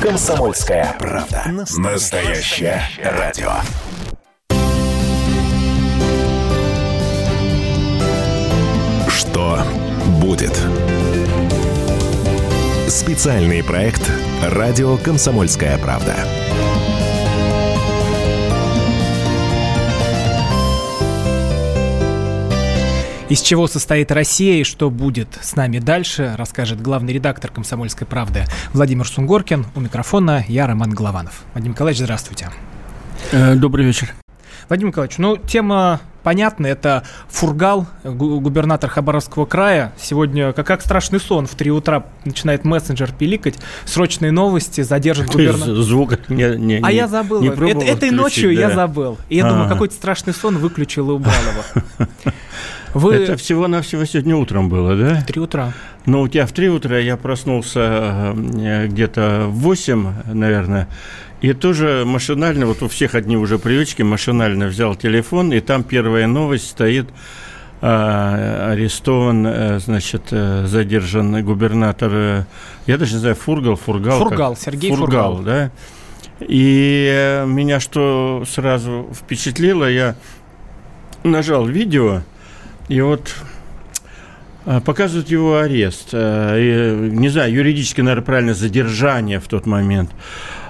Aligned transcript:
Комсомольская 0.00 0.94
правда. 0.96 1.42
Настоящее 1.76 2.80
радио. 3.02 3.50
Что 9.08 9.58
будет? 10.20 10.56
Специальный 12.88 13.64
проект 13.64 14.02
«Радио 14.42 14.96
Комсомольская 14.98 15.76
правда». 15.78 16.14
Из 23.28 23.42
чего 23.42 23.66
состоит 23.66 24.10
Россия 24.10 24.60
и 24.60 24.64
что 24.64 24.88
будет 24.88 25.38
с 25.42 25.54
нами 25.54 25.80
дальше, 25.80 26.34
расскажет 26.38 26.80
главный 26.80 27.12
редактор 27.12 27.50
«Комсомольской 27.50 28.06
правды» 28.06 28.44
Владимир 28.72 29.06
Сунгоркин. 29.06 29.66
У 29.74 29.80
микрофона 29.80 30.46
я, 30.48 30.66
Роман 30.66 30.90
Голованов. 30.94 31.42
Владимир 31.52 31.74
Николаевич, 31.74 32.00
здравствуйте. 32.00 32.48
Э, 33.32 33.54
добрый 33.54 33.84
вечер. 33.84 34.14
Владимир 34.70 34.92
Николаевич, 34.92 35.18
ну, 35.18 35.36
тема 35.36 36.00
понятна. 36.22 36.66
Это 36.68 37.02
Фургал, 37.28 37.86
губернатор 38.02 38.88
Хабаровского 38.88 39.44
края. 39.44 39.92
Сегодня, 40.00 40.54
как, 40.54 40.66
как 40.66 40.80
страшный 40.80 41.20
сон, 41.20 41.46
в 41.46 41.54
3 41.54 41.70
утра 41.70 42.06
начинает 42.24 42.64
мессенджер 42.64 43.12
пиликать. 43.12 43.56
Срочные 43.84 44.32
новости, 44.32 44.80
задержит 44.80 45.26
губернатора. 45.26 45.82
Звук 45.82 46.30
не, 46.30 46.56
не, 46.56 46.80
А 46.82 46.90
я 46.90 47.06
забыл. 47.06 47.42
Не 47.42 47.48
Это, 47.48 47.84
этой 47.84 48.10
ночью 48.10 48.54
да. 48.54 48.60
я 48.60 48.70
забыл. 48.70 49.18
И 49.28 49.36
я 49.36 49.46
А. 49.46 49.50
думаю, 49.50 49.68
какой-то 49.68 49.94
страшный 49.94 50.32
сон 50.32 50.56
выключил 50.56 51.10
и 51.10 51.12
убрал 51.12 51.34
его. 51.34 52.06
Вы... 52.94 53.14
Это 53.14 53.36
всего-навсего 53.36 54.04
сегодня 54.04 54.36
утром 54.36 54.68
было, 54.68 54.96
да? 54.96 55.22
3 55.26 55.40
утра. 55.40 55.72
Ну, 56.06 56.22
у 56.22 56.28
тебя 56.28 56.46
в 56.46 56.52
3 56.52 56.68
утра 56.70 56.98
я 56.98 57.16
проснулся 57.16 58.34
э, 58.34 58.86
где-то 58.86 59.46
в 59.48 59.58
8, 59.60 60.32
наверное, 60.32 60.88
и 61.40 61.52
тоже 61.52 62.04
машинально, 62.06 62.66
вот 62.66 62.82
у 62.82 62.88
всех 62.88 63.14
одни 63.14 63.36
уже 63.36 63.58
привычки, 63.58 64.02
машинально 64.02 64.66
взял 64.66 64.94
телефон, 64.96 65.52
и 65.52 65.60
там 65.60 65.84
первая 65.84 66.26
новость 66.26 66.70
стоит, 66.70 67.08
а, 67.80 68.70
арестован, 68.72 69.46
э, 69.46 69.78
значит, 69.78 70.22
задержан 70.30 71.44
губернатор, 71.44 72.46
я 72.86 72.98
даже 72.98 73.14
не 73.14 73.20
знаю, 73.20 73.36
Фургал, 73.36 73.76
Фургал. 73.76 74.18
как- 74.18 74.28
Фургал, 74.28 74.56
Сергей 74.56 74.90
Фургал. 74.90 75.38
да. 75.38 75.70
И 76.40 77.44
меня 77.46 77.80
что 77.80 78.44
сразу 78.48 79.08
впечатлило, 79.12 79.88
я 79.90 80.14
нажал 81.24 81.66
видео, 81.66 82.22
и 82.88 83.00
вот 83.00 83.34
а, 84.64 84.80
показывают 84.80 85.30
его 85.30 85.58
арест. 85.58 86.10
и, 86.12 87.10
Не 87.12 87.28
знаю, 87.28 87.52
юридически, 87.52 88.02
наверное, 88.02 88.24
правильно, 88.24 88.54
задержание 88.54 89.40
в 89.40 89.48
тот 89.48 89.66
момент. 89.66 90.10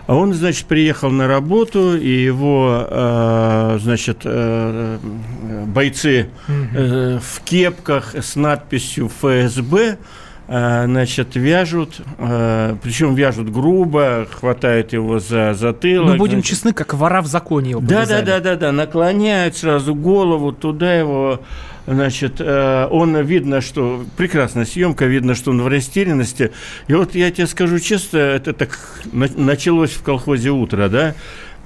А 0.07 0.15
он, 0.15 0.33
значит, 0.33 0.67
приехал 0.67 1.11
на 1.11 1.27
работу, 1.27 1.95
и 1.95 2.09
его, 2.09 2.87
э, 2.89 3.79
значит, 3.83 4.25
бойцы 4.25 6.31
э, 6.49 7.19
в 7.21 7.41
кепках 7.45 8.15
с 8.15 8.35
надписью 8.35 9.09
ФСБ, 9.09 9.99
значит, 10.47 11.37
вяжут, 11.37 12.01
причем 12.17 13.15
вяжут 13.15 13.53
грубо, 13.53 14.27
хватают 14.31 14.95
его 14.95 15.19
за 15.19 15.53
затылок. 15.53 16.13
Мы 16.13 16.17
будем 16.17 16.39
значит, 16.39 16.53
честны, 16.53 16.73
как 16.73 16.95
вора 16.95 17.21
в 17.21 17.27
законе 17.27 17.73
его 17.73 17.83
да, 17.83 18.07
да, 18.07 18.23
да, 18.23 18.41
да, 18.41 18.57
да, 18.57 18.73
наклоняет 18.73 19.59
сразу 19.59 19.95
голову 19.95 20.53
туда 20.53 20.95
его, 20.95 21.43
значит, 21.89 22.35
э, 22.39 22.87
он 22.91 23.17
видно, 23.17 23.61
что 23.61 24.05
прекрасная 24.17 24.65
съемка, 24.65 25.07
видно, 25.07 25.35
что 25.35 25.51
он 25.51 25.63
в 25.63 25.69
растерянности. 25.69 26.53
И 26.87 26.95
вот 26.95 27.15
я 27.15 27.31
тебе 27.31 27.47
скажу 27.47 27.79
честно, 27.79 28.19
это 28.19 28.53
так 28.53 28.79
на- 29.13 29.29
началось 29.37 29.93
в 29.93 30.03
колхозе 30.03 30.51
утро, 30.51 30.89
да, 30.89 31.15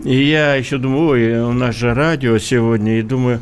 и 0.05 0.23
я 0.23 0.55
еще 0.55 0.79
думаю, 0.79 1.09
ой, 1.09 1.41
у 1.41 1.53
нас 1.53 1.75
же 1.75 1.93
радио 1.93 2.39
сегодня, 2.39 2.99
и 2.99 3.03
думаю, 3.03 3.41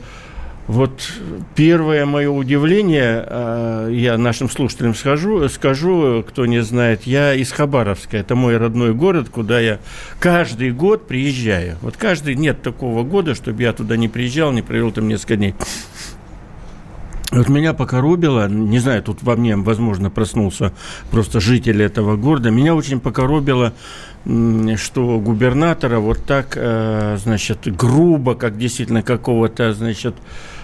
вот 0.67 1.13
первое 1.57 2.07
мое 2.07 2.31
удивление, 2.31 3.25
э, 3.27 3.91
я 3.93 4.17
нашим 4.17 4.49
слушателям 4.49 4.95
скажу, 4.95 5.49
скажу, 5.49 6.25
кто 6.27 6.47
не 6.47 6.63
знает, 6.63 7.03
я 7.05 7.35
из 7.35 7.51
Хабаровска, 7.51 8.17
это 8.17 8.37
мой 8.37 8.57
родной 8.57 8.95
город, 8.95 9.31
куда 9.31 9.59
я 9.59 9.81
каждый 10.21 10.71
год 10.71 11.09
приезжаю. 11.09 11.77
Вот 11.83 11.97
каждый, 11.97 12.37
нет 12.37 12.63
такого 12.63 13.03
года, 13.03 13.35
чтобы 13.35 13.63
я 13.63 13.73
туда 13.73 13.97
не 13.97 14.09
приезжал, 14.09 14.53
не 14.53 14.63
провел 14.63 14.93
там 14.93 15.09
несколько 15.09 15.37
дней. 15.37 15.55
Вот 17.31 17.49
меня 17.49 17.75
покоробило, 17.75 18.49
не 18.49 18.81
знаю, 18.81 19.05
тут 19.05 19.23
во 19.23 19.37
мне, 19.37 19.57
возможно, 19.57 20.11
проснулся 20.11 20.73
просто 21.13 21.39
житель 21.39 21.81
этого 21.81 22.17
города, 22.17 22.51
меня 22.51 22.75
очень 22.75 22.99
покоробило, 22.99 23.73
что 24.25 25.21
губернатора 25.21 26.01
вот 26.01 26.25
так, 26.25 26.55
э, 26.57 27.17
значит, 27.23 27.75
грубо, 27.77 28.35
как 28.35 28.59
действительно 28.59 29.05
какого-то, 29.05 29.73
значит, 29.75 30.17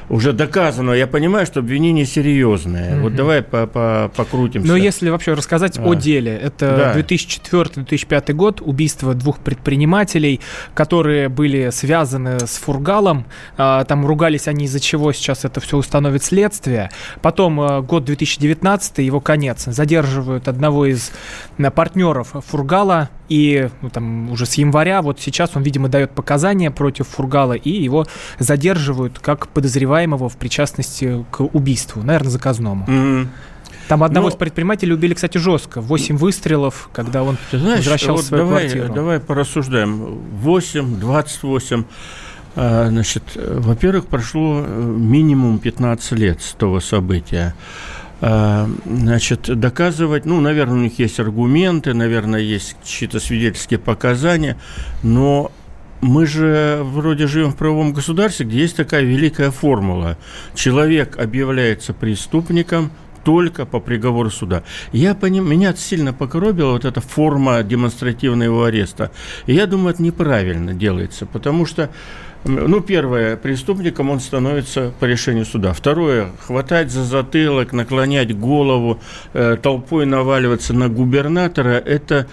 уже 0.09 0.33
доказано. 0.33 0.93
Я 0.93 1.07
понимаю, 1.07 1.47
что 1.47 1.61
обвинение 1.61 2.07
серьезное. 2.07 3.01
Вот 3.01 3.15
давай 3.15 3.43
по 3.43 3.57
-по 3.65 4.11
покрутимся. 4.15 4.69
Но 4.69 4.77
если 4.77 5.11
вообще 5.11 5.35
рассказать 5.35 5.79
о 5.79 5.93
А. 5.93 5.95
деле, 5.95 6.37
это 6.37 6.93
Да. 6.95 6.95
2004-2005 6.95 8.33
год, 8.33 8.61
убийство 8.61 9.15
двух 9.15 9.39
предпринимателей, 9.39 10.41
которые 10.75 11.29
были 11.29 11.71
связаны 11.71 12.41
с 12.41 12.57
Фургалом. 12.59 13.27
А, 13.57 13.85
Там 13.85 14.07
ругались 14.07 14.49
они 14.49 14.67
из-за 14.67 14.81
чего, 14.81 15.13
сейчас 15.13 15.45
это 15.45 15.61
все 15.61 15.77
установит 15.77 16.23
следствие. 16.23 16.91
Потом 17.23 17.61
а, 17.61 17.81
год 17.81 18.05
2019, 18.05 18.99
его 18.99 19.21
конец. 19.21 19.65
Задерживают 19.67 20.49
одного 20.49 20.87
из 20.87 21.11
а, 21.59 21.71
партнеров 21.71 22.35
Фургала, 22.47 23.11
и 23.29 23.69
ну, 23.83 23.91
там 23.91 24.31
уже 24.31 24.47
с 24.47 24.55
января, 24.55 25.03
вот 25.03 25.21
сейчас 25.21 25.53
он, 25.55 25.63
видимо, 25.63 25.89
дает 25.89 26.11
показания 26.13 26.71
против 26.71 27.09
Фургала, 27.09 27.55
и 27.55 27.71
его 27.71 28.07
задерживают 28.39 29.19
как 29.19 29.49
подозреваемого 29.49 30.29
в 30.29 30.37
причастности 30.37 31.25
к 31.31 31.41
убийству, 31.43 32.03
наверное, 32.03 32.31
заказному. 32.31 32.85
Мгм. 32.87 33.31
Там 33.89 34.03
одного 34.03 34.29
Ну- 34.29 34.35
из 34.35 34.37
предпринимателей 34.37 34.93
убили, 34.95 35.15
кстати, 35.15 35.39
жестко. 35.39 35.81
Восемь 35.81 36.17
выстрелов, 36.17 36.89
когда 36.93 37.23
он 37.23 37.37
знаешь, 37.53 37.79
возвращался 37.79 38.13
вот 38.13 38.25
в 38.25 38.27
свою 38.27 38.45
давай, 38.47 38.69
квартиру. 38.69 38.95
давай 38.95 39.21
порассуждаем. 39.21 40.19
8, 40.41 40.99
28. 40.99 41.85
А, 42.57 42.89
Значит, 42.89 43.23
э, 43.37 43.59
во-первых, 43.61 44.07
прошло 44.07 44.65
э, 44.67 44.83
минимум 44.83 45.59
15 45.59 46.13
лет 46.13 46.43
с 46.43 46.53
того 46.55 46.81
события. 46.81 47.55
А, 48.21 48.69
Значит, 48.85 49.43
доказывать, 49.59 50.25
ну, 50.25 50.41
наверное, 50.41 50.77
у 50.77 50.81
них 50.81 50.99
есть 50.99 51.21
аргументы, 51.21 51.95
наверное, 51.95 52.41
есть 52.41 52.77
чьи-то 52.85 53.21
свидетельские 53.21 53.79
показания, 53.79 54.57
но 55.03 55.53
мы 56.01 56.27
же 56.27 56.81
вроде 56.83 57.27
живем 57.27 57.53
в 57.53 57.57
правовом 57.57 57.93
государстве, 57.93 58.47
где 58.47 58.61
есть 58.61 58.77
такая 58.77 59.03
великая 59.03 59.51
формула. 59.51 60.19
Человек 60.55 61.19
объявляется 61.19 61.93
преступником 61.93 62.91
только 63.25 63.67
по 63.67 63.81
приговору 63.81 64.31
суда. 64.31 64.63
Я 64.93 65.15
поним... 65.17 65.51
Меня 65.51 65.75
сильно 65.75 66.13
покоробила 66.13 66.73
вот 66.73 66.85
эта 66.85 67.01
форма 67.01 67.63
демонстративного 67.65 68.69
ареста. 68.69 69.11
И 69.47 69.55
я 69.55 69.67
думаю, 69.67 69.95
это 69.95 70.03
неправильно 70.03 70.75
делается, 70.75 71.27
потому 71.27 71.67
что 71.67 71.91
ну, 72.47 72.81
первое, 72.81 73.37
преступником 73.37 74.11
он 74.11 74.21
становится 74.21 74.93
по 75.01 75.05
решению 75.05 75.45
суда. 75.45 75.73
Второе, 75.73 76.31
хватать 76.41 76.91
за 76.91 77.05
затылок, 77.05 77.73
наклонять 77.73 78.37
голову, 78.37 79.01
э, 79.33 79.57
толпой 79.61 80.07
наваливаться 80.07 80.73
на 80.73 80.89
губернатора, 80.89 81.79
это 81.79 82.27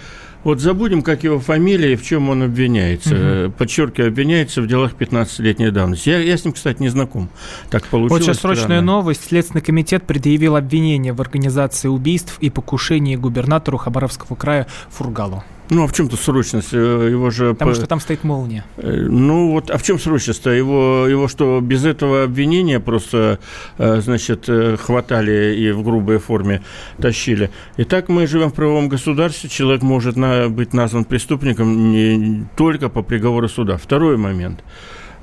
вот 0.44 0.59
забудем, 0.59 1.02
как 1.03 1.23
его 1.23 1.40
фамилия 1.40 1.94
и 1.94 1.96
в 1.96 2.03
чем 2.03 2.29
он 2.29 2.44
обвиняется. 2.44 3.09
Э, 3.13 3.52
Подчеркиваю, 3.57 4.09
обвиняется 4.09 4.62
в 4.62 4.68
делах 4.68 4.94
15-летней 5.00 5.72
давности. 5.72 6.09
Я, 6.09 6.19
я 6.19 6.38
с 6.38 6.44
ним, 6.44 6.53
кстати, 6.53 6.81
не 6.81 6.90
знаком. 6.90 7.29
Так 7.69 7.85
получилось. 7.85 8.12
Вот 8.12 8.25
сейчас 8.25 8.41
срочная 8.41 8.66
странно. 8.66 8.81
новость. 8.81 9.25
Следственный 9.28 9.62
комитет 9.62 10.03
предъявил 10.06 10.56
обвинение 10.56 11.13
в 11.13 11.22
организации 11.22 11.88
убийств 11.88 12.38
и 12.41 12.50
покушении 12.50 13.16
губернатору 13.16 13.78
Хабаровского 13.78 14.35
края 14.35 14.68
Фургалу. 14.90 15.44
Ну, 15.69 15.84
а 15.84 15.88
в 15.88 15.94
чем 15.94 16.09
тут 16.09 16.19
срочность? 16.19 16.73
Э, 16.73 17.08
Его 17.09 17.29
же... 17.29 17.53
Потому 17.53 17.72
по- 17.72 17.76
что 17.76 17.88
там 17.88 17.99
стоит 17.99 18.23
молния. 18.23 18.64
Э, 18.78 19.08
Ну 19.09 19.52
вот, 19.52 19.70
а 19.72 19.78
в 19.78 19.84
чем 19.84 19.97
срочность-то? 19.97 20.49
Его, 20.52 21.08
его 21.08 21.28
что, 21.28 21.59
без 21.61 21.85
этого 21.85 22.23
обвинения 22.23 22.79
просто, 22.79 23.40
э, 23.78 24.02
значит, 24.02 24.49
хватали 24.79 25.55
и 25.58 25.72
в 25.72 25.82
грубой 25.84 26.17
форме 26.20 26.61
тащили? 27.02 27.49
Итак, 27.78 28.09
мы 28.09 28.28
живем 28.28 28.49
в 28.49 28.53
правовом 28.53 28.90
государстве, 28.90 29.49
человек 29.49 29.82
может 29.84 30.16
на- 30.17 30.49
быть 30.49 30.73
назван 30.73 31.05
преступником 31.05 31.91
не 31.91 32.46
только 32.58 32.90
по 32.90 33.02
приговору 33.02 33.47
суда. 33.49 33.78
Второй 33.78 34.17
момент. 34.17 34.64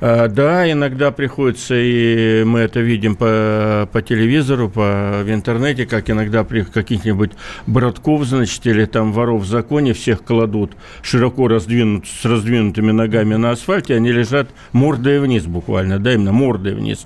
А, 0.03 0.29
да, 0.29 0.71
иногда 0.71 1.11
приходится, 1.11 1.75
и 1.77 2.43
мы 2.45 2.61
это 2.61 2.81
видим 2.81 3.17
по, 3.17 3.87
по 3.93 4.01
телевизору, 4.01 4.71
по, 4.71 5.21
в 5.23 5.31
интернете, 5.31 5.85
как 5.85 6.09
иногда 6.09 6.43
при 6.43 6.63
каких-нибудь 6.63 7.33
братков, 7.67 8.25
значит, 8.25 8.67
или 8.67 8.87
там 8.87 9.13
воров 9.13 9.43
в 9.43 9.47
законе 9.47 9.93
всех 9.93 10.25
кладут 10.25 10.73
широко 11.03 11.49
раздвинут, 11.49 12.07
с 12.07 12.25
раздвинутыми 12.25 12.93
ногами 12.93 13.35
на 13.35 13.51
асфальте, 13.51 13.95
они 13.95 14.11
лежат 14.11 14.49
мордой 14.73 15.21
вниз 15.21 15.45
буквально, 15.45 15.99
да, 15.99 16.15
именно 16.15 16.33
мордой 16.33 16.75
вниз. 16.75 17.05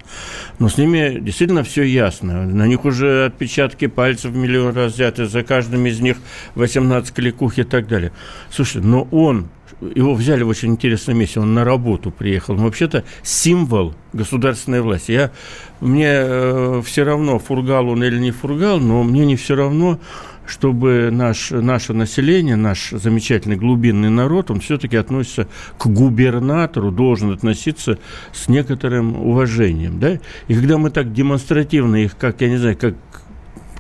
Но 0.61 0.69
с 0.69 0.79
ними 0.79 1.19
действительно 1.21 1.65
все 1.65 1.83
ясно. 1.83 2.45
На 2.45 2.69
них 2.69 2.85
уже 2.85 3.27
отпечатки 3.27 3.89
пальцев 3.89 4.33
миллион 4.33 4.75
раз 4.75 4.95
взяты, 4.95 5.27
за 5.27 5.43
каждым 5.43 5.87
из 5.87 5.99
них 5.99 6.19
18 6.55 7.13
кликух 7.13 7.59
и 7.59 7.65
так 7.65 7.89
далее. 7.89 8.13
Слушай, 8.51 8.83
но 8.83 9.09
он 9.11 9.49
его 9.81 10.15
взяли 10.15 10.43
в 10.43 10.49
очень 10.49 10.71
интересном 10.71 11.19
месте, 11.19 11.41
он 11.41 11.55
на 11.55 11.65
работу 11.65 12.11
приехал. 12.11 12.55
Он 12.55 12.63
вообще-то 12.63 13.05
символ 13.23 13.95
государственной 14.13 14.81
власти. 14.81 15.13
Я, 15.13 15.33
мне 15.81 16.09
э, 16.09 16.83
все 16.85 17.05
равно, 17.05 17.39
фургал 17.39 17.89
он 17.89 18.03
или 18.03 18.19
не 18.19 18.31
фургал, 18.31 18.79
но 18.79 19.03
мне 19.03 19.27
не 19.27 19.37
все 19.37 19.55
равно, 19.55 19.99
чтобы 20.47 21.11
наш, 21.11 21.51
наше 21.51 21.93
население, 21.93 22.57
наш 22.57 22.91
замечательный 22.91 23.57
глубинный 23.57 24.11
народ, 24.11 24.51
он 24.51 24.61
все-таки 24.61 24.97
относится 24.97 25.49
к 25.79 25.87
губернатору, 25.87 26.91
должен 26.91 27.33
относиться 27.33 27.99
с 28.33 28.49
некоторым 28.49 29.17
уважением. 29.17 29.99
Да? 29.99 30.19
И 30.49 30.55
когда 30.55 30.79
мы 30.79 30.91
так 30.91 31.13
демонстративно 31.13 31.97
их, 31.97 32.17
как, 32.17 32.41
я 32.41 32.49
не 32.49 32.57
знаю, 32.57 32.77
как, 32.77 32.95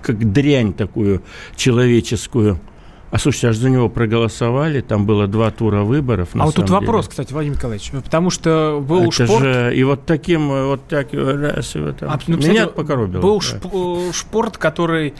как 0.02 0.32
дрянь 0.32 0.73
такую 0.73 1.23
человеческую– 1.56 2.58
а 3.14 3.19
слушайте, 3.20 3.46
аж 3.46 3.56
за 3.58 3.70
него 3.70 3.88
проголосовали, 3.88 4.81
там 4.81 5.06
было 5.06 5.28
два 5.28 5.52
тура 5.52 5.82
выборов. 5.82 6.31
А 6.32 6.46
вот 6.46 6.56
тут 6.56 6.64
деле. 6.64 6.81
вопрос, 6.81 7.06
кстати, 7.06 7.32
Владимир 7.32 7.56
Николаевич, 7.56 7.93
потому 7.93 8.28
что 8.28 8.84
был 8.84 9.05
Это 9.05 9.12
шпорт... 9.12 9.44
Же, 9.44 9.76
и 9.76 9.84
вот 9.84 10.05
таким, 10.05 10.49
вот 10.49 10.88
так, 10.88 11.12
раз, 11.12 11.76
и 11.76 11.78
вот 11.78 11.96
там. 11.99 12.11
А, 12.11 12.19
ну, 12.26 12.37
Меня 12.38 12.66
кстати, 12.66 12.75
покоробило. 12.75 13.20
Был 13.20 13.40
да. 13.40 13.70
Э, 13.72 14.12
шпорт, 14.12 14.58
который 14.58 15.14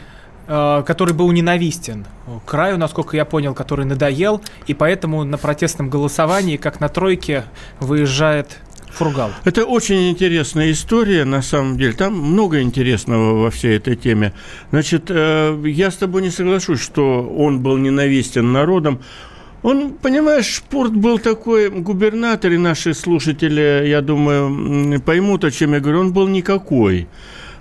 э, 0.45 0.83
который 0.85 1.13
был 1.13 1.31
ненавистен 1.31 2.05
краю, 2.45 2.77
насколько 2.77 3.15
я 3.15 3.23
понял, 3.23 3.53
который 3.53 3.85
надоел, 3.85 4.41
и 4.67 4.73
поэтому 4.73 5.23
на 5.23 5.37
протестном 5.37 5.89
голосовании, 5.89 6.57
как 6.57 6.81
на 6.81 6.89
тройке, 6.89 7.45
выезжает 7.79 8.59
Фургал. 8.95 9.31
Это 9.43 9.65
очень 9.65 10.09
интересная 10.09 10.71
история, 10.71 11.25
на 11.25 11.41
самом 11.41 11.77
деле. 11.77 11.93
Там 11.93 12.17
много 12.17 12.61
интересного 12.61 13.41
во 13.41 13.51
всей 13.51 13.77
этой 13.77 13.95
теме. 13.95 14.33
Значит, 14.71 15.05
э, 15.09 15.61
я 15.65 15.91
с 15.91 15.95
тобой 15.95 16.21
не 16.21 16.29
соглашусь, 16.29 16.81
что 16.81 17.23
он 17.23 17.59
был 17.59 17.77
ненавистен 17.77 18.51
народом. 18.51 18.99
Он, 19.63 19.93
понимаешь, 19.93 20.55
спорт 20.55 20.93
был 20.93 21.19
такой, 21.19 21.69
губернатор, 21.69 22.51
и 22.51 22.57
наши 22.57 22.93
слушатели, 22.93 23.87
я 23.87 24.01
думаю, 24.01 25.01
поймут, 25.01 25.43
о 25.43 25.51
чем 25.51 25.73
я 25.73 25.79
говорю, 25.79 26.01
он 26.01 26.13
был 26.13 26.27
никакой. 26.27 27.07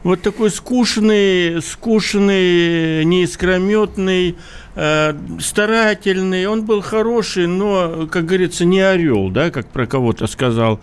Вот 0.03 0.21
такой 0.21 0.51
скучный, 0.51 1.63
скучный, 1.63 3.07
неискрометный, 3.07 4.37
э, 4.77 5.15
старательный. 5.41 6.47
Он 6.47 6.67
был 6.67 6.83
хороший, 6.83 7.47
но, 7.47 8.07
как 8.13 8.27
говорится, 8.27 8.67
не 8.67 8.81
орел, 8.81 9.31
да, 9.31 9.51
как 9.51 9.67
про 9.69 9.87
кого-то 9.87 10.27
сказал 10.27 10.81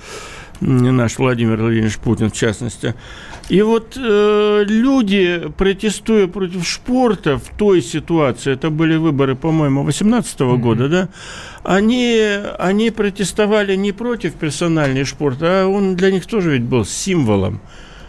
наш 0.62 1.18
Владимир 1.18 1.58
Владимирович 1.58 1.98
Путин 1.98 2.30
в 2.30 2.34
частности. 2.34 2.94
И 3.50 3.62
вот 3.64 3.98
э, 3.98 4.64
люди, 4.68 5.52
протестуя 5.58 6.28
против 6.28 6.68
спорта 6.68 7.38
в 7.38 7.50
той 7.58 7.82
ситуации, 7.82 8.54
это 8.54 8.70
были 8.70 8.96
выборы, 8.96 9.36
по-моему, 9.36 9.84
18 9.84 10.40
-го 10.40 10.54
mm-hmm. 10.54 10.58
года, 10.58 10.88
да, 10.88 11.10
они, 11.64 12.22
они 12.60 12.92
протестовали 12.92 13.76
не 13.76 13.92
против 13.92 14.36
персонального 14.36 15.06
спорта, 15.06 15.64
а 15.64 15.68
он 15.68 15.96
для 15.96 16.12
них 16.12 16.26
тоже 16.28 16.52
ведь 16.52 16.64
был 16.64 16.86
символом. 16.86 17.60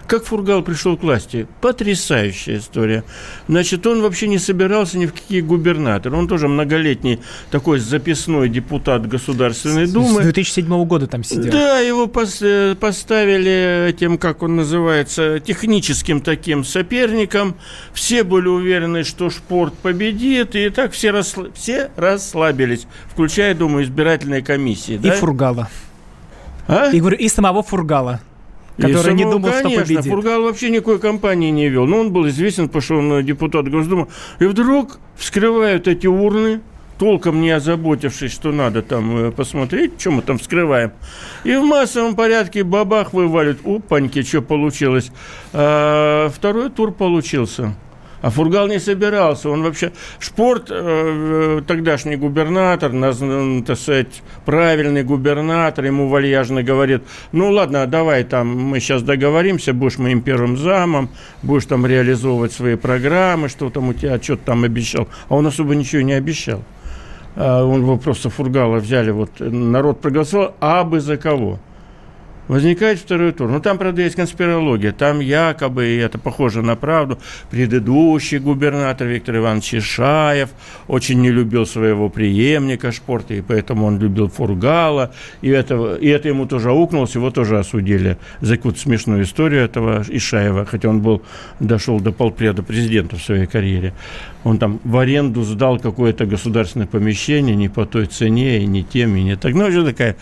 Как 0.06 0.24
Фургал 0.24 0.62
пришел 0.62 0.96
к 0.96 1.02
власти? 1.02 1.46
Потрясающая 1.60 2.58
история. 2.58 3.04
Значит, 3.48 3.86
он 3.86 4.02
вообще 4.02 4.28
не 4.28 4.38
собирался 4.38 4.98
ни 4.98 5.06
в 5.06 5.12
какие 5.12 5.40
губернаторы. 5.40 6.16
Он 6.16 6.28
тоже 6.28 6.48
многолетний 6.48 7.20
такой 7.50 7.78
записной 7.78 8.48
депутат 8.48 9.06
Государственной 9.06 9.86
Думы. 9.86 10.20
С 10.20 10.24
2007 10.24 10.84
года 10.84 11.06
там 11.06 11.24
сидел. 11.24 11.52
Да, 11.52 11.78
его 11.78 12.10
э, 12.40 12.74
поставили 12.74 13.88
этим, 13.88 14.18
как 14.18 14.42
он 14.42 14.56
называется, 14.56 15.40
техническим 15.40 16.20
таким 16.20 16.64
соперником. 16.64 17.54
Все 17.92 18.24
были 18.24 18.48
уверены, 18.48 19.04
что 19.04 19.30
спорт 19.30 19.74
победит, 19.74 20.54
и 20.54 20.68
так 20.70 20.92
все, 20.92 21.10
расслаб... 21.10 21.54
все 21.54 21.90
расслабились, 21.96 22.86
включая, 23.10 23.54
думаю, 23.54 23.84
избирательные 23.84 24.42
комиссии. 24.42 24.94
И 24.94 24.98
да? 24.98 25.12
Фургала. 25.12 25.68
А? 26.68 26.90
И, 26.90 27.00
говорю, 27.00 27.16
и 27.16 27.28
самого 27.28 27.62
Фургала. 27.62 28.20
Который 28.82 29.14
не 29.14 29.24
думал, 29.24 29.50
конечно, 29.50 29.70
что 29.70 29.80
победит. 29.80 30.04
Фургал 30.06 30.42
вообще 30.42 30.70
никакой 30.70 30.98
кампании 30.98 31.50
не 31.50 31.68
вел. 31.68 31.86
Но 31.86 32.00
он 32.00 32.12
был 32.12 32.28
известен, 32.28 32.66
потому 32.68 32.82
что 32.82 32.94
он 32.96 33.24
депутат 33.24 33.68
Госдумы. 33.68 34.08
И 34.40 34.44
вдруг 34.44 34.98
вскрывают 35.16 35.88
эти 35.88 36.06
урны, 36.06 36.60
толком 36.98 37.40
не 37.40 37.50
озаботившись, 37.50 38.32
что 38.32 38.52
надо 38.52 38.82
там 38.82 39.16
э, 39.16 39.30
посмотреть, 39.32 40.00
что 40.00 40.10
мы 40.12 40.22
там 40.22 40.38
вскрываем. 40.38 40.92
И 41.44 41.54
в 41.56 41.64
массовом 41.64 42.14
порядке 42.14 42.62
бабах 42.62 43.12
вывалит. 43.12 43.66
Опаньки, 43.66 44.22
что 44.22 44.40
получилось. 44.42 45.10
А 45.52 46.30
второй 46.30 46.70
тур 46.70 46.92
получился. 46.92 47.74
А 48.22 48.30
Фургал 48.30 48.68
не 48.68 48.78
собирался. 48.78 49.50
Он 49.50 49.62
вообще... 49.62 49.92
Шпорт, 50.20 50.70
э, 50.70 50.74
э, 51.58 51.62
тогдашний 51.66 52.16
губернатор, 52.16 52.92
наз, 52.92 53.20
так 53.66 53.76
сказать, 53.76 54.22
правильный 54.44 55.02
губернатор, 55.02 55.84
ему 55.84 56.08
вальяжно 56.08 56.62
говорит, 56.62 57.02
ну 57.32 57.50
ладно, 57.50 57.86
давай 57.86 58.22
там, 58.22 58.46
мы 58.48 58.78
сейчас 58.78 59.02
договоримся, 59.02 59.74
будешь 59.74 59.98
моим 59.98 60.22
первым 60.22 60.56
замом, 60.56 61.10
будешь 61.42 61.66
там 61.66 61.84
реализовывать 61.84 62.52
свои 62.52 62.76
программы, 62.76 63.48
что 63.48 63.70
там 63.70 63.88
у 63.88 63.92
тебя, 63.92 64.22
что-то 64.22 64.44
там 64.46 64.62
обещал. 64.62 65.08
А 65.28 65.34
он 65.34 65.46
особо 65.46 65.74
ничего 65.74 66.02
не 66.02 66.12
обещал. 66.12 66.62
А 67.34 67.64
он 67.64 67.80
его 67.80 67.96
просто 67.96 68.30
Фургала 68.30 68.76
взяли, 68.76 69.10
вот 69.10 69.40
народ 69.40 70.00
проголосовал, 70.00 70.54
а 70.60 70.84
бы 70.84 71.00
за 71.00 71.16
кого? 71.16 71.58
Возникает 72.52 72.98
второй 72.98 73.32
тур. 73.32 73.48
Ну, 73.48 73.60
там, 73.60 73.78
правда, 73.78 74.02
есть 74.02 74.14
конспирология. 74.14 74.92
Там 74.92 75.20
якобы, 75.20 75.86
и 75.86 75.96
это 75.96 76.18
похоже 76.18 76.60
на 76.60 76.76
правду, 76.76 77.18
предыдущий 77.50 78.36
губернатор 78.36 79.06
Виктор 79.06 79.38
Иванович 79.38 79.76
Ишаев 79.76 80.50
очень 80.86 81.22
не 81.22 81.30
любил 81.30 81.64
своего 81.64 82.10
преемника 82.10 82.92
Шпорта, 82.92 83.32
и 83.32 83.40
поэтому 83.40 83.86
он 83.86 83.98
любил 83.98 84.28
Фургала. 84.28 85.14
И 85.40 85.48
это, 85.48 85.94
и 85.94 86.08
это 86.08 86.28
ему 86.28 86.44
тоже 86.44 86.68
аукнулось, 86.68 87.14
его 87.14 87.30
тоже 87.30 87.58
осудили 87.58 88.18
за 88.42 88.58
какую-то 88.58 88.80
смешную 88.80 89.22
историю 89.22 89.64
этого 89.64 90.04
Ишаева, 90.06 90.66
хотя 90.66 90.90
он 90.90 91.00
был, 91.00 91.22
дошел 91.58 92.00
до 92.00 92.12
полпреда 92.12 92.62
президента 92.62 93.16
в 93.16 93.22
своей 93.22 93.46
карьере. 93.46 93.94
Он 94.44 94.58
там 94.58 94.80
в 94.84 94.96
аренду 94.98 95.42
сдал 95.42 95.78
какое-то 95.78 96.26
государственное 96.26 96.86
помещение 96.86 97.54
не 97.54 97.68
по 97.68 97.86
той 97.86 98.06
цене, 98.06 98.62
и 98.62 98.66
не 98.66 98.82
тем, 98.82 99.16
и 99.16 99.22
не 99.22 99.36
так. 99.36 99.54
Ну, 99.54 99.66
уже 99.66 99.84
такая, 99.84 100.16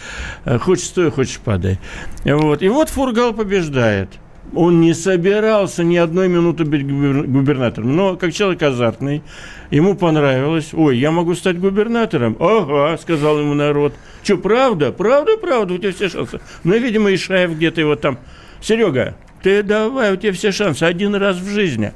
э, 0.44 0.58
хочешь 0.58 0.86
стой, 0.86 1.10
хочешь 1.10 1.38
падай. 1.38 1.78
Вот. 2.24 2.62
И 2.62 2.68
вот 2.68 2.90
Фургал 2.90 3.32
побеждает. 3.32 4.10
Он 4.52 4.80
не 4.80 4.94
собирался 4.94 5.84
ни 5.84 5.96
одной 5.96 6.28
минуты 6.28 6.64
быть 6.64 6.84
губернатором. 6.84 7.94
Но 7.94 8.16
как 8.16 8.32
человек 8.32 8.62
азартный, 8.62 9.22
ему 9.70 9.94
понравилось. 9.94 10.70
Ой, 10.72 10.98
я 10.98 11.12
могу 11.12 11.34
стать 11.34 11.58
губернатором? 11.60 12.36
Ага, 12.40 12.98
сказал 13.00 13.38
ему 13.38 13.54
народ. 13.54 13.94
Что, 14.24 14.38
правда? 14.38 14.90
Правда, 14.92 15.36
правда, 15.36 15.74
у 15.74 15.78
тебя 15.78 15.92
все 15.92 16.08
шансы. 16.08 16.40
Ну, 16.64 16.76
видимо, 16.76 17.14
Ишаев 17.14 17.52
где-то 17.52 17.80
его 17.80 17.94
там. 17.94 18.18
Серега, 18.60 19.14
ты 19.42 19.62
давай, 19.62 20.12
у 20.12 20.16
тебя 20.16 20.32
все 20.32 20.50
шансы. 20.50 20.82
Один 20.82 21.14
раз 21.14 21.36
в 21.36 21.48
жизни. 21.48 21.92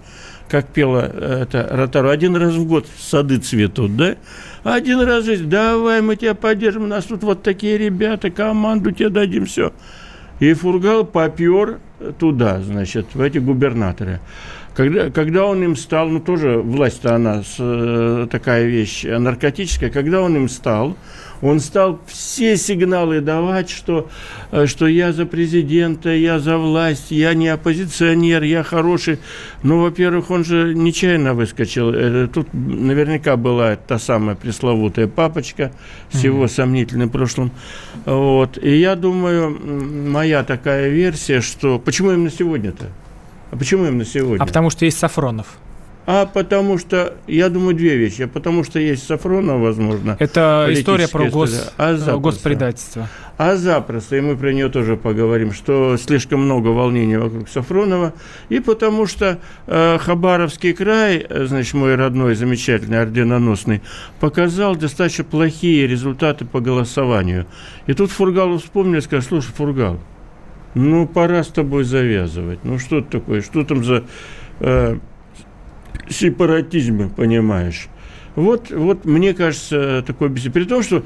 Как 0.49 0.67
пела 0.69 1.11
э, 1.13 1.43
это 1.43 1.69
Ротару, 1.71 2.11
один 2.11 2.37
раз 2.37 2.55
в 2.55 2.67
год 2.67 2.87
сады 2.99 3.39
цветут, 3.39 3.97
да? 3.97 4.17
Один 4.63 5.01
раз 5.01 5.25
в 5.25 5.27
жизни. 5.27 5.47
Давай, 5.47 6.01
мы 6.01 6.17
тебя 6.17 6.35
поддержим. 6.35 6.85
У 6.85 6.87
нас 6.87 7.05
тут 7.05 7.23
вот 7.23 7.43
такие 7.43 7.79
ребята, 7.79 8.31
команду 8.31 8.93
тебе 8.93 9.09
дадим, 9.09 9.47
все. 9.47 9.73
И 10.41 10.53
Фургал 10.53 11.05
попер 11.05 11.79
туда, 12.19 12.61
значит, 12.61 13.15
в 13.15 13.21
эти 13.21 13.39
губернаторы. 13.39 14.21
Когда, 14.75 15.11
когда 15.11 15.47
он 15.47 15.63
им 15.63 15.77
стал, 15.77 16.09
ну 16.09 16.19
тоже 16.19 16.59
власть-то 16.59 17.15
она 17.15 17.43
с, 17.43 17.57
э, 17.61 18.27
такая 18.31 18.67
вещь 18.67 19.05
наркотическая, 19.05 19.89
когда 19.89 20.21
он 20.21 20.37
им 20.37 20.49
стал, 20.49 20.97
он 21.45 21.61
стал 21.61 22.01
все 22.07 22.57
сигналы 22.57 23.21
давать, 23.21 23.69
что, 23.69 24.09
э, 24.51 24.67
что 24.67 24.87
я 24.87 25.13
за 25.13 25.27
президента, 25.27 26.09
я 26.09 26.39
за 26.39 26.57
власть, 26.57 27.11
я 27.11 27.35
не 27.35 27.49
оппозиционер, 27.49 28.43
я 28.43 28.63
хороший. 28.63 29.19
Ну, 29.63 29.83
во-первых, 29.83 30.31
он 30.31 30.45
же 30.45 30.75
нечаянно 30.75 31.35
выскочил. 31.35 31.93
Э, 31.93 32.29
тут 32.33 32.49
наверняка 32.55 33.37
была 33.37 33.77
та 33.77 33.99
самая 33.99 34.37
пресловутая 34.37 35.07
папочка 35.07 35.71
с 36.11 36.25
его 36.25 36.45
mm-hmm. 36.45 36.49
сомнительным 36.49 37.11
прошлым. 37.11 37.51
Вот. 38.07 38.57
И 38.63 38.79
я 38.79 38.97
думаю, 38.97 39.51
моя 39.51 40.45
такая 40.45 40.89
версия, 40.89 41.43
что... 41.43 41.79
Почему 41.79 42.13
именно 42.13 42.31
сегодня-то? 42.31 42.87
А 43.51 43.57
почему 43.57 43.85
именно 43.85 44.07
сегодня? 44.07 44.43
А 44.43 44.47
потому 44.47 44.71
что 44.71 44.87
есть 44.87 44.99
Сафронов. 44.99 45.59
А 46.07 46.27
потому 46.27 46.77
что, 46.79 47.15
я 47.27 47.49
думаю, 47.49 47.75
две 47.75 47.97
вещи. 47.97 48.23
А 48.23 48.29
потому 48.29 48.63
что 48.65 48.79
есть 48.79 49.07
Сафронов, 49.07 49.61
возможно. 49.61 50.17
Это 50.19 50.67
история 50.71 51.09
про 51.09 51.31
гос... 51.31 51.73
а 51.79 51.95
э, 51.95 52.19
госпредательство. 52.19 53.09
А 53.37 53.57
запросто, 53.57 54.17
и 54.17 54.21
мы 54.21 54.37
про 54.37 54.53
нее 54.53 54.69
тоже 54.69 54.97
поговорим, 54.97 55.53
что 55.53 55.97
слишком 55.97 56.45
много 56.45 56.69
волнений 56.69 57.17
вокруг 57.17 57.49
Сафронова. 57.49 58.13
И 58.49 58.61
потому 58.61 59.07
что 59.07 59.39
э, 59.67 59.99
Хабаровский 59.99 60.73
край, 60.75 61.27
э, 61.29 61.47
значит, 61.47 61.75
мой 61.75 61.95
родной, 61.95 62.35
замечательный, 62.35 63.01
орденоносный, 63.01 63.83
показал 64.21 64.77
достаточно 64.77 65.25
плохие 65.25 65.87
результаты 65.87 66.45
по 66.45 66.61
голосованию. 66.61 67.47
И 67.87 67.95
тут 67.95 68.11
Фургалу 68.11 68.59
вспомнил 68.59 68.99
и 68.99 69.03
сказал, 69.03 69.23
слушай, 69.23 69.53
Фургал, 69.57 69.99
ну, 70.75 71.07
пора 71.07 71.43
с 71.43 71.49
тобой 71.49 71.85
завязывать. 71.85 72.61
Ну, 72.63 72.79
что 72.79 73.01
такое? 73.01 73.41
Что 73.41 73.65
там 73.65 73.85
за... 73.85 74.05
Э, 74.61 74.99
сепаратизме, 76.11 77.09
понимаешь. 77.09 77.89
Вот, 78.37 78.71
вот 78.71 79.05
мне 79.05 79.33
кажется, 79.33 80.03
такое 80.07 80.29
При 80.51 80.65
том, 80.65 80.83
что 80.83 81.05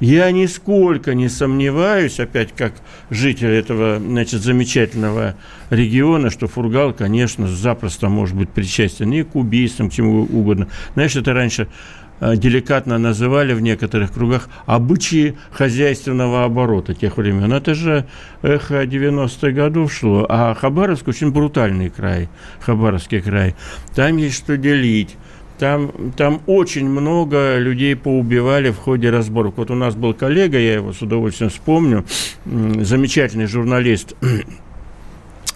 я 0.00 0.30
нисколько 0.32 1.14
не 1.14 1.28
сомневаюсь, 1.28 2.18
опять 2.18 2.52
как 2.52 2.74
житель 3.10 3.50
этого 3.50 3.98
значит, 3.98 4.42
замечательного 4.42 5.36
региона, 5.70 6.30
что 6.30 6.48
Фургал, 6.48 6.92
конечно, 6.92 7.46
запросто 7.46 8.08
может 8.08 8.36
быть 8.36 8.50
причастен 8.50 9.12
и 9.12 9.22
к 9.22 9.36
убийствам, 9.36 9.90
к 9.90 9.92
чему 9.92 10.22
угодно. 10.22 10.68
Знаешь, 10.94 11.14
это 11.14 11.32
раньше 11.32 11.68
деликатно 12.20 12.98
называли 12.98 13.54
в 13.54 13.60
некоторых 13.60 14.12
кругах 14.12 14.48
обычаи 14.66 15.36
хозяйственного 15.52 16.44
оборота 16.44 16.94
тех 16.94 17.16
времен. 17.16 17.52
Это 17.52 17.74
же 17.74 18.06
эхо 18.42 18.84
90-х 18.84 19.50
годов 19.50 19.92
шло. 19.92 20.26
А 20.28 20.54
Хабаровск 20.54 21.08
очень 21.08 21.30
брутальный 21.30 21.90
край, 21.90 22.28
Хабаровский 22.60 23.20
край. 23.20 23.54
Там 23.94 24.16
есть 24.16 24.36
что 24.36 24.56
делить 24.56 25.16
там, 25.58 26.12
там 26.16 26.40
очень 26.46 26.88
много 26.88 27.58
людей 27.58 27.94
поубивали 27.94 28.70
в 28.70 28.76
ходе 28.76 29.10
разборок. 29.10 29.56
Вот 29.56 29.70
у 29.70 29.74
нас 29.74 29.94
был 29.94 30.12
коллега, 30.12 30.58
я 30.58 30.74
его 30.74 30.92
с 30.92 31.00
удовольствием 31.00 31.50
вспомню, 31.50 32.04
замечательный 32.44 33.46
журналист 33.46 34.14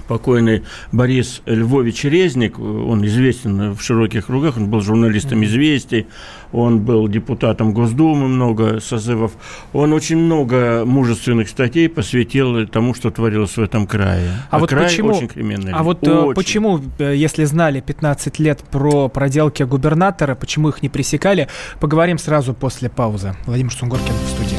покойный 0.09 0.65
Борис 0.91 1.43
Львович 1.47 2.05
Резник, 2.05 2.59
он 2.59 3.05
известен 3.07 3.75
в 3.75 3.83
широких 3.83 4.27
кругах, 4.27 4.57
он 4.57 4.69
был 4.69 4.81
журналистом 4.81 5.45
«Известий», 5.45 6.07
он 6.53 6.81
был 6.81 7.09
депутатом 7.09 7.73
Госдумы 7.73 8.27
много 8.27 8.81
созывов, 8.81 9.33
он 9.73 9.93
очень 9.93 10.17
много 10.17 10.85
мужественных 10.87 11.49
статей 11.49 11.89
посвятил 11.89 12.67
тому, 12.67 12.95
что 12.95 13.11
творилось 13.11 13.57
в 13.57 13.63
этом 13.63 13.87
крае. 13.87 14.31
А, 14.51 14.57
а 14.57 14.59
вот 14.59 14.71
край 14.71 14.85
почему, 14.85 15.11
очень 15.11 15.29
криминальный. 15.29 15.73
А 15.73 15.83
вот 15.83 16.07
э, 16.07 16.11
очень. 16.11 16.35
почему, 16.35 16.81
э, 16.99 17.15
если 17.15 17.45
знали 17.45 17.81
15 17.81 18.39
лет 18.39 18.61
про 18.71 19.09
проделки 19.09 19.63
губернатора, 19.63 20.35
почему 20.35 20.71
их 20.71 20.83
не 20.83 20.89
пресекали, 20.89 21.49
поговорим 21.81 22.19
сразу 22.19 22.55
после 22.55 22.89
паузы. 22.89 23.37
Владимир 23.47 23.73
Сунгоркин 23.73 24.15
в 24.15 24.31
студии. 24.31 24.59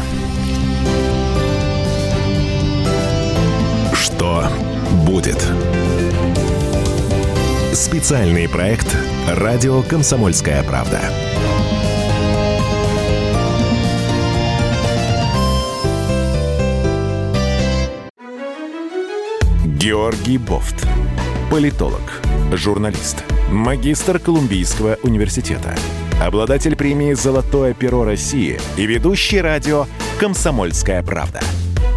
Что 3.96 4.44
будет. 5.10 5.44
Специальный 7.74 8.48
проект 8.48 8.96
«Радио 9.28 9.82
Комсомольская 9.82 10.62
правда». 10.62 11.02
Георгий 19.66 20.38
Бофт. 20.38 20.88
Политолог, 21.50 22.22
журналист, 22.54 23.24
магистр 23.50 24.20
Колумбийского 24.20 25.00
университета, 25.02 25.76
обладатель 26.22 26.76
премии 26.76 27.14
«Золотое 27.14 27.74
перо 27.74 28.04
России» 28.04 28.60
и 28.78 28.86
ведущий 28.86 29.42
радио 29.42 29.88
«Комсомольская 30.20 31.02
правда» 31.02 31.40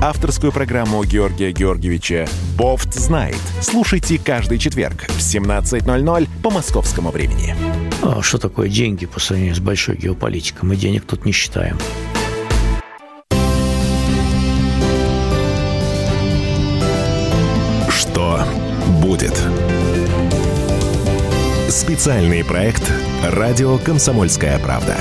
авторскую 0.03 0.51
программу 0.51 1.05
Георгия 1.05 1.53
Георгиевича 1.53 2.27
«Бофт 2.59 2.93
знает». 2.95 3.39
Слушайте 3.61 4.19
каждый 4.19 4.59
четверг 4.59 5.05
в 5.07 5.19
17.00 5.19 6.29
по 6.43 6.51
московскому 6.51 7.13
времени. 7.13 7.55
А 8.03 8.21
что 8.21 8.39
такое 8.39 8.69
деньги 8.69 9.07
по 9.07 9.21
сравнению 9.21 9.55
с 9.55 9.61
большой 9.61 9.97
геополитикой? 9.97 10.69
Мы 10.69 10.75
денег 10.75 11.05
тут 11.05 11.25
не 11.25 11.31
считаем. 11.31 11.79
Что 17.89 18.45
будет? 19.01 19.41
Специальный 21.69 22.45
проект 22.45 22.83
«Радио 23.23 23.79
Комсомольская 23.79 24.59
правда». 24.59 24.97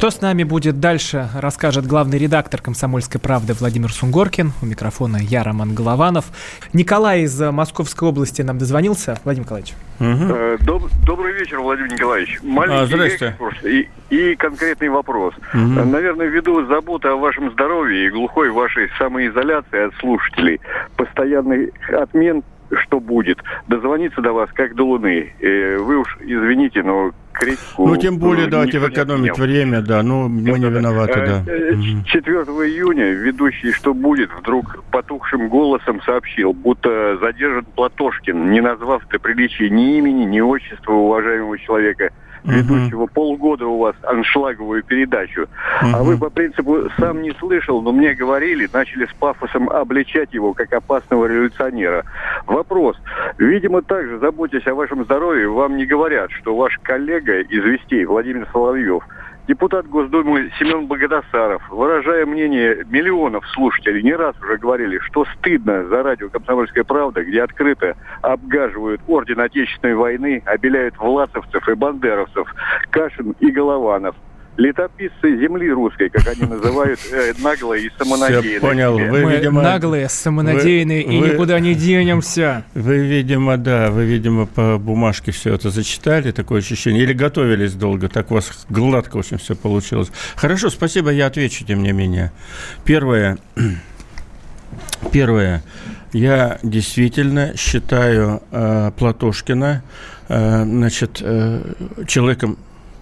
Что 0.00 0.08
с 0.08 0.22
нами 0.22 0.44
будет 0.44 0.80
дальше, 0.80 1.28
расскажет 1.34 1.86
главный 1.86 2.16
редактор 2.16 2.62
«Комсомольской 2.62 3.20
правды» 3.20 3.52
Владимир 3.52 3.92
Сунгоркин. 3.92 4.52
У 4.62 4.64
микрофона 4.64 5.18
я, 5.20 5.44
Роман 5.44 5.74
Голованов. 5.74 6.24
Николай 6.72 7.24
из 7.24 7.38
Московской 7.38 8.08
области 8.08 8.40
нам 8.40 8.56
дозвонился. 8.56 9.18
Владимир 9.24 9.44
Николаевич. 9.44 9.74
Угу. 10.00 10.64
Доб- 10.64 10.90
добрый 11.04 11.34
вечер, 11.34 11.60
Владимир 11.60 11.92
Николаевич. 11.92 12.40
Маленький 12.42 12.82
а, 12.82 12.86
здрасте. 12.86 13.36
И, 13.62 13.88
и 14.08 14.36
конкретный 14.36 14.88
вопрос. 14.88 15.34
Угу. 15.52 15.60
Наверное, 15.60 16.28
ввиду 16.28 16.64
заботы 16.64 17.08
о 17.08 17.16
вашем 17.16 17.52
здоровье 17.52 18.06
и 18.06 18.10
глухой 18.10 18.50
вашей 18.50 18.88
самоизоляции 18.96 19.88
от 19.88 19.94
слушателей, 19.96 20.62
постоянный 20.96 21.74
отмен 21.92 22.42
что 22.84 23.00
будет. 23.00 23.38
Дозвониться 23.68 24.20
до 24.22 24.32
вас 24.32 24.48
как 24.54 24.74
до 24.74 24.84
Луны. 24.84 25.34
Э, 25.40 25.76
вы 25.78 25.98
уж 25.98 26.16
извините, 26.20 26.82
но 26.82 27.10
критику... 27.32 27.86
Ну, 27.86 27.96
тем 27.96 28.18
более, 28.18 28.46
давайте 28.46 28.78
экономить 28.78 29.38
время, 29.38 29.80
да, 29.80 30.02
ну, 30.02 30.28
мы 30.28 30.58
не 30.58 30.68
виноваты, 30.68 31.26
да. 31.26 31.44
4 31.44 32.38
э, 32.38 32.42
июня 32.66 33.10
ведущий 33.12 33.72
«Что 33.72 33.94
будет?» 33.94 34.30
вдруг 34.40 34.82
потухшим 34.90 35.48
голосом 35.48 36.02
сообщил, 36.02 36.52
будто 36.52 37.18
задержан 37.18 37.64
Платошкин, 37.74 38.50
не 38.50 38.60
назвав 38.60 39.06
до 39.08 39.18
приличия 39.18 39.70
ни 39.70 39.98
имени, 39.98 40.24
ни 40.24 40.40
отчества 40.40 40.92
уважаемого 40.92 41.58
человека– 41.58 42.10
ведущего 42.44 43.02
угу. 43.02 43.10
полгода 43.12 43.66
у 43.66 43.78
вас 43.78 43.94
аншлаговую 44.02 44.82
передачу. 44.82 45.42
Угу. 45.42 45.90
А 45.94 46.02
вы 46.02 46.18
по 46.18 46.30
принципу 46.30 46.88
сам 46.98 47.22
не 47.22 47.32
слышал, 47.32 47.82
но 47.82 47.92
мне 47.92 48.14
говорили, 48.14 48.68
начали 48.72 49.06
с 49.06 49.12
пафосом 49.14 49.68
обличать 49.68 50.32
его 50.32 50.52
как 50.52 50.72
опасного 50.72 51.26
революционера. 51.26 52.04
Вопрос. 52.46 52.96
Видимо, 53.38 53.82
также, 53.82 54.18
заботясь 54.18 54.66
о 54.66 54.74
вашем 54.74 55.04
здоровье, 55.04 55.48
вам 55.48 55.76
не 55.76 55.86
говорят, 55.86 56.30
что 56.32 56.56
ваш 56.56 56.78
коллега 56.82 57.40
из 57.40 57.64
«Вестей» 57.64 58.04
Владимир 58.04 58.46
Соловьев– 58.52 59.02
Депутат 59.50 59.84
Госдумы 59.88 60.48
Семен 60.60 60.86
Богодосаров, 60.86 61.68
выражая 61.70 62.24
мнение 62.24 62.84
миллионов 62.86 63.44
слушателей, 63.48 64.00
не 64.00 64.14
раз 64.14 64.36
уже 64.40 64.58
говорили, 64.58 65.00
что 65.00 65.24
стыдно 65.24 65.88
за 65.88 66.04
радио 66.04 66.28
«Комсомольская 66.30 66.84
правда», 66.84 67.24
где 67.24 67.42
открыто 67.42 67.96
обгаживают 68.22 69.00
орден 69.08 69.40
Отечественной 69.40 69.96
войны, 69.96 70.40
обеляют 70.44 70.96
власовцев 71.00 71.68
и 71.68 71.74
бандеровцев, 71.74 72.46
Кашин 72.90 73.34
и 73.40 73.50
Голованов– 73.50 74.14
летописцы 74.60 75.40
земли 75.40 75.70
русской, 75.70 76.10
как 76.10 76.28
они 76.28 76.42
называют, 76.42 77.00
э, 77.10 77.32
наглые 77.38 77.86
и 77.86 77.90
самонадеянные. 77.98 78.54
Я 78.54 78.60
понял. 78.60 78.98
Вы, 78.98 79.24
Мы 79.24 79.36
видимо, 79.36 79.62
наглые, 79.62 80.08
самонадеянные 80.08 81.06
вы, 81.06 81.14
и 81.14 81.20
вы, 81.20 81.28
никуда 81.30 81.58
не 81.60 81.74
денемся. 81.74 82.64
Вы, 82.74 82.98
видимо, 82.98 83.56
да, 83.56 83.90
вы, 83.90 84.04
видимо, 84.04 84.46
по 84.46 84.78
бумажке 84.78 85.32
все 85.32 85.54
это 85.54 85.70
зачитали, 85.70 86.30
такое 86.30 86.60
ощущение, 86.60 87.02
или 87.02 87.14
готовились 87.14 87.72
долго, 87.72 88.08
так 88.08 88.30
у 88.30 88.34
вас 88.34 88.66
гладко 88.68 89.16
очень 89.16 89.38
все 89.38 89.56
получилось. 89.56 90.12
Хорошо, 90.36 90.68
спасибо, 90.68 91.10
я 91.10 91.26
отвечу, 91.26 91.64
тем 91.64 91.82
не 91.82 91.92
менее. 91.92 92.30
Первое, 92.84 93.38
первое, 95.12 95.62
я 96.12 96.58
действительно 96.62 97.56
считаю 97.56 98.42
э, 98.50 98.90
Платошкина 98.98 99.82
э, 100.28 100.64
значит, 100.64 101.18
э, 101.22 101.62
человеком 102.06 102.58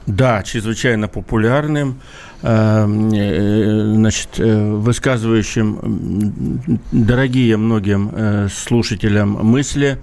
да, 0.09 0.43
чрезвычайно 0.43 1.07
популярным, 1.07 2.01
значит, 2.41 4.39
э, 4.39 4.75
высказывающим 4.75 6.81
дорогие 6.93 7.57
многим 7.57 8.49
слушателям 8.49 9.45
мысли, 9.45 9.99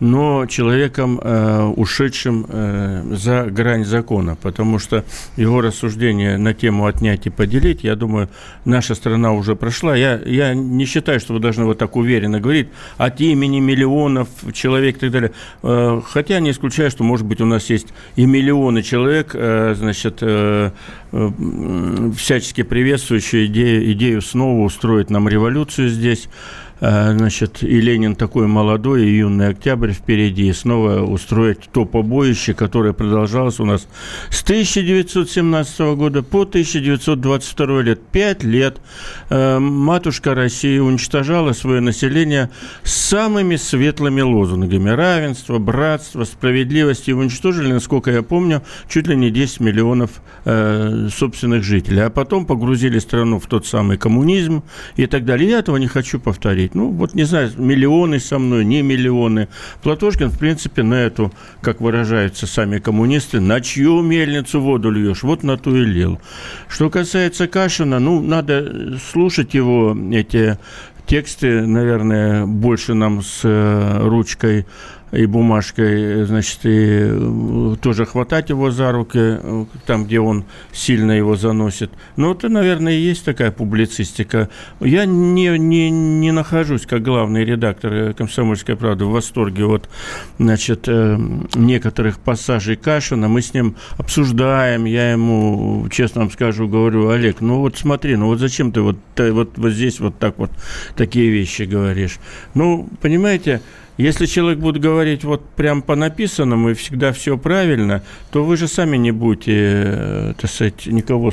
но 0.00 0.46
человеком, 0.46 1.20
э, 1.22 1.62
ушедшим 1.76 2.46
э, 2.48 3.02
за 3.14 3.44
грань 3.44 3.84
закона, 3.84 4.36
потому 4.40 4.78
что 4.78 5.04
его 5.36 5.60
рассуждения 5.60 6.38
на 6.38 6.54
тему 6.54 6.86
отнять 6.86 7.26
и 7.26 7.30
поделить, 7.30 7.84
я 7.84 7.96
думаю, 7.96 8.28
наша 8.64 8.94
страна 8.94 9.32
уже 9.32 9.56
прошла. 9.56 9.96
Я, 9.96 10.20
я 10.24 10.54
не 10.54 10.84
считаю, 10.84 11.20
что 11.20 11.34
вы 11.34 11.40
должны 11.40 11.64
вот 11.64 11.78
так 11.78 11.96
уверенно 11.96 12.40
говорить 12.40 12.68
от 12.96 13.20
имени 13.20 13.60
миллионов 13.60 14.28
человек 14.52 14.96
и 14.96 15.00
так 15.00 15.10
далее. 15.10 15.32
Э, 15.62 16.00
хотя 16.04 16.40
не 16.40 16.50
исключаю, 16.50 16.90
что, 16.90 17.04
может 17.04 17.26
быть, 17.26 17.40
у 17.40 17.46
нас 17.46 17.70
есть 17.70 17.88
и 18.16 18.26
миллионы 18.26 18.82
человек, 18.82 19.30
э, 19.34 19.74
значит, 19.76 20.18
э, 20.20 20.70
э, 21.07 21.07
всячески 21.10 22.62
приветствующие 22.62 23.46
идею, 23.46 23.92
идею 23.92 24.22
снова 24.22 24.64
устроить 24.64 25.10
нам 25.10 25.28
революцию 25.28 25.88
здесь. 25.88 26.28
А, 26.80 27.12
значит, 27.12 27.62
и 27.62 27.80
Ленин 27.80 28.14
такой 28.14 28.46
молодой, 28.46 29.04
и 29.04 29.16
юный 29.18 29.48
октябрь 29.48 29.92
впереди, 29.92 30.48
и 30.48 30.52
снова 30.52 31.02
устроить 31.02 31.68
то 31.72 31.84
побоище, 31.84 32.54
которое 32.54 32.92
продолжалось 32.92 33.58
у 33.58 33.64
нас 33.64 33.88
с 34.30 34.42
1917 34.42 35.80
года 35.96 36.22
по 36.22 36.42
1922 36.42 37.82
лет. 37.82 38.00
Пять 38.12 38.44
лет 38.44 38.78
э, 39.28 39.58
матушка 39.58 40.34
России 40.34 40.78
уничтожала 40.78 41.52
свое 41.52 41.80
население 41.80 42.50
самыми 42.84 43.56
светлыми 43.56 44.20
лозунгами. 44.20 44.90
Равенство, 44.90 45.58
братство, 45.58 46.24
справедливость. 46.24 47.08
И 47.08 47.12
уничтожили, 47.12 47.72
насколько 47.72 48.10
я 48.10 48.22
помню, 48.22 48.62
чуть 48.88 49.08
ли 49.08 49.16
не 49.16 49.30
10 49.30 49.60
миллионов 49.60 50.22
э, 50.44 51.08
собственных 51.12 51.64
жителей. 51.64 52.02
А 52.02 52.10
потом 52.10 52.46
погрузили 52.46 52.98
страну 52.98 53.40
в 53.40 53.46
тот 53.46 53.66
самый 53.66 53.98
коммунизм 53.98 54.62
и 54.96 55.06
так 55.06 55.24
далее. 55.24 55.50
Я 55.50 55.58
этого 55.58 55.76
не 55.76 55.88
хочу 55.88 56.20
повторить 56.20 56.67
говорить. 56.68 56.74
Ну, 56.74 56.90
вот 56.90 57.14
не 57.14 57.24
знаю, 57.24 57.50
миллионы 57.56 58.20
со 58.20 58.38
мной, 58.38 58.64
не 58.64 58.82
миллионы. 58.82 59.48
Платошкин, 59.82 60.30
в 60.30 60.38
принципе, 60.38 60.82
на 60.82 60.94
эту, 60.94 61.32
как 61.60 61.80
выражаются 61.80 62.46
сами 62.46 62.78
коммунисты, 62.78 63.40
на 63.40 63.60
чью 63.60 64.02
мельницу 64.02 64.60
воду 64.60 64.90
льешь, 64.90 65.22
вот 65.22 65.42
на 65.42 65.56
ту 65.56 65.76
и 65.76 65.84
лил. 65.84 66.18
Что 66.68 66.90
касается 66.90 67.46
Кашина, 67.46 67.98
ну, 67.98 68.20
надо 68.20 68.98
слушать 68.98 69.54
его, 69.54 69.96
эти 70.12 70.58
тексты, 71.06 71.66
наверное, 71.66 72.46
больше 72.46 72.94
нам 72.94 73.22
с 73.22 73.40
э, 73.44 74.08
ручкой 74.08 74.66
и 75.12 75.26
бумажкой, 75.26 76.24
значит, 76.24 76.60
и 76.64 77.08
э, 77.10 77.76
тоже 77.80 78.04
хватать 78.04 78.50
его 78.50 78.70
за 78.70 78.92
руки, 78.92 79.18
э, 79.18 79.64
там, 79.86 80.04
где 80.04 80.20
он 80.20 80.44
сильно 80.72 81.12
его 81.12 81.36
заносит. 81.36 81.90
Ну, 82.16 82.32
это, 82.32 82.48
наверное, 82.48 82.92
и 82.92 83.00
есть 83.00 83.24
такая 83.24 83.50
публицистика. 83.50 84.48
Я 84.80 85.06
не, 85.06 85.58
не, 85.58 85.90
не 85.90 86.32
нахожусь, 86.32 86.86
как 86.86 87.02
главный 87.02 87.44
редактор 87.44 88.12
«Комсомольской 88.14 88.76
правды», 88.76 89.04
в 89.04 89.10
восторге 89.10 89.64
от, 89.64 89.88
значит, 90.38 90.84
э, 90.88 91.18
некоторых 91.54 92.18
пассажей 92.18 92.76
Кашина. 92.76 93.28
Мы 93.28 93.40
с 93.42 93.54
ним 93.54 93.76
обсуждаем, 93.96 94.84
я 94.84 95.12
ему, 95.12 95.86
честно 95.90 96.22
вам 96.22 96.30
скажу, 96.30 96.68
говорю, 96.68 97.08
Олег, 97.08 97.40
ну 97.40 97.60
вот 97.60 97.78
смотри, 97.78 98.16
ну 98.16 98.26
вот 98.26 98.40
зачем 98.40 98.72
ты 98.72 98.80
вот, 98.82 98.96
вот, 99.16 99.56
вот 99.56 99.72
здесь 99.72 100.00
вот 100.00 100.18
так 100.18 100.38
вот 100.38 100.50
такие 100.96 101.30
вещи 101.30 101.62
говоришь? 101.62 102.18
Ну, 102.54 102.88
понимаете, 103.00 103.62
если 103.98 104.26
человек 104.26 104.60
будет 104.60 104.80
говорить 104.80 105.24
вот 105.24 105.48
прям 105.50 105.82
по 105.82 105.96
написанному 105.96 106.70
и 106.70 106.74
всегда 106.74 107.12
все 107.12 107.36
правильно, 107.36 108.02
то 108.30 108.44
вы 108.44 108.56
же 108.56 108.68
сами 108.68 108.96
не 108.96 109.10
будете, 109.10 109.52
э, 109.56 110.34
так 110.38 110.50
сказать, 110.50 110.86
никого, 110.86 111.32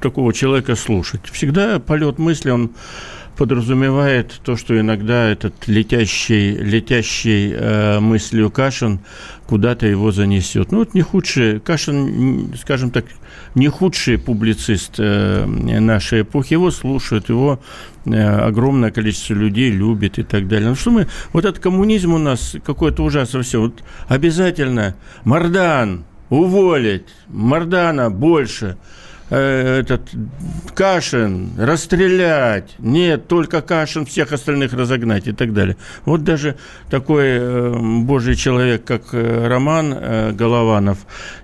такого 0.00 0.32
человека 0.32 0.76
слушать. 0.76 1.22
Всегда 1.32 1.80
полет 1.80 2.18
мысли, 2.18 2.50
он 2.50 2.70
подразумевает 3.36 4.40
то, 4.44 4.56
что 4.56 4.78
иногда 4.78 5.28
этот 5.28 5.66
летящий, 5.66 6.52
летящий 6.56 7.52
э, 7.52 7.98
мыслью 7.98 8.50
Кашин 8.50 9.00
куда-то 9.46 9.86
его 9.86 10.12
занесет. 10.12 10.72
Ну, 10.72 10.78
вот 10.78 10.94
не 10.94 11.02
худший, 11.02 11.60
Кашин, 11.60 12.54
скажем 12.56 12.90
так, 12.90 13.04
не 13.56 13.68
худший 13.68 14.18
публицист 14.18 14.94
э, 14.98 15.44
нашей 15.44 16.22
эпохи. 16.22 16.52
Его 16.52 16.70
слушают, 16.70 17.28
его 17.28 17.58
э, 18.04 18.22
огромное 18.22 18.92
количество 18.92 19.34
людей 19.34 19.70
любит 19.70 20.18
и 20.18 20.22
так 20.22 20.46
далее. 20.46 20.68
Ну 20.68 20.76
что 20.76 20.92
мы, 20.92 21.08
вот 21.32 21.44
этот 21.44 21.60
коммунизм 21.60 22.14
у 22.14 22.18
нас 22.18 22.54
какой-то 22.64 23.02
ужасный 23.02 23.42
все. 23.42 23.60
Вот 23.60 23.82
обязательно 24.06 24.94
Мардан 25.24 26.04
уволить, 26.28 27.08
Мардана 27.28 28.10
больше– 28.10 28.76
Э, 29.28 29.80
этот 29.80 30.02
Кашин 30.74 31.50
расстрелять, 31.58 32.76
нет, 32.78 33.26
только 33.26 33.60
Кашин 33.60 34.06
всех 34.06 34.32
остальных 34.32 34.72
разогнать 34.72 35.26
и 35.26 35.32
так 35.32 35.52
далее. 35.52 35.76
Вот 36.04 36.22
даже 36.22 36.56
такой 36.90 37.24
э, 37.26 37.74
божий 38.02 38.36
человек, 38.36 38.84
как 38.84 39.02
э, 39.12 39.48
Роман 39.48 39.92
э, 39.96 40.32
Голованов, 40.32 40.98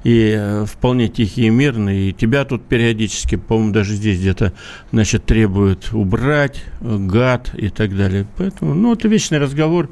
и 0.04 0.36
э, 0.38 0.64
вполне 0.64 1.08
тихий 1.08 1.46
и 1.46 1.50
мирный, 1.50 2.10
и 2.10 2.12
тебя 2.12 2.44
тут 2.44 2.64
периодически, 2.64 3.34
по-моему, 3.34 3.72
даже 3.72 3.94
здесь 3.94 4.20
где-то, 4.20 4.52
значит, 4.92 5.24
требуют 5.24 5.92
убрать, 5.92 6.62
э, 6.80 6.96
гад 6.98 7.50
и 7.54 7.68
так 7.68 7.96
далее. 7.96 8.28
Поэтому, 8.36 8.74
ну, 8.74 8.92
это 8.92 9.08
вечный 9.08 9.38
разговор 9.38 9.90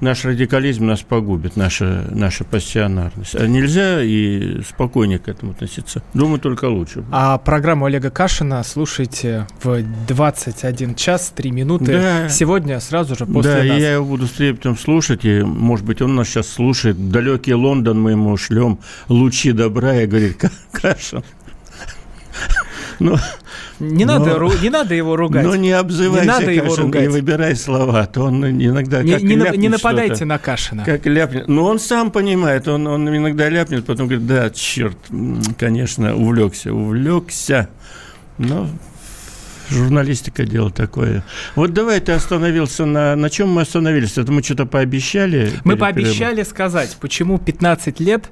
наш 0.00 0.24
радикализм 0.24 0.86
нас 0.86 1.02
погубит, 1.02 1.56
наша, 1.56 2.06
наша 2.10 2.44
пассионарность. 2.44 3.34
А 3.34 3.46
нельзя 3.46 4.02
и 4.02 4.62
спокойнее 4.62 5.18
к 5.18 5.28
этому 5.28 5.52
относиться. 5.52 6.02
Думаю, 6.14 6.40
только 6.40 6.66
лучше. 6.66 7.04
А 7.10 7.38
программу 7.38 7.86
Олега 7.86 8.10
Кашина 8.10 8.62
слушайте 8.62 9.46
в 9.62 9.82
21 10.08 10.94
час 10.94 11.32
3 11.34 11.50
минуты. 11.50 11.92
Да. 11.92 12.28
Сегодня 12.28 12.80
сразу 12.80 13.14
же 13.16 13.26
после 13.26 13.52
да, 13.52 13.64
нас. 13.64 13.78
я 13.78 13.94
его 13.94 14.04
буду 14.04 14.26
с 14.26 14.30
трепетом 14.30 14.76
слушать, 14.76 15.24
и, 15.24 15.42
может 15.42 15.84
быть, 15.84 16.02
он 16.02 16.14
нас 16.14 16.28
сейчас 16.28 16.48
слушает. 16.48 17.10
Далекий 17.10 17.54
Лондон 17.54 18.00
мы 18.00 18.12
ему 18.12 18.36
шлем 18.36 18.78
лучи 19.08 19.52
добра, 19.52 20.02
и 20.02 20.06
говорит, 20.06 20.42
Кашин, 20.72 21.22
ну, 22.98 23.16
не, 23.78 24.04
но, 24.04 24.18
надо, 24.18 24.38
ру, 24.38 24.52
не 24.62 24.70
надо 24.70 24.94
его 24.94 25.16
ругать. 25.16 25.44
Ну, 25.44 25.54
не 25.54 25.72
обзывайся, 25.72 26.24
не 26.24 26.28
надо 26.28 26.50
его 26.50 26.74
ругать. 26.74 27.02
не 27.02 27.08
выбирай 27.08 27.56
слова, 27.56 28.06
то 28.06 28.24
он 28.24 28.44
иногда 28.44 29.02
не, 29.02 29.12
как 29.12 29.22
не, 29.22 29.56
не 29.56 29.68
нападайте 29.68 30.24
на 30.24 30.38
Кашина. 30.38 30.84
Как 30.84 31.06
ляпнет. 31.06 31.48
Ну, 31.48 31.64
он 31.64 31.78
сам 31.78 32.10
понимает, 32.10 32.68
он, 32.68 32.86
он 32.86 33.08
иногда 33.08 33.48
ляпнет, 33.48 33.84
потом 33.86 34.06
говорит, 34.08 34.26
да, 34.26 34.50
черт, 34.50 34.96
конечно, 35.58 36.14
увлекся, 36.14 36.72
увлекся. 36.72 37.68
Но 38.38 38.68
журналистика 39.70 40.44
дело 40.44 40.70
такое. 40.70 41.24
Вот 41.54 41.72
давай 41.72 42.00
ты 42.00 42.12
остановился 42.12 42.84
на... 42.84 43.16
На 43.16 43.30
чем 43.30 43.50
мы 43.50 43.62
остановились? 43.62 44.18
Это 44.18 44.32
мы 44.32 44.42
что-то 44.42 44.66
пообещали? 44.66 45.52
Мы 45.64 45.76
пообещали 45.76 46.36
перерывом? 46.36 46.50
сказать, 46.50 46.96
почему 47.00 47.38
15 47.38 48.00
лет 48.00 48.30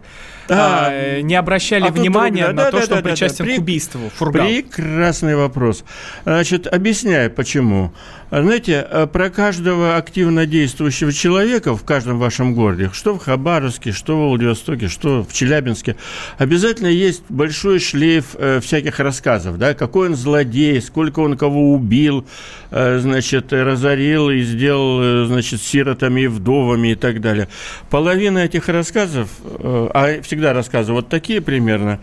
а, 0.51 0.89
а, 0.91 1.21
не 1.21 1.35
обращали 1.35 1.89
а 1.89 1.91
внимания 1.91 2.47
да, 2.49 2.53
на 2.53 2.63
да, 2.65 2.71
то, 2.71 2.77
да, 2.79 2.83
что 2.85 2.95
да, 2.97 3.03
причастен 3.03 3.45
да, 3.45 3.51
да. 3.51 3.57
к 3.57 3.61
убийству 3.61 4.11
Фургал. 4.17 4.47
Прекрасный 4.47 5.37
вопрос. 5.37 5.85
Значит, 6.25 6.67
объясняю, 6.67 7.31
почему. 7.31 7.93
Знаете, 8.31 8.87
э, 8.91 9.07
про 9.07 9.31
каждого 9.31 9.97
активно 9.97 10.45
действующего 10.45 11.13
человека 11.13 11.75
в 11.75 11.83
каждом 11.83 12.19
вашем 12.19 12.55
городе, 12.55 12.91
что 12.93 13.15
в 13.15 13.19
Хабаровске, 13.19 13.93
что 13.93 14.17
в 14.17 14.29
Владивостоке, 14.29 14.89
что 14.89 15.25
в 15.25 15.33
Челябинске, 15.33 15.97
обязательно 16.37 16.89
есть 16.89 17.23
большой 17.31 17.79
шлейф 17.79 18.37
э, 18.39 18.61
всяких 18.61 19.01
рассказов, 19.01 19.57
да, 19.57 19.73
какой 19.73 20.11
он 20.11 20.15
злодей, 20.15 20.83
сколько 20.83 21.21
он 21.21 21.39
кого 21.39 21.73
убил, 21.73 22.27
э, 22.71 22.99
значит, 22.99 23.51
разорил 23.51 24.29
и 24.29 24.43
сделал, 24.43 25.01
э, 25.01 25.25
значит, 25.27 25.63
сиротами 25.63 26.23
и 26.23 26.27
вдовами 26.27 26.89
и 26.89 26.95
так 26.97 27.23
далее. 27.23 27.49
Половина 27.89 28.41
этих 28.41 28.69
рассказов, 28.69 29.31
э, 29.43 29.89
а 29.95 30.21
всегда 30.23 30.38
рассказы 30.43 30.93
вот 30.93 31.09
такие 31.09 31.41
примерно, 31.41 32.01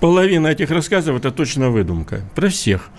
половина 0.00 0.48
этих 0.48 0.70
рассказов– 0.70 1.16
это 1.18 1.30
точно 1.30 1.70
выдумка. 1.70 2.22
Про 2.34 2.48
всех. 2.48 2.90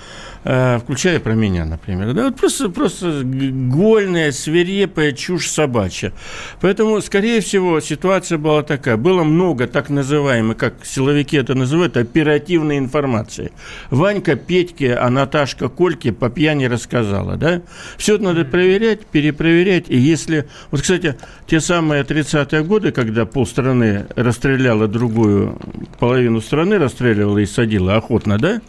Э, 0.43 0.79
включая 0.79 1.19
про 1.19 1.33
меня, 1.33 1.65
например. 1.65 2.13
Да, 2.13 2.25
вот 2.25 2.37
просто, 2.37 2.69
просто 2.69 3.21
гольная, 3.23 4.31
свирепая 4.31 5.11
чушь 5.11 5.49
собачья. 5.49 6.13
Поэтому, 6.61 7.01
скорее 7.01 7.41
всего, 7.41 7.79
ситуация 7.79 8.37
была 8.37 8.63
такая. 8.63 8.97
Было 8.97 9.23
много 9.23 9.67
так 9.67 9.89
называемой, 9.89 10.55
как 10.55 10.85
силовики 10.85 11.37
это 11.37 11.55
называют, 11.55 11.97
оперативной 11.97 12.77
информации. 12.77 13.51
Ванька 13.89 14.35
Петьке, 14.35 14.93
а 14.95 15.09
Наташка 15.09 15.69
Кольке 15.69 16.11
по 16.11 16.29
пьяни 16.29 16.65
рассказала. 16.65 17.35
Да? 17.35 17.61
Все 17.97 18.15
это 18.15 18.25
надо 18.25 18.45
проверять, 18.45 19.05
перепроверять. 19.05 19.85
И 19.89 19.97
если... 19.97 20.47
Вот, 20.71 20.81
кстати, 20.81 21.15
те 21.47 21.59
самые 21.59 22.03
30-е 22.03 22.63
годы, 22.63 22.91
когда 22.91 23.25
полстраны 23.25 24.07
расстреляла 24.15 24.87
другую, 24.87 25.59
половину 25.99 26.41
страны 26.41 26.77
расстреливала 26.77 27.39
и 27.39 27.45
садила 27.45 27.95
охотно, 27.95 28.37
да? 28.37 28.61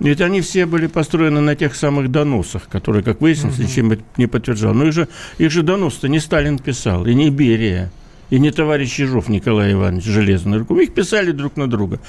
Ведь 0.00 0.22
они 0.22 0.40
все 0.40 0.66
были 0.66 0.86
построены 0.86 1.40
на 1.40 1.54
тех 1.54 1.74
самых 1.74 2.10
доносах, 2.10 2.68
которые, 2.68 3.02
как 3.04 3.20
выяснилось, 3.20 3.58
угу. 3.58 3.64
ничем 3.64 3.98
не 4.16 4.26
подтверждал. 4.26 4.74
Но 4.74 4.86
их 4.86 4.92
же, 4.92 5.08
их 5.38 5.50
же 5.50 5.62
донос-то 5.62 6.08
не 6.08 6.18
Сталин 6.18 6.58
писал, 6.58 7.06
и 7.06 7.14
не 7.14 7.30
Берия, 7.30 7.92
и 8.30 8.38
не 8.38 8.50
товарищ 8.50 8.98
Ежов 8.98 9.28
Николай 9.28 9.74
Иванович 9.74 10.04
Железный 10.04 10.58
руку. 10.58 10.76
Их 10.78 10.94
писали 10.94 11.32
друг 11.32 11.56
на 11.56 11.68
друга. 11.68 12.00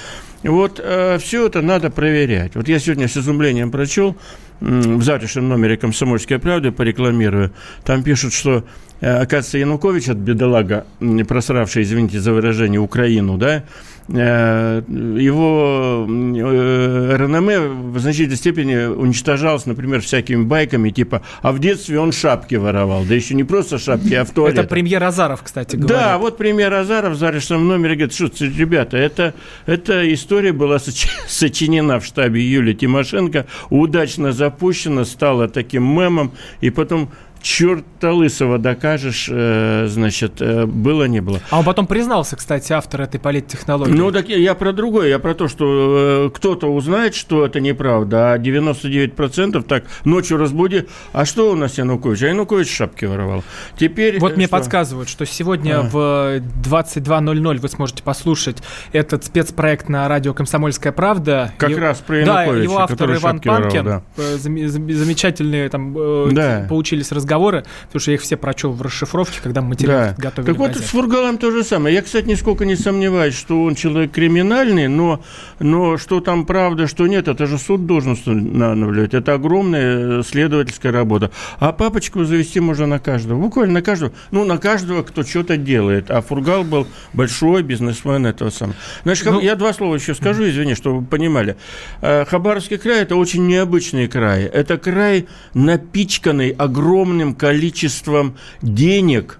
Вот 0.42 0.80
э, 0.82 1.18
все 1.20 1.48
это 1.48 1.62
надо 1.62 1.90
проверять. 1.90 2.56
Вот 2.56 2.70
я 2.70 2.80
сегодня 2.80 3.10
с 3.10 3.18
изумлением 3.18 3.72
прочел 3.72 4.16
в 4.62 5.02
завтрашнем 5.02 5.50
номере 5.50 5.76
«Комсомольской 5.76 6.38
правды» 6.38 6.72
порекламирую. 6.72 7.52
Там 7.84 8.04
пишут, 8.04 8.32
что, 8.32 8.64
э, 9.02 9.12
оказывается, 9.12 9.58
Янукович 9.58 10.10
от 10.10 10.18
бедолага, 10.18 10.86
просравший, 11.28 11.84
извините 11.84 12.22
за 12.22 12.32
выражение, 12.32 12.80
Украину, 12.80 13.38
да, 13.38 13.64
Э, 14.01 14.01
его 14.14 16.06
э, 16.08 17.18
реноме 17.18 17.60
в 17.60 17.98
значительной 18.00 18.38
степени 18.38 18.86
уничтожалось, 18.86 19.66
например, 19.66 20.02
всякими 20.02 20.44
байками, 20.44 20.90
типа, 20.90 21.22
а 21.42 21.52
в 21.52 21.60
детстве 21.60 22.00
он 22.00 22.12
шапки 22.12 22.56
воровал. 22.56 23.06
Да 23.06 23.16
еще 23.16 23.36
не 23.36 23.44
просто 23.44 23.78
шапки, 23.78 24.14
а 24.14 24.26
в 24.26 24.32
туалет. 24.32 24.58
Это 24.58 24.68
премьер 24.68 25.04
Азаров, 25.04 25.44
кстати 25.44 25.76
говоря. 25.76 25.96
Да, 25.96 26.18
вот 26.18 26.38
премьер 26.38 26.74
Азаров 26.74 27.14
в 27.14 27.18
заречном 27.18 27.68
номере 27.68 27.96
говорит, 27.96 28.14
что, 28.14 28.30
ребята, 28.46 28.98
это, 28.98 29.34
эта 29.66 30.14
история 30.14 30.52
была 30.52 30.80
сочинена 31.28 32.00
в 32.00 32.06
штабе 32.06 32.42
Юлии 32.42 32.74
Тимошенко, 32.74 33.46
удачно 33.70 34.32
запущена, 34.32 35.06
стала 35.06 35.48
таким 35.48 35.84
мемом, 35.84 36.32
и 36.60 36.70
потом 36.70 37.12
черта 37.42 38.14
лысого 38.14 38.58
докажешь, 38.58 39.28
э, 39.32 39.88
значит, 39.88 40.42
э, 40.42 40.66
было, 40.66 41.06
не 41.06 41.22
было. 41.22 41.40
А 41.50 41.60
он 41.60 41.66
потом 41.66 41.88
признался, 41.88 42.36
кстати, 42.36 42.72
автор 42.72 43.02
этой 43.02 43.20
политтехнологии. 43.20 43.94
Ну, 43.94 44.12
так 44.12 44.30
я 44.30 44.56
про 44.56 44.74
другое, 44.74 45.10
я 45.10 45.20
про 45.20 45.34
то, 45.34 45.48
что 45.48 46.28
э, 46.28 46.30
кто-то 46.34 46.68
узнает, 46.68 47.16
что 47.16 47.46
это 47.46 47.60
неправда, 47.60 48.34
а 48.34 48.38
99% 48.38 49.62
так 49.64 49.86
ночью 50.06 50.38
разбуди, 50.38 50.88
а 51.14 51.26
что 51.26 51.52
у 51.52 51.56
нас 51.56 51.78
Янукович? 51.78 52.24
А 52.24 52.28
Янукович 52.28 52.70
шапки 52.70 53.06
воровал. 53.06 53.44
Теперь... 53.78 54.20
Вот 54.20 54.38
мне 54.38 54.48
подсказывают, 54.48 55.10
что 55.10 55.26
сегодня 55.26 55.80
а. 55.80 55.82
в 55.82 56.42
22.00 56.64 57.58
вы 57.58 57.70
сможете 57.70 58.04
послушать 58.04 58.58
этот 58.92 59.26
спецпроект 59.26 59.90
на 59.90 60.08
радио 60.08 60.34
«Комсомольская 60.34 60.92
правда». 60.92 61.52
Как 61.58 61.72
и... 61.72 61.76
раз 61.76 62.00
про 62.00 62.20
Януковича, 62.20 62.52
Да, 62.52 62.62
его 62.62 62.80
автор 62.80 63.16
Иван 63.16 63.40
Панкин, 63.40 63.84
воровал, 63.84 64.04
да. 64.16 64.38
замечательные 64.38 65.70
там 65.70 66.34
да. 66.34 66.66
поучились 66.70 67.12
разговаривать 67.12 67.31
разговоры, 67.32 67.64
потому 67.86 68.02
что 68.02 68.12
я 68.12 68.16
их 68.16 68.22
все 68.22 68.38
прочел 68.38 68.72
в 68.72 68.82
расшифровке, 68.82 69.40
мы 69.44 69.62
материал 69.62 70.00
да. 70.00 70.16
готовили. 70.18 70.52
Так 70.52 70.60
вот, 70.60 70.76
с 70.76 70.90
Фургалом 70.90 71.38
то 71.38 71.52
же 71.52 71.64
самое. 71.64 71.96
Я, 71.96 72.02
кстати, 72.02 72.28
нисколько 72.28 72.66
не 72.66 72.76
сомневаюсь, 72.76 73.36
что 73.36 73.64
он 73.64 73.76
человек 73.76 74.12
криминальный, 74.12 74.88
но, 74.88 75.22
но 75.60 75.98
что 75.98 76.20
там 76.20 76.46
правда, 76.46 76.88
что 76.88 77.08
нет, 77.08 77.28
это 77.28 77.46
же 77.48 77.58
суд 77.58 77.86
должен 77.86 78.14
устанавливать. 78.14 79.14
Это 79.14 79.34
огромная 79.34 80.24
следовательская 80.24 80.92
работа. 80.92 81.32
А 81.60 81.72
папочку 81.72 82.24
завести 82.26 82.60
можно 82.60 82.86
на 82.88 83.00
каждого. 83.00 83.40
Буквально 83.40 83.76
на 83.76 83.82
каждого. 83.82 84.12
Ну, 84.32 84.44
на 84.46 84.58
каждого, 84.58 85.04
кто 85.04 85.24
что-то 85.24 85.58
делает. 85.58 86.12
А 86.12 86.22
Фургал 86.22 86.64
был 86.64 86.88
большой 87.14 87.64
бизнесмен 87.64 88.26
этого 88.26 88.50
самого. 88.50 88.76
Значит, 89.04 89.26
ну, 89.26 89.40
я 89.40 89.56
два 89.56 89.74
слова 89.74 89.96
еще 89.96 90.14
скажу, 90.16 90.44
извини, 90.44 90.76
чтобы 90.76 91.00
вы 91.00 91.06
понимали. 91.06 91.56
Э, 92.02 92.26
Хабаровский 92.26 92.78
край– 92.78 93.02
это 93.04 93.16
очень 93.16 93.48
необычный 93.48 94.08
край. 94.08 94.44
Это 94.44 94.78
край, 94.78 95.28
напичканный 95.54 96.50
огромным 96.50 97.21
огромным 97.22 97.36
количеством 97.36 98.38
денег 98.62 99.40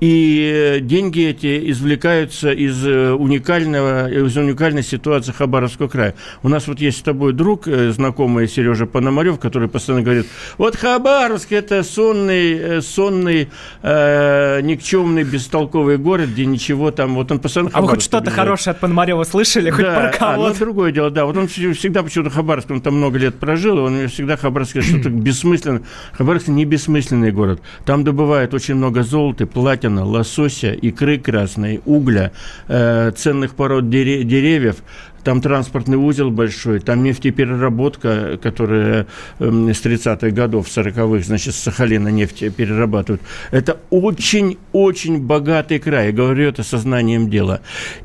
и 0.00 0.78
деньги 0.80 1.26
эти 1.26 1.70
извлекаются 1.70 2.50
из 2.50 2.84
э, 2.86 3.12
уникального, 3.12 4.10
из 4.10 4.34
уникальной 4.36 4.82
ситуации 4.82 5.32
Хабаровского 5.32 5.88
края. 5.88 6.14
У 6.42 6.48
нас 6.48 6.66
вот 6.66 6.80
есть 6.80 6.98
с 6.98 7.02
тобой 7.02 7.34
друг, 7.34 7.68
э, 7.68 7.90
знакомый 7.90 8.48
Сережа 8.48 8.86
Пономарев, 8.86 9.38
который 9.38 9.68
постоянно 9.68 10.02
говорит, 10.02 10.26
вот 10.56 10.76
Хабаровск– 10.76 11.50
это 11.52 11.82
сонный, 11.82 12.52
э, 12.52 12.80
сонный 12.80 13.50
э, 13.82 14.60
никчемный, 14.62 15.22
бестолковый 15.22 15.98
город, 15.98 16.30
где 16.30 16.46
ничего 16.46 16.90
там, 16.90 17.14
вот 17.14 17.30
он 17.30 17.38
постоянно 17.38 17.70
А 17.74 17.82
вы 17.82 17.88
хоть 17.88 18.02
что-то 18.02 18.30
хорошее 18.30 18.72
от 18.72 18.80
Пономарева 18.80 19.24
слышали, 19.24 19.68
хоть 19.68 19.84
да, 19.84 19.94
про 20.00 20.18
кого-то? 20.18 20.46
А, 20.46 20.52
ну, 20.52 20.58
другое 20.58 20.92
дело, 20.92 21.10
да. 21.10 21.26
Вот 21.26 21.36
он 21.36 21.46
всегда 21.46 22.02
почему-то 22.02 22.30
Хабаровск, 22.30 22.70
он 22.70 22.80
там 22.80 22.94
много 22.94 23.18
лет 23.18 23.38
прожил, 23.38 23.76
он 23.76 24.08
всегда 24.08 24.38
Хабаровск 24.38 24.80
что-то 24.82 25.10
бессмысленное. 25.10 25.82
Хабаровск 26.12 26.48
не 26.48 26.64
бессмысленный 26.64 27.32
город. 27.32 27.60
Там 27.84 28.02
добывают 28.02 28.54
очень 28.54 28.76
много 28.76 29.02
золота, 29.02 29.46
платят 29.46 29.89
океана, 29.90 30.04
лосося, 30.04 30.72
икры 30.72 31.18
красной, 31.18 31.80
угля, 31.84 32.32
э, 32.68 33.12
ценных 33.16 33.54
пород 33.54 33.90
деревьев, 33.90 34.76
там 35.24 35.40
транспортный 35.40 35.96
узел 35.96 36.30
большой, 36.30 36.80
там 36.80 37.02
нефтепереработка, 37.02 38.38
которая 38.42 39.06
э, 39.38 39.44
с 39.44 39.84
30-х 39.84 40.30
годов, 40.30 40.66
40-х, 40.68 41.24
значит, 41.24 41.54
с 41.54 41.58
Сахалина 41.58 42.08
нефть 42.08 42.54
перерабатывают. 42.54 43.22
Это 43.50 43.78
очень-очень 43.90 45.20
богатый 45.20 45.78
край, 45.78 46.06
я 46.06 46.12
говорю 46.12 46.48
это 46.48 46.62
сознанием 46.62 47.28
дела. 47.30 47.60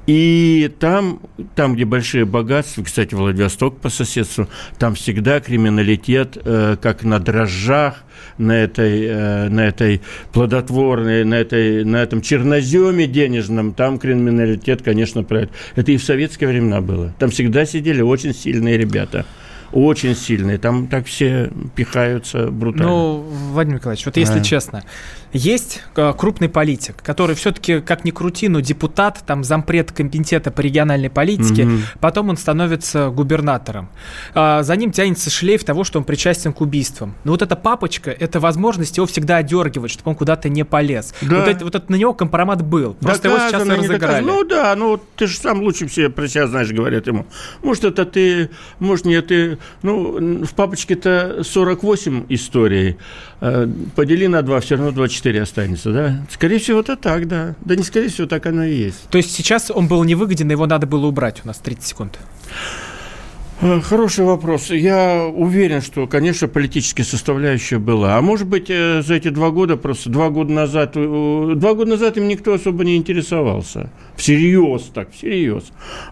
И 0.07 0.71
там, 0.79 1.21
там, 1.55 1.75
где 1.75 1.85
большие 1.85 2.25
богатства, 2.25 2.83
кстати, 2.83 3.13
Владивосток 3.15 3.77
по 3.79 3.89
соседству, 3.89 4.47
там 4.77 4.95
всегда 4.95 5.39
криминалитет, 5.39 6.37
э, 6.43 6.77
как 6.81 7.03
на 7.03 7.19
дрожжах, 7.19 8.03
на 8.37 8.51
этой, 8.51 9.05
э, 9.05 9.49
на 9.49 9.67
этой 9.67 10.01
плодотворной, 10.33 11.23
на, 11.23 11.35
этой, 11.35 11.83
на 11.83 11.97
этом 11.97 12.21
черноземе 12.21 13.07
денежном, 13.07 13.73
там 13.73 13.97
криминалитет, 13.99 14.81
конечно, 14.81 15.23
правит. 15.23 15.51
Это 15.75 15.91
и 15.91 15.97
в 15.97 16.03
советские 16.03 16.49
времена 16.49 16.81
было. 16.81 17.04
Там 17.19 17.29
всегда 17.29 17.65
сидели 17.65 18.01
очень 18.01 18.33
сильные 18.33 18.77
ребята 18.77 19.25
очень 19.75 20.15
сильные. 20.15 20.57
Там 20.57 20.87
так 20.87 21.05
все 21.05 21.51
пихаются 21.75 22.47
брутально. 22.49 22.87
Ну, 22.87 23.25
Владимир 23.51 23.79
Николаевич, 23.79 24.05
вот 24.05 24.15
если 24.15 24.39
а. 24.39 24.43
честно, 24.43 24.83
есть 25.33 25.83
э, 25.97 26.13
крупный 26.17 26.47
политик, 26.47 26.95
который 27.03 27.35
все-таки, 27.35 27.81
как 27.81 28.05
ни 28.05 28.11
крути, 28.11 28.47
но 28.47 28.61
депутат, 28.61 29.21
там 29.27 29.43
зампред 29.43 29.91
комитета 29.91 30.49
по 30.49 30.61
региональной 30.61 31.09
политике, 31.09 31.65
угу. 31.65 31.73
потом 31.99 32.29
он 32.29 32.37
становится 32.37 33.09
губернатором. 33.09 33.89
А, 34.33 34.63
за 34.63 34.77
ним 34.77 34.93
тянется 34.93 35.29
шлейф 35.29 35.65
того, 35.65 35.83
что 35.83 35.99
он 35.99 36.05
причастен 36.05 36.53
к 36.53 36.61
убийствам. 36.61 37.15
Но 37.25 37.33
вот 37.33 37.41
эта 37.41 37.57
папочка, 37.57 38.11
это 38.11 38.39
возможность 38.39 38.95
его 38.95 39.05
всегда 39.07 39.37
одергивать, 39.37 39.91
чтобы 39.91 40.11
он 40.11 40.15
куда-то 40.15 40.47
не 40.47 40.63
полез. 40.63 41.13
Да. 41.21 41.39
Вот, 41.39 41.47
это, 41.49 41.65
вот 41.65 41.75
это 41.75 41.91
на 41.91 41.97
него 41.97 42.13
компромат 42.13 42.61
был. 42.61 42.93
Просто 42.93 43.23
доказано, 43.23 43.73
его 43.73 43.81
сейчас 43.81 43.89
разыграли. 43.89 44.23
Ну 44.23 44.45
да, 44.45 44.73
ну 44.77 45.01
ты 45.17 45.27
же 45.27 45.37
сам 45.37 45.59
лучше 45.61 45.87
все 45.87 46.09
про 46.09 46.29
себя 46.29 46.47
знаешь, 46.47 46.71
говорят 46.71 47.07
ему. 47.07 47.25
Может, 47.61 47.83
это 47.83 48.05
ты, 48.05 48.51
может, 48.79 49.05
нет, 49.05 49.27
ты... 49.27 49.57
Ну, 49.83 50.45
в 50.45 50.53
папочке-то 50.53 51.43
48 51.43 52.25
историй. 52.29 52.97
Э, 53.41 53.67
подели 53.95 54.27
на 54.27 54.41
2, 54.41 54.59
все 54.61 54.75
равно 54.75 54.91
24 54.91 55.35
4 55.35 55.41
останется, 55.41 55.91
да? 55.91 56.25
Скорее 56.29 56.59
всего, 56.59 56.79
это 56.79 56.95
так, 56.95 57.27
да. 57.27 57.55
Да 57.65 57.75
не 57.75 57.83
скорее 57.83 58.09
всего, 58.09 58.27
так 58.27 58.45
оно 58.45 58.63
и 58.63 58.75
есть. 58.75 59.09
То 59.09 59.17
есть 59.17 59.31
сейчас 59.31 59.71
он 59.71 59.87
был 59.87 60.03
невыгоден, 60.03 60.51
его 60.51 60.67
надо 60.67 60.85
было 60.85 61.07
убрать. 61.07 61.41
У 61.43 61.47
нас 61.47 61.57
30 61.57 61.83
секунд. 61.83 62.19
Э, 63.61 63.79
хороший 63.79 64.25
вопрос. 64.25 64.69
Я 64.69 65.25
уверен, 65.33 65.81
что, 65.81 66.07
конечно, 66.07 66.47
политическая 66.47 67.03
составляющая 67.03 67.79
была. 67.79 68.17
А 68.17 68.21
может 68.21 68.47
быть, 68.47 68.69
э, 68.69 69.01
за 69.01 69.15
эти 69.15 69.29
два 69.29 69.49
года, 69.49 69.77
просто 69.77 70.09
два 70.09 70.29
года 70.29 70.51
назад, 70.51 70.91
э, 70.95 71.53
два 71.55 71.73
года 71.73 71.91
назад 71.91 72.17
им 72.17 72.27
никто 72.27 72.53
особо 72.53 72.83
не 72.83 72.97
интересовался. 72.97 73.89
Всерьез 74.17 74.91
так, 74.93 75.11
всерьез. 75.11 75.63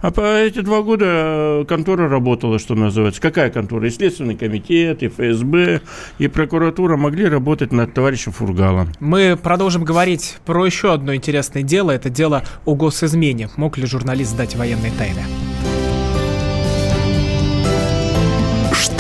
А 0.02 0.12
по 0.12 0.22
эти 0.22 0.62
два 0.62 0.82
года 0.84 1.66
контора 1.68 2.08
работала, 2.08 2.60
что 2.60 2.76
называется. 2.76 3.22
Какая 3.22 3.50
контора? 3.50 3.88
И 3.88 3.90
Следственный 3.90 4.36
комитет, 4.36 5.04
и 5.04 5.10
ФСБ, 5.10 5.82
и 6.20 6.28
прокуратура 6.30 6.96
могли 6.96 7.26
работать 7.26 7.74
над 7.74 7.94
товарищем 7.94 8.32
Фургалом. 8.32 8.90
Мы 9.02 9.38
продолжим 9.42 9.84
говорить 9.84 10.38
про 10.46 10.66
еще 10.66 10.94
одно 10.94 11.14
интересное 11.14 11.64
дело. 11.64 11.92
Это 11.92 12.10
дело 12.10 12.44
о 12.64 12.76
госизмене. 12.76 13.50
Мог 13.58 13.78
ли 13.78 13.86
журналист 13.86 14.32
сдать 14.32 14.56
военные 14.56 14.92
тайны? 14.98 15.22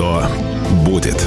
Что 0.04 0.28
будет? 0.86 1.26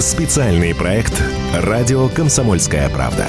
Специальный 0.00 0.74
проект 0.74 1.22
«Радио 1.54 2.08
Комсомольская 2.08 2.88
правда». 2.88 3.28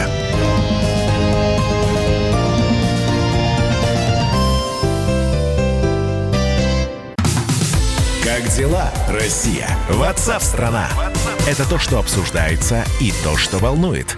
Как 8.23 8.49
дела, 8.55 8.91
Россия? 9.07 9.69
Ватсап-страна! 9.91 10.87
Это 11.47 11.69
то, 11.69 11.77
что 11.77 11.99
обсуждается 11.99 12.83
и 12.99 13.13
то, 13.23 13.37
что 13.37 13.59
волнует. 13.59 14.17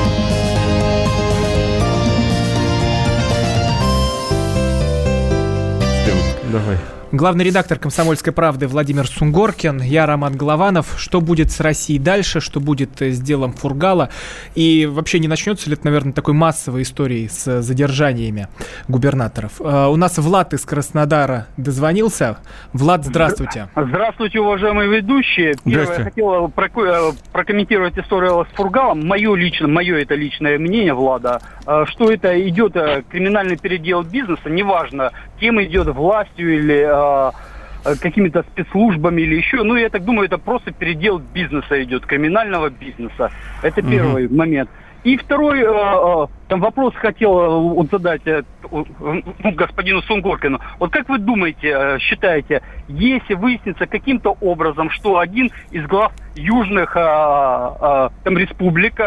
Главный 7.13 7.43
редактор 7.43 7.77
«Комсомольской 7.77 8.31
правды» 8.31 8.69
Владимир 8.69 9.05
Сунгоркин, 9.05 9.81
я 9.81 10.05
Роман 10.05 10.37
Голованов. 10.37 10.95
Что 10.97 11.19
будет 11.19 11.51
с 11.51 11.59
Россией 11.59 11.99
дальше, 11.99 12.39
что 12.39 12.61
будет 12.61 13.01
с 13.01 13.19
делом 13.19 13.51
Фургала? 13.51 14.09
И 14.55 14.85
вообще 14.89 15.19
не 15.19 15.27
начнется 15.27 15.69
ли 15.69 15.75
это, 15.75 15.83
наверное, 15.83 16.13
такой 16.13 16.33
массовой 16.33 16.83
историей 16.83 17.27
с 17.27 17.63
задержаниями 17.63 18.47
губернаторов? 18.87 19.59
А, 19.59 19.89
у 19.89 19.97
нас 19.97 20.19
Влад 20.19 20.53
из 20.53 20.61
Краснодара 20.61 21.47
дозвонился. 21.57 22.37
Влад, 22.71 23.03
здравствуйте. 23.03 23.67
Здравствуйте, 23.75 24.39
уважаемые 24.39 24.87
ведущие. 24.87 25.55
Первое, 25.65 25.97
я 25.97 26.03
хотел 26.05 26.47
э, 26.47 27.11
прокомментировать 27.33 27.97
историю 27.97 28.47
с 28.49 28.55
Фургалом. 28.55 29.05
Мое 29.05 29.35
лично, 29.35 29.67
мое 29.67 29.97
это 29.97 30.15
личное 30.15 30.57
мнение, 30.57 30.93
Влада, 30.93 31.41
э, 31.67 31.83
что 31.89 32.09
это 32.09 32.39
идет 32.47 32.77
э, 32.77 33.03
криминальный 33.09 33.57
передел 33.57 34.03
бизнеса, 34.03 34.49
неважно, 34.49 35.11
кем 35.41 35.61
идет 35.61 35.87
властью 35.87 36.55
или 36.55 37.00
Э, 37.83 37.95
какими-то 37.99 38.43
спецслужбами 38.43 39.21
или 39.21 39.35
еще. 39.35 39.63
Ну, 39.63 39.75
я 39.75 39.89
так 39.89 40.05
думаю, 40.05 40.27
это 40.27 40.37
просто 40.37 40.71
передел 40.71 41.17
бизнеса 41.17 41.81
идет, 41.83 42.05
криминального 42.05 42.69
бизнеса. 42.69 43.31
Это 43.63 43.81
первый 43.81 44.27
угу. 44.27 44.35
момент. 44.35 44.69
И 45.03 45.17
второй 45.17 45.61
э, 45.61 45.65
э, 45.65 46.27
там 46.47 46.59
вопрос 46.59 46.93
хотел 46.93 47.71
вот 47.73 47.89
задать 47.89 48.21
ну, 48.69 49.51
господину 49.53 50.03
Сунгоркину. 50.03 50.59
Вот 50.77 50.91
как 50.91 51.09
вы 51.09 51.17
думаете, 51.17 51.97
считаете, 51.99 52.61
если 52.87 53.33
выяснится 53.33 53.87
каким-то 53.87 54.37
образом, 54.41 54.91
что 54.91 55.17
один 55.17 55.49
из 55.71 55.83
глав 55.87 56.13
южных 56.35 56.93
там 56.93 58.37
республик 58.37 59.01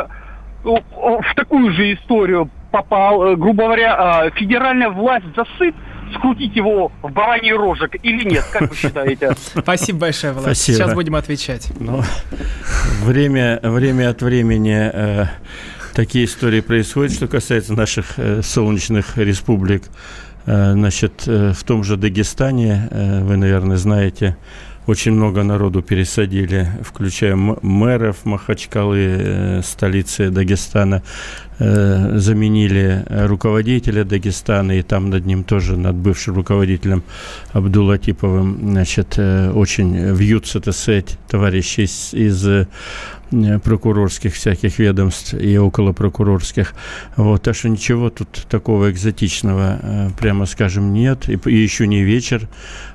в 0.65 1.35
такую 1.37 1.73
же 1.73 1.95
историю 1.95 2.51
попал, 2.73 3.37
грубо 3.37 3.65
говоря, 3.65 4.31
федеральная 4.35 4.89
власть 4.89 5.27
засыпет 5.37 5.77
скрутить 6.15 6.55
его 6.57 6.93
в 7.03 7.11
бараний 7.11 7.53
рожек 7.53 7.95
или 8.03 8.25
нет? 8.25 8.45
Как 8.53 8.71
вы 8.71 8.77
считаете? 8.77 9.33
Спасибо 9.59 10.01
большое, 10.01 10.33
Влад. 10.33 10.45
Спасибо. 10.45 10.79
Сейчас 10.79 10.95
будем 10.95 11.15
отвечать. 11.17 11.69
Ну, 11.79 12.03
время, 13.03 13.61
время 13.63 14.11
от 14.11 14.23
времени 14.23 14.91
э, 14.93 15.27
такие 15.95 16.25
истории 16.25 16.61
происходят, 16.61 17.13
что 17.13 17.29
касается 17.29 17.75
наших 17.75 18.19
э, 18.19 18.43
солнечных 18.43 19.17
республик. 19.17 19.85
Э, 20.47 20.73
значит, 20.73 21.25
э, 21.27 21.53
в 21.53 21.65
том 21.65 21.85
же 21.85 21.97
Дагестане, 21.97 22.89
э, 22.91 23.23
вы, 23.23 23.37
наверное, 23.37 23.77
знаете, 23.77 24.37
очень 24.87 25.13
много 25.13 25.43
народу 25.43 25.83
пересадили, 25.83 26.69
включая 26.83 27.37
мэров 27.37 28.25
Махачкалы, 28.25 28.99
э, 28.99 29.63
столицы 29.63 30.31
Дагестана. 30.31 31.03
Э, 31.59 32.19
заменили 32.19 33.05
руководителя 33.09 34.05
Дагестана, 34.05 34.73
и 34.73 34.83
там 34.83 35.09
над 35.09 35.25
ним 35.25 35.45
тоже, 35.45 35.77
над 35.77 35.95
бывшим 35.95 36.35
руководителем 36.35 37.03
Абдулатиповым, 37.53 38.59
значит, 38.61 39.15
э, 39.17 39.51
очень 39.53 40.15
вьются, 40.15 40.61
так 40.61 40.75
сказать, 40.75 41.17
товарищи 41.29 41.83
из, 41.83 42.13
из 42.13 42.67
прокурорских 43.63 44.35
всяких 44.35 44.79
ведомств 44.79 45.35
и 45.35 45.57
около 45.57 45.93
прокурорских. 45.93 46.75
Вот, 47.17 47.43
так 47.43 47.57
что 47.57 47.69
ничего 47.69 48.11
тут 48.11 48.29
такого 48.49 48.91
экзотичного, 48.91 50.13
прямо 50.19 50.47
скажем, 50.47 50.93
нет. 50.93 51.29
И, 51.29 51.39
и 51.49 51.57
еще 51.57 51.87
не 51.87 52.03
вечер. 52.05 52.49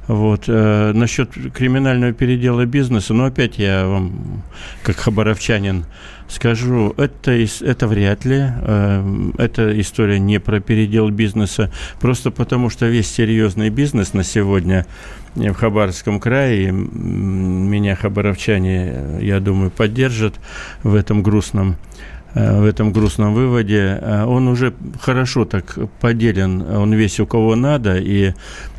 Вот. 0.09 0.45
Э, 0.47 0.91
насчет 0.91 1.29
криминального 1.53 2.13
передела 2.13 2.65
бизнеса, 2.65 3.13
ну, 3.13 3.25
опять 3.25 3.59
я 3.59 3.85
вам, 3.85 4.41
как 4.81 4.95
хабаровчанин, 4.95 5.85
скажу, 6.27 6.95
это, 6.97 7.31
это 7.61 7.87
вряд 7.87 8.25
ли. 8.25 8.39
Э, 8.41 9.31
эта 9.37 9.79
история 9.79 10.17
не 10.17 10.39
про 10.39 10.61
передел 10.61 11.11
бизнеса, 11.11 11.71
просто 12.01 12.31
потому 12.31 12.71
что 12.71 12.87
весь 12.87 13.07
серьезный 13.07 13.69
бизнес 13.69 14.13
на 14.13 14.23
сегодня 14.23 14.87
в 15.35 15.53
Хабаровском 15.53 16.19
крае, 16.19 16.71
меня 16.71 17.95
хабаровчане, 17.95 19.19
я 19.21 19.39
думаю, 19.39 19.69
поддержат 19.69 20.39
в 20.81 20.95
этом 20.95 21.21
грустном 21.21 21.77
Э, 21.77 22.18
в 22.33 22.65
этом 22.65 22.91
грустном 22.91 23.33
выводе, 23.33 23.99
э, 24.01 24.23
он 24.25 24.47
уже 24.47 24.73
хорошо 25.01 25.45
так 25.45 25.77
поделен, 25.99 26.61
он 26.61 26.93
весь 26.93 27.19
у 27.19 27.25
кого 27.25 27.55
надо, 27.55 27.97
и 27.97 28.33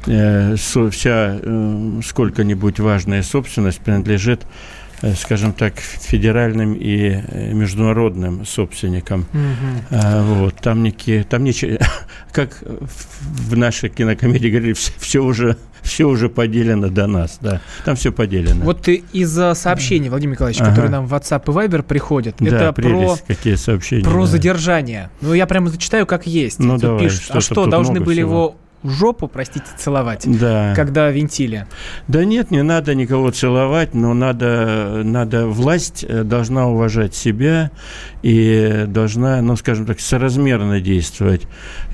э, 0.06 0.56
вся 0.56 1.40
сколько-нибудь 2.04 2.80
важная 2.80 3.22
собственность 3.22 3.80
принадлежит 3.80 4.42
скажем 5.16 5.54
так, 5.54 5.78
федеральным 5.78 6.74
и 6.74 7.22
международным 7.54 8.44
собственникам. 8.44 9.24
Mm-hmm. 9.32 10.22
Вот, 10.34 10.56
там, 10.56 10.82
некие, 10.82 11.24
там 11.24 11.42
ничего, 11.42 11.78
как 12.32 12.62
в 12.62 13.56
нашей 13.56 13.88
кинокомедии 13.88 14.48
говорили, 14.48 14.74
все, 14.74 14.92
все 14.98 15.20
уже 15.20 15.56
все 15.82 16.04
уже 16.04 16.28
поделено 16.28 16.88
до 16.88 17.06
нас, 17.06 17.38
да. 17.40 17.60
Там 17.84 17.96
все 17.96 18.12
поделено. 18.12 18.64
Вот 18.64 18.88
из-за 18.88 19.54
сообщений, 19.54 20.08
Владимир 20.08 20.34
Николаевич, 20.34 20.60
ага. 20.60 20.70
которые 20.70 20.90
нам 20.90 21.06
в 21.06 21.14
WhatsApp 21.14 21.42
и 21.46 21.50
Viber 21.50 21.82
приходят, 21.82 22.36
да, 22.38 22.46
это 22.46 22.72
прелесть, 22.72 23.24
про, 23.24 23.34
какие 23.34 23.54
сообщения, 23.54 24.04
про 24.04 24.20
да. 24.20 24.26
задержание. 24.26 25.10
Ну, 25.20 25.34
я 25.34 25.46
прямо 25.46 25.68
зачитаю, 25.68 26.06
как 26.06 26.26
есть. 26.26 26.58
Ну, 26.58 26.74
Тут 26.74 26.82
давай, 26.82 27.04
пишут, 27.04 27.30
а 27.30 27.40
что, 27.40 27.66
должны 27.66 28.00
были 28.00 28.22
всего. 28.22 28.30
его 28.30 28.56
жопу, 28.82 29.28
простите, 29.28 29.66
целовать, 29.76 30.24
да. 30.26 30.72
когда 30.74 31.10
винтили. 31.10 31.66
Да 32.08 32.24
нет, 32.24 32.50
не 32.50 32.62
надо 32.62 32.94
никого 32.94 33.30
целовать, 33.30 33.94
но 33.94 34.14
надо, 34.14 35.02
надо 35.04 35.46
власть 35.46 36.04
э, 36.08 36.24
должна 36.24 36.68
уважать 36.68 37.14
себя 37.14 37.70
и 38.22 38.84
должна, 38.86 39.42
ну, 39.42 39.56
скажем 39.56 39.86
так, 39.86 40.00
соразмерно 40.00 40.80
действовать. 40.80 41.42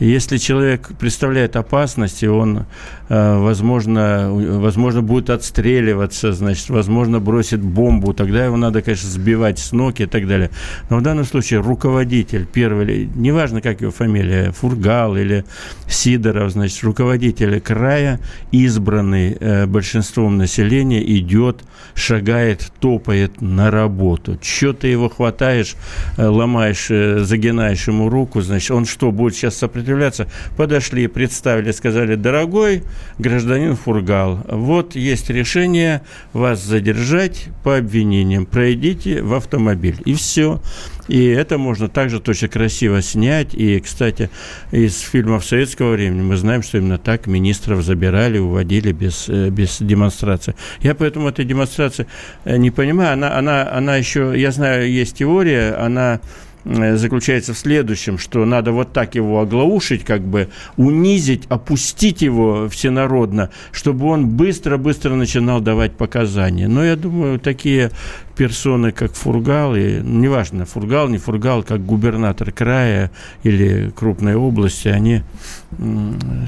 Если 0.00 0.36
человек 0.38 0.90
представляет 0.98 1.56
опасность, 1.56 2.22
и 2.22 2.28
он, 2.28 2.66
э, 3.08 3.38
возможно, 3.38 4.30
возможно, 4.32 5.02
будет 5.02 5.30
отстреливаться, 5.30 6.32
значит, 6.32 6.68
возможно, 6.68 7.18
бросит 7.20 7.60
бомбу, 7.60 8.14
тогда 8.14 8.44
его 8.44 8.56
надо, 8.56 8.82
конечно, 8.82 9.08
сбивать 9.08 9.58
с 9.58 9.72
ног 9.72 10.00
и 10.00 10.06
так 10.06 10.26
далее. 10.28 10.50
Но 10.88 10.98
в 10.98 11.02
данном 11.02 11.24
случае 11.24 11.60
руководитель, 11.60 12.46
первый, 12.46 13.08
неважно, 13.14 13.60
как 13.60 13.80
его 13.80 13.90
фамилия, 13.90 14.52
Фургал 14.52 15.16
или 15.16 15.44
Сидоров, 15.88 16.52
значит, 16.52 16.75
руководитель 16.82 17.60
края, 17.60 18.20
избранный 18.52 19.36
э, 19.38 19.66
большинством 19.66 20.36
населения, 20.36 21.02
идет, 21.18 21.62
шагает, 21.94 22.72
топает 22.80 23.40
на 23.40 23.70
работу. 23.70 24.38
Что 24.42 24.72
ты 24.72 24.88
его 24.88 25.08
хватаешь, 25.08 25.74
э, 26.16 26.26
ломаешь, 26.26 26.86
э, 26.90 27.20
загинаешь 27.20 27.86
ему 27.88 28.08
руку, 28.08 28.40
значит, 28.40 28.70
он 28.70 28.84
что, 28.86 29.12
будет 29.12 29.34
сейчас 29.34 29.56
сопротивляться? 29.56 30.28
Подошли, 30.56 31.06
представили, 31.06 31.72
сказали, 31.72 32.14
дорогой 32.14 32.82
гражданин 33.18 33.76
Фургал, 33.76 34.40
вот 34.48 34.94
есть 34.94 35.30
решение 35.30 36.02
вас 36.32 36.62
задержать 36.62 37.48
по 37.64 37.76
обвинениям, 37.76 38.46
пройдите 38.46 39.22
в 39.22 39.34
автомобиль. 39.34 40.00
И 40.04 40.14
все. 40.14 40.60
И 41.08 41.26
это 41.26 41.58
можно 41.58 41.88
также 41.88 42.20
точно 42.20 42.48
красиво 42.48 43.02
снять. 43.02 43.54
И, 43.54 43.80
кстати, 43.80 44.30
из 44.72 45.00
фильмов 45.00 45.44
советского 45.44 45.92
времени 45.92 46.22
мы 46.22 46.36
знаем, 46.36 46.62
что 46.62 46.78
именно 46.78 46.98
так 46.98 47.26
министров 47.26 47.82
забирали, 47.82 48.38
уводили 48.38 48.92
без, 48.92 49.28
э, 49.28 49.50
без 49.50 49.78
демонстрации. 49.80 50.54
Я 50.80 50.94
поэтому 50.94 51.28
этой 51.28 51.44
демонстрации 51.44 52.06
э, 52.44 52.56
не 52.56 52.70
понимаю. 52.70 53.12
Она, 53.12 53.36
она, 53.36 53.70
она 53.70 53.96
еще, 53.96 54.32
я 54.36 54.50
знаю, 54.50 54.90
есть 54.90 55.18
теория, 55.18 55.74
она 55.74 56.20
Э, 56.66 56.96
заключается 56.96 57.54
в 57.54 57.58
следующем, 57.58 58.18
что 58.18 58.44
надо 58.44 58.72
вот 58.72 58.92
так 58.92 59.14
его 59.14 59.40
оглаушить, 59.40 60.04
как 60.04 60.22
бы 60.22 60.48
унизить, 60.76 61.44
опустить 61.48 62.22
его 62.22 62.68
всенародно, 62.68 63.50
чтобы 63.70 64.06
он 64.06 64.26
быстро-быстро 64.30 65.14
начинал 65.14 65.60
давать 65.60 65.92
показания. 65.92 66.66
Но 66.66 66.84
я 66.84 66.96
думаю, 66.96 67.38
такие 67.38 67.92
персоны, 68.36 68.92
как 68.92 69.14
Фургал, 69.14 69.74
и 69.74 70.00
неважно, 70.02 70.66
Фургал, 70.66 71.08
не 71.08 71.18
Фургал, 71.18 71.62
как 71.62 71.84
губернатор 71.84 72.52
края 72.52 73.10
или 73.42 73.90
крупной 73.96 74.34
области, 74.34 74.88
они, 74.88 75.22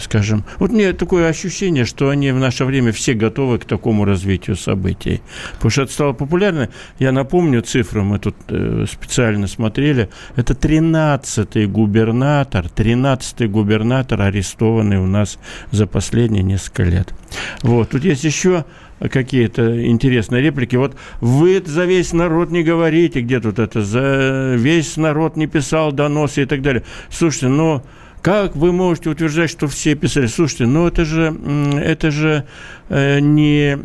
скажем... 0.01 0.45
Вот 0.59 0.71
мне 0.71 0.93
такое 0.93 1.29
ощущение, 1.29 1.85
что 1.85 2.11
они 2.11 2.31
в 2.31 2.37
наше 2.37 2.65
время 2.65 2.93
все 2.93 3.15
готовы 3.15 3.59
к 3.59 3.65
такому 3.65 4.05
развитию 4.05 4.57
событий. 4.57 5.23
Потому 5.55 5.71
что 5.71 5.83
это 5.83 5.93
стало 5.93 6.13
популярно. 6.13 6.69
Я 6.99 7.11
напомню 7.11 7.63
цифру, 7.63 8.05
мы 8.05 8.19
тут 8.19 8.37
э, 8.49 8.85
специально 8.91 9.47
смотрели. 9.47 10.11
Это 10.37 10.53
13-й 10.53 11.67
губернатор, 11.67 12.67
13-й 12.67 13.49
губернатор, 13.49 14.21
арестованный 14.21 14.99
у 14.99 15.07
нас 15.07 15.39
за 15.71 15.87
последние 15.87 16.43
несколько 16.43 16.83
лет. 16.83 17.15
Вот. 17.63 17.91
Тут 17.91 18.05
есть 18.05 18.25
еще 18.25 18.65
какие-то 18.99 19.87
интересные 19.87 20.43
реплики. 20.43 20.77
Вот 20.77 20.97
вы 21.21 21.63
за 21.65 21.85
весь 21.85 22.13
народ 22.13 22.51
не 22.51 22.63
говорите, 22.63 23.21
где 23.21 23.41
тут 23.41 23.59
это, 23.59 23.83
за 23.83 24.55
весь 24.57 24.97
народ 24.97 25.37
не 25.37 25.47
писал 25.47 25.93
доносы 25.93 26.43
и 26.43 26.47
так 26.47 26.63
далее. 26.63 26.83
Слушайте, 27.11 27.49
ну, 27.49 27.83
как 28.23 28.57
вы 28.57 28.73
можете 28.73 29.11
утверждать, 29.11 29.51
что 29.51 29.69
все 29.69 29.95
писали? 29.95 30.27
Слушайте, 30.27 30.67
ну 30.67 30.87
это 30.87 31.05
же, 31.05 31.35
это 31.81 32.11
же 32.11 32.45
э, 32.89 33.21
не, 33.21 33.79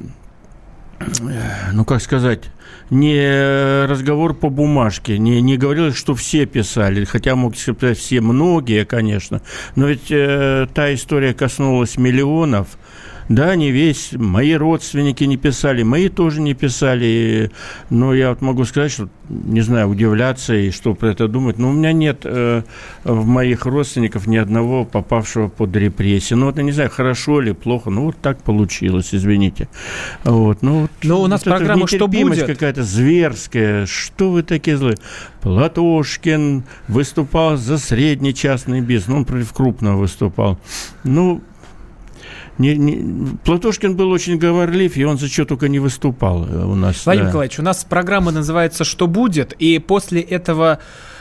ну 1.72 1.86
как 1.86 2.02
сказать, 2.02 2.50
не 2.90 3.86
разговор 3.86 4.34
по 4.34 4.50
бумажке, 4.50 5.18
не, 5.18 5.42
не 5.42 5.58
говорилось, 5.58 5.96
что 5.96 6.16
все 6.16 6.46
писали, 6.46 7.06
хотя 7.06 7.36
мог 7.36 7.56
сказать 7.56 7.98
все, 7.98 8.22
многие, 8.22 8.86
конечно, 8.86 9.42
но 9.76 9.88
ведь 9.88 10.12
э, 10.12 10.68
та 10.74 10.94
история 10.94 11.34
коснулась 11.34 11.98
миллионов, 11.98 12.78
да, 13.30 13.56
не 13.56 13.72
весь. 13.72 14.14
Мои 14.14 14.54
родственники 14.54 15.24
не 15.24 15.38
писали, 15.38 15.84
мои 15.84 16.10
тоже 16.10 16.42
не 16.42 16.54
писали. 16.54 17.52
Но 17.90 18.14
я 18.14 18.30
вот 18.30 18.42
могу 18.42 18.66
сказать, 18.66 18.92
что, 18.92 19.10
не 19.30 19.62
знаю, 19.62 19.90
удивляться 19.90 20.54
и 20.56 20.72
что 20.72 20.94
про 20.94 21.10
это 21.10 21.28
думать. 21.28 21.58
Но 21.58 21.70
у 21.70 21.74
меня 21.74 21.94
нет 21.94 22.22
э, 22.24 22.64
в 23.04 23.26
моих 23.26 23.66
родственников 23.66 24.28
ни 24.28 24.38
одного 24.38 24.86
попавшего 24.86 25.48
под 25.48 25.76
репрессии. 25.76 26.34
Ну, 26.34 26.48
вот 26.48 26.58
я 26.58 26.64
не 26.64 26.72
знаю, 26.72 26.90
хорошо 26.90 27.42
или 27.42 27.52
плохо. 27.52 27.90
Ну, 27.90 28.06
вот 28.06 28.18
так 28.22 28.42
получилось, 28.42 29.10
извините. 29.14 29.70
Вот, 30.24 30.62
ну, 30.62 30.82
вот, 30.82 30.92
Но 31.04 31.22
у 31.22 31.28
нас 31.28 31.46
вот 31.46 31.56
программа 31.56 31.88
«Что 31.88 32.08
будет?» 32.08 32.46
какая-то 32.46 32.84
зверская. 32.84 33.86
Что 33.86 34.32
вы 34.32 34.44
такие 34.44 34.78
злые? 34.78 34.98
Платошкин 35.42 36.64
выступал 36.88 37.58
за 37.58 37.78
средний 37.78 38.34
частный 38.34 38.82
бизнес. 38.82 39.08
Ну, 39.08 39.18
он 39.18 39.26
против 39.26 39.54
крупного 39.54 39.98
выступал. 39.98 40.58
Ну, 41.04 41.42
не, 42.58 42.76
не, 42.78 43.38
Платошкин 43.44 43.96
был 43.96 44.12
очень 44.12 44.38
говорлив, 44.38 44.96
и 44.98 45.04
он 45.04 45.18
за 45.18 45.28
что 45.28 45.46
только 45.46 45.68
не 45.68 45.80
выступал 45.80 46.46
э, 46.46 46.66
у 46.66 46.76
нас. 46.76 47.06
Владимир 47.06 47.26
да. 47.26 47.30
Николаевич, 47.30 47.60
у 47.60 47.64
нас 47.64 47.84
программа 47.84 48.32
называется 48.32 48.84
«Что 48.84 49.08
будет?», 49.08 49.54
и 49.54 49.80
после 49.80 50.22
этого 50.22 50.80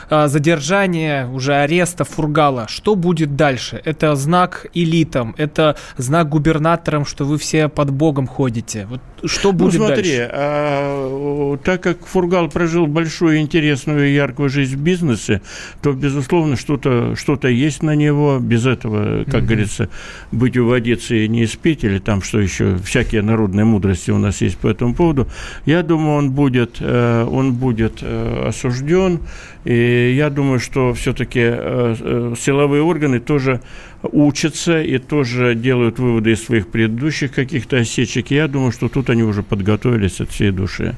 а, 0.09 0.27
задержания, 0.27 1.27
уже 1.27 1.55
ареста 1.55 2.03
Фургала, 2.03 2.67
что 2.67 2.95
будет 2.95 3.35
дальше? 3.35 3.81
Это 3.85 4.15
знак 4.15 4.67
элитам, 4.73 5.35
это 5.37 5.75
знак 5.97 6.29
губернаторам, 6.29 7.05
что 7.05 7.25
вы 7.25 7.37
все 7.37 7.69
под 7.69 7.91
Богом 7.91 8.27
ходите. 8.27 8.87
Вот 8.89 9.01
что 9.25 9.51
ну, 9.51 9.57
будет 9.59 9.79
ну, 9.79 9.87
смотри, 9.87 10.17
дальше? 10.17 10.29
А, 10.33 11.57
так 11.63 11.81
как 11.81 12.05
Фургал 12.05 12.49
прожил 12.49 12.87
большую, 12.87 13.39
интересную 13.39 14.09
и 14.09 14.13
яркую 14.13 14.49
жизнь 14.49 14.75
в 14.75 14.81
бизнесе, 14.81 15.41
то, 15.81 15.93
безусловно, 15.93 16.55
что-то 16.55 17.15
что 17.15 17.37
есть 17.47 17.83
на 17.83 17.95
него. 17.95 18.39
Без 18.39 18.65
этого, 18.65 19.23
как 19.25 19.35
mm-hmm. 19.35 19.45
говорится, 19.45 19.89
быть 20.31 20.57
у 20.57 20.67
водицы 20.67 21.25
и 21.25 21.27
не 21.27 21.45
испить, 21.45 21.83
или 21.83 21.99
там 21.99 22.21
что 22.21 22.39
еще, 22.39 22.77
всякие 22.77 23.21
народные 23.21 23.65
мудрости 23.65 24.11
у 24.11 24.17
нас 24.17 24.41
есть 24.41 24.57
по 24.57 24.67
этому 24.67 24.93
поводу. 24.93 25.27
Я 25.65 25.83
думаю, 25.83 26.17
он 26.17 26.31
будет, 26.31 26.77
э, 26.79 27.25
он 27.29 27.53
будет 27.53 27.99
э, 28.01 28.45
осужден, 28.47 29.19
и 29.63 30.13
я 30.15 30.29
думаю, 30.29 30.59
что 30.59 30.93
все-таки 30.93 31.39
э, 31.41 32.33
силовые 32.37 32.83
органы 32.83 33.19
тоже 33.19 33.61
учатся 34.01 34.81
и 34.81 34.97
тоже 34.97 35.55
делают 35.55 35.99
выводы 35.99 36.31
из 36.31 36.43
своих 36.43 36.67
предыдущих 36.67 37.31
каких-то 37.31 37.77
осечек. 37.77 38.31
я 38.31 38.47
думаю, 38.47 38.71
что 38.71 38.89
тут 38.89 39.09
они 39.09 39.23
уже 39.23 39.41
подготовились 39.43 40.19
от 40.19 40.29
всей 40.29 40.51
души. 40.51 40.95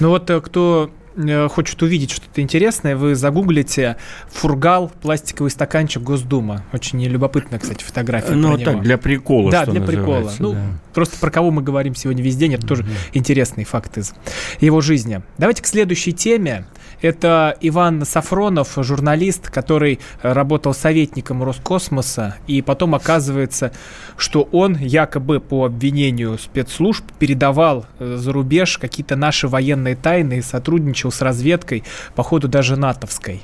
Ну 0.00 0.08
вот 0.08 0.28
э, 0.30 0.40
кто 0.40 0.90
э, 1.16 1.48
хочет 1.48 1.82
увидеть 1.82 2.10
что-то 2.12 2.40
интересное, 2.40 2.96
вы 2.96 3.14
загуглите 3.14 3.96
«Фургал. 4.30 4.90
Пластиковый 5.02 5.50
стаканчик 5.50 6.02
Госдума». 6.02 6.64
Очень 6.72 7.02
любопытная, 7.04 7.58
кстати, 7.58 7.84
фотография 7.84 8.32
Ну, 8.32 8.58
так, 8.58 8.82
для 8.82 8.98
прикола, 8.98 9.50
Да, 9.50 9.66
для 9.66 9.80
прикола. 9.80 10.32
Ну, 10.38 10.52
да. 10.52 10.60
просто 10.94 11.18
про 11.18 11.30
кого 11.30 11.50
мы 11.50 11.62
говорим 11.62 11.94
сегодня 11.94 12.22
весь 12.22 12.36
день, 12.36 12.54
это 12.54 12.66
тоже 12.66 12.86
интересный 13.12 13.64
факт 13.64 13.98
из 13.98 14.14
его 14.60 14.80
жизни. 14.80 15.22
Давайте 15.38 15.62
к 15.62 15.66
следующей 15.66 16.12
теме. 16.12 16.66
Это 17.02 17.56
Иван 17.60 18.04
Сафронов, 18.04 18.74
журналист, 18.76 19.50
который 19.50 20.00
работал 20.22 20.74
советником 20.74 21.42
Роскосмоса, 21.42 22.36
и 22.46 22.62
потом 22.62 22.94
оказывается, 22.94 23.72
что 24.16 24.48
он 24.52 24.76
якобы 24.76 25.40
по 25.40 25.66
обвинению 25.66 26.38
спецслужб 26.38 27.04
передавал 27.18 27.86
э, 27.98 28.16
за 28.16 28.32
рубеж 28.32 28.78
какие-то 28.78 29.16
наши 29.16 29.48
военные 29.48 29.96
тайны 29.96 30.38
и 30.38 30.42
сотрудничал 30.42 31.12
с 31.12 31.20
разведкой, 31.20 31.84
походу 32.14 32.48
даже 32.48 32.76
натовской. 32.76 33.42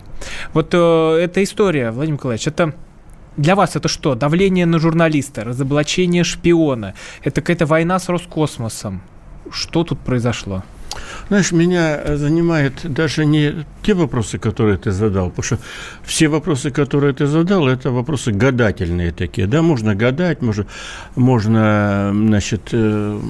Вот 0.53 0.71
э, 0.73 1.19
эта 1.23 1.43
история, 1.43 1.91
Владимир 1.91 2.19
Николаевич, 2.19 2.47
это 2.47 2.75
для 3.37 3.55
вас 3.55 3.77
это 3.77 3.89
что? 3.89 4.15
Давление 4.15 4.67
на 4.67 4.79
журналиста, 4.79 5.45
разоблачение 5.45 6.23
шпиона? 6.23 6.95
Это 7.23 7.41
какая-то 7.41 7.67
война 7.67 7.99
с 7.99 8.09
Роскосмосом? 8.09 9.03
Что 9.51 9.85
тут 9.85 10.01
произошло? 10.01 10.63
Знаешь, 11.29 11.53
меня 11.53 11.97
э, 11.97 12.17
занимает 12.17 12.73
даже 12.85 13.25
не 13.25 13.65
те 13.83 13.95
вопросы, 13.95 14.39
которые 14.39 14.77
ты 14.77 14.91
задал, 14.91 15.31
потому 15.31 15.45
что 15.45 15.59
все 16.03 16.29
вопросы, 16.29 16.71
которые 16.71 17.15
ты 17.15 17.27
задал, 17.27 17.69
это 17.69 17.91
вопросы 17.91 18.33
гадательные 18.33 19.13
такие, 19.13 19.47
да, 19.47 19.63
можно 19.63 19.95
гадать, 19.95 20.43
можно, 20.43 20.67
можно 21.17 22.11
значит, 22.13 22.69
э, 22.73 23.21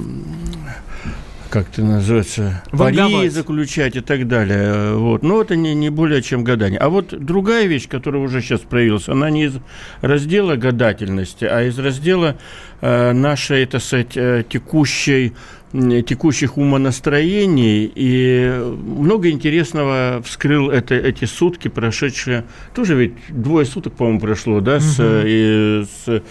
как 1.52 1.68
это 1.68 1.82
называется, 1.84 2.62
пари 2.70 3.28
заключать 3.28 3.94
и 3.94 4.00
так 4.00 4.26
далее. 4.26 4.94
Вот. 4.94 5.22
Но 5.22 5.42
это 5.42 5.54
не, 5.54 5.74
не 5.74 5.90
более 5.90 6.22
чем 6.22 6.44
гадание. 6.44 6.78
А 6.78 6.88
вот 6.88 7.08
другая 7.10 7.66
вещь, 7.66 7.88
которая 7.88 8.22
уже 8.22 8.40
сейчас 8.40 8.60
проявилась, 8.60 9.06
она 9.10 9.28
не 9.28 9.44
из 9.44 9.58
раздела 10.00 10.56
гадательности, 10.56 11.44
а 11.44 11.62
из 11.62 11.78
раздела 11.78 12.38
э, 12.80 13.12
нашей, 13.12 13.66
так 13.66 13.82
сказать, 13.82 14.16
э, 14.16 14.44
текущей 14.48 15.34
текущих 15.72 16.58
умонастроений, 16.58 17.90
и 17.94 18.62
много 18.82 19.30
интересного 19.30 20.22
вскрыл 20.22 20.68
это, 20.68 20.94
эти 20.94 21.24
сутки, 21.24 21.68
прошедшие, 21.68 22.44
тоже 22.74 22.94
ведь 22.94 23.14
двое 23.30 23.64
суток, 23.64 23.94
по-моему, 23.94 24.20
прошло, 24.20 24.60
да, 24.60 24.80
с, 24.80 25.00
угу. 25.00 25.22
и, 25.24 25.84
с, 25.84 26.22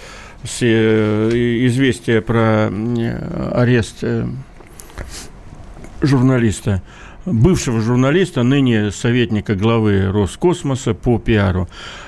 с 0.43 0.57
э, 0.62 1.29
известия 1.65 2.21
про 2.21 2.71
арест 3.51 4.03
э, 4.03 4.27
журналиста 6.02 6.82
бывшего 7.26 7.82
журналиста, 7.82 8.44
ныне 8.44 8.92
советника 8.92 9.56
главы 9.56 10.12
Роскосмоса 10.12 10.94
по 10.94 11.20
пиару. 11.20 11.68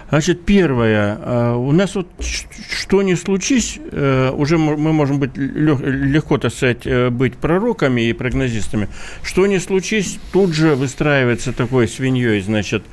Значит, 0.09 0.45
первое, 0.45 1.17
а, 1.19 1.55
у 1.55 1.71
нас 1.71 1.95
вот 1.95 2.07
что 2.19 3.01
ни 3.01 3.15
случись, 3.15 3.79
э, 3.91 4.31
уже 4.31 4.57
мы 4.57 4.93
можем 4.93 5.19
быть 5.19 5.35
легко, 5.35 6.37
так 6.37 6.53
сказать, 6.53 6.85
э, 6.85 7.09
быть 7.09 7.35
пророками 7.35 8.01
и 8.01 8.13
прогнозистами. 8.13 8.89
Что 9.23 9.47
ни 9.47 9.57
случись, 9.57 10.19
тут 10.31 10.53
же 10.53 10.75
выстраивается 10.75 11.51
такой 11.51 11.87
свиньей, 11.87 12.41
значит, 12.41 12.83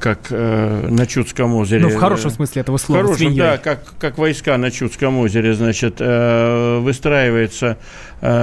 как 0.00 0.18
э, 0.30 0.88
на 0.88 1.06
Чудском 1.06 1.54
озере. 1.54 1.82
Ну, 1.82 1.90
в 1.90 1.96
хорошем 1.96 2.30
смысле 2.30 2.62
этого 2.62 2.78
слова. 2.78 3.02
В 3.02 3.04
хорошем, 3.04 3.36
да, 3.36 3.58
как, 3.58 3.94
как 3.98 4.18
войска 4.18 4.56
на 4.56 4.70
Чудском 4.70 5.18
озере, 5.18 5.54
значит, 5.54 5.96
э, 5.98 6.78
выстраивается 6.80 7.78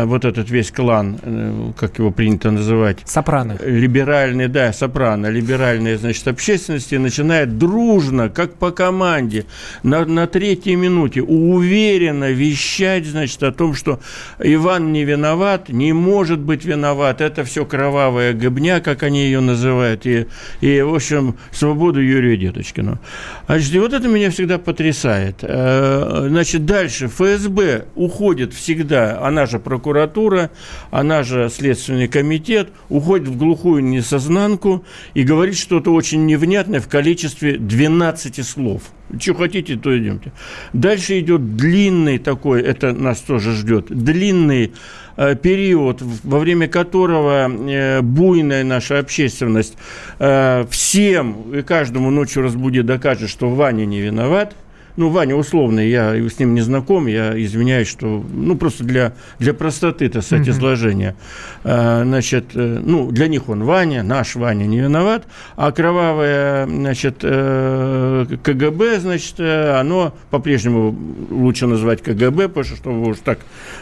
вот 0.05 0.25
этот 0.25 0.49
весь 0.49 0.71
клан, 0.71 1.19
э, 1.21 1.71
как 1.77 1.99
его 1.99 2.11
принято 2.11 2.51
называть. 2.51 2.99
Сопрано. 3.05 3.57
Либеральный, 3.63 4.47
да, 4.47 4.73
сопрано, 4.73 5.27
либеральная, 5.27 5.97
значит, 5.97 6.27
общественности 6.27 6.95
начинает 6.95 7.57
дружно, 7.57 8.29
как 8.29 8.53
по 8.53 8.71
команде, 8.71 9.45
на, 9.83 10.05
на 10.05 10.27
третьей 10.27 10.75
минуте 10.75 11.21
уверенно 11.21 12.31
вещать, 12.31 13.05
значит, 13.05 13.43
о 13.43 13.51
том, 13.51 13.75
что 13.75 13.99
Иван 14.39 14.91
не 14.93 15.03
виноват, 15.05 15.69
не 15.69 15.93
может 15.93 16.39
быть 16.39 16.65
виноват, 16.65 17.21
это 17.21 17.43
все 17.43 17.65
кровавая 17.65 18.33
гобня, 18.33 18.79
как 18.79 19.03
они 19.03 19.25
ее 19.25 19.41
называют, 19.41 20.05
и, 20.05 20.27
и 20.61 20.81
в 20.81 20.95
общем, 20.95 21.35
свободу 21.51 22.01
Юрию 22.01 22.37
Деточкину. 22.37 22.99
Значит, 23.47 23.75
и 23.75 23.79
вот 23.79 23.93
это 23.93 24.07
меня 24.07 24.31
всегда 24.31 24.57
потрясает. 24.57 25.37
Э, 25.41 26.25
значит, 26.29 26.65
дальше 26.65 27.07
ФСБ 27.07 27.85
уходит 27.95 28.53
всегда, 28.53 29.19
она 29.21 29.45
же 29.45 29.59
прокуратура, 29.67 30.49
она 30.91 31.23
же 31.23 31.49
Следственный 31.49 32.07
комитет, 32.07 32.69
уходит 32.89 33.27
в 33.27 33.37
глухую 33.37 33.83
несознанку 33.83 34.83
и 35.13 35.23
говорит 35.23 35.57
что-то 35.57 35.93
очень 35.93 36.25
невнятное 36.25 36.79
в 36.79 36.87
количестве 36.87 37.57
12 37.57 38.45
слов. 38.45 38.83
Что 39.19 39.35
хотите, 39.35 39.77
то 39.77 39.97
идемте. 39.97 40.31
Дальше 40.73 41.19
идет 41.19 41.55
длинный 41.55 42.17
такой, 42.17 42.61
это 42.61 42.91
нас 42.91 43.19
тоже 43.19 43.53
ждет, 43.53 43.85
длинный 43.89 44.73
Э, 45.17 45.35
период, 45.35 45.99
во 46.01 46.37
время 46.37 46.67
которого 46.67 47.49
э, 47.49 48.01
буйная 48.01 48.63
наша 48.63 48.99
общественность 48.99 49.75
э, 50.19 50.65
всем 50.69 51.55
и 51.55 51.63
каждому 51.63 52.11
ночью 52.11 52.43
разбудит, 52.43 52.85
докажет, 52.85 53.31
что 53.31 53.49
Ваня 53.49 53.85
не 53.85 53.99
виноват– 53.99 54.55
ну, 54.97 55.09
Ваня 55.09 55.35
условный, 55.35 55.89
я 55.89 56.13
с 56.15 56.39
ним 56.39 56.55
не 56.55 56.61
знаком, 56.61 57.05
я 57.05 57.39
извиняюсь, 57.41 57.87
что, 57.87 58.25
ну, 58.33 58.57
просто 58.57 58.83
для, 58.83 59.13
для 59.37 59.53
простоты, 59.53 60.09
так 60.09 60.23
сказать, 60.23 60.49
изложения. 60.49 61.15
А, 61.63 62.03
значит, 62.03 62.45
э, 62.55 62.81
ну, 62.83 63.11
для 63.11 63.27
них 63.27 63.47
он 63.47 63.63
Ваня, 63.63 64.01
наш 64.01 64.35
Ваня 64.35 64.65
не 64.65 64.79
виноват, 64.79 65.25
а 65.55 65.71
кровавое, 65.71 66.65
значит, 66.65 67.19
э, 67.21 68.25
КГБ, 68.43 68.99
значит, 68.99 69.35
э, 69.37 69.79
оно 69.79 70.15
по-прежнему 70.31 70.95
лучше 71.29 71.67
назвать 71.67 72.01
КГБ, 72.01 72.49
потому 72.49 72.65
что, 72.65 72.75
чтобы 72.75 73.09
уж 73.09 73.17
так 73.23 73.39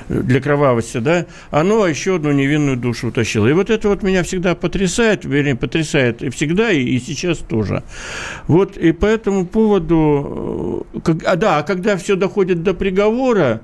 для 0.09 0.41
кровавости, 0.41 0.97
да, 0.97 1.25
оно 1.49 1.87
еще 1.87 2.15
одну 2.15 2.33
невинную 2.33 2.75
душу 2.75 3.07
утащило. 3.07 3.47
И 3.47 3.53
вот 3.53 3.69
это 3.69 3.87
вот 3.87 4.03
меня 4.03 4.23
всегда 4.23 4.53
потрясает, 4.53 5.23
вернее, 5.23 5.55
потрясает 5.55 6.21
и 6.21 6.29
всегда, 6.29 6.71
и, 6.71 6.81
и 6.81 6.99
сейчас 6.99 7.37
тоже. 7.37 7.83
Вот, 8.47 8.75
и 8.75 8.91
по 8.91 9.05
этому 9.05 9.45
поводу 9.45 10.85
как, 11.05 11.23
а 11.23 11.35
да, 11.35 11.59
а 11.59 11.63
когда 11.63 11.97
все 11.97 12.15
доходит 12.15 12.63
до 12.63 12.73
приговора, 12.73 13.61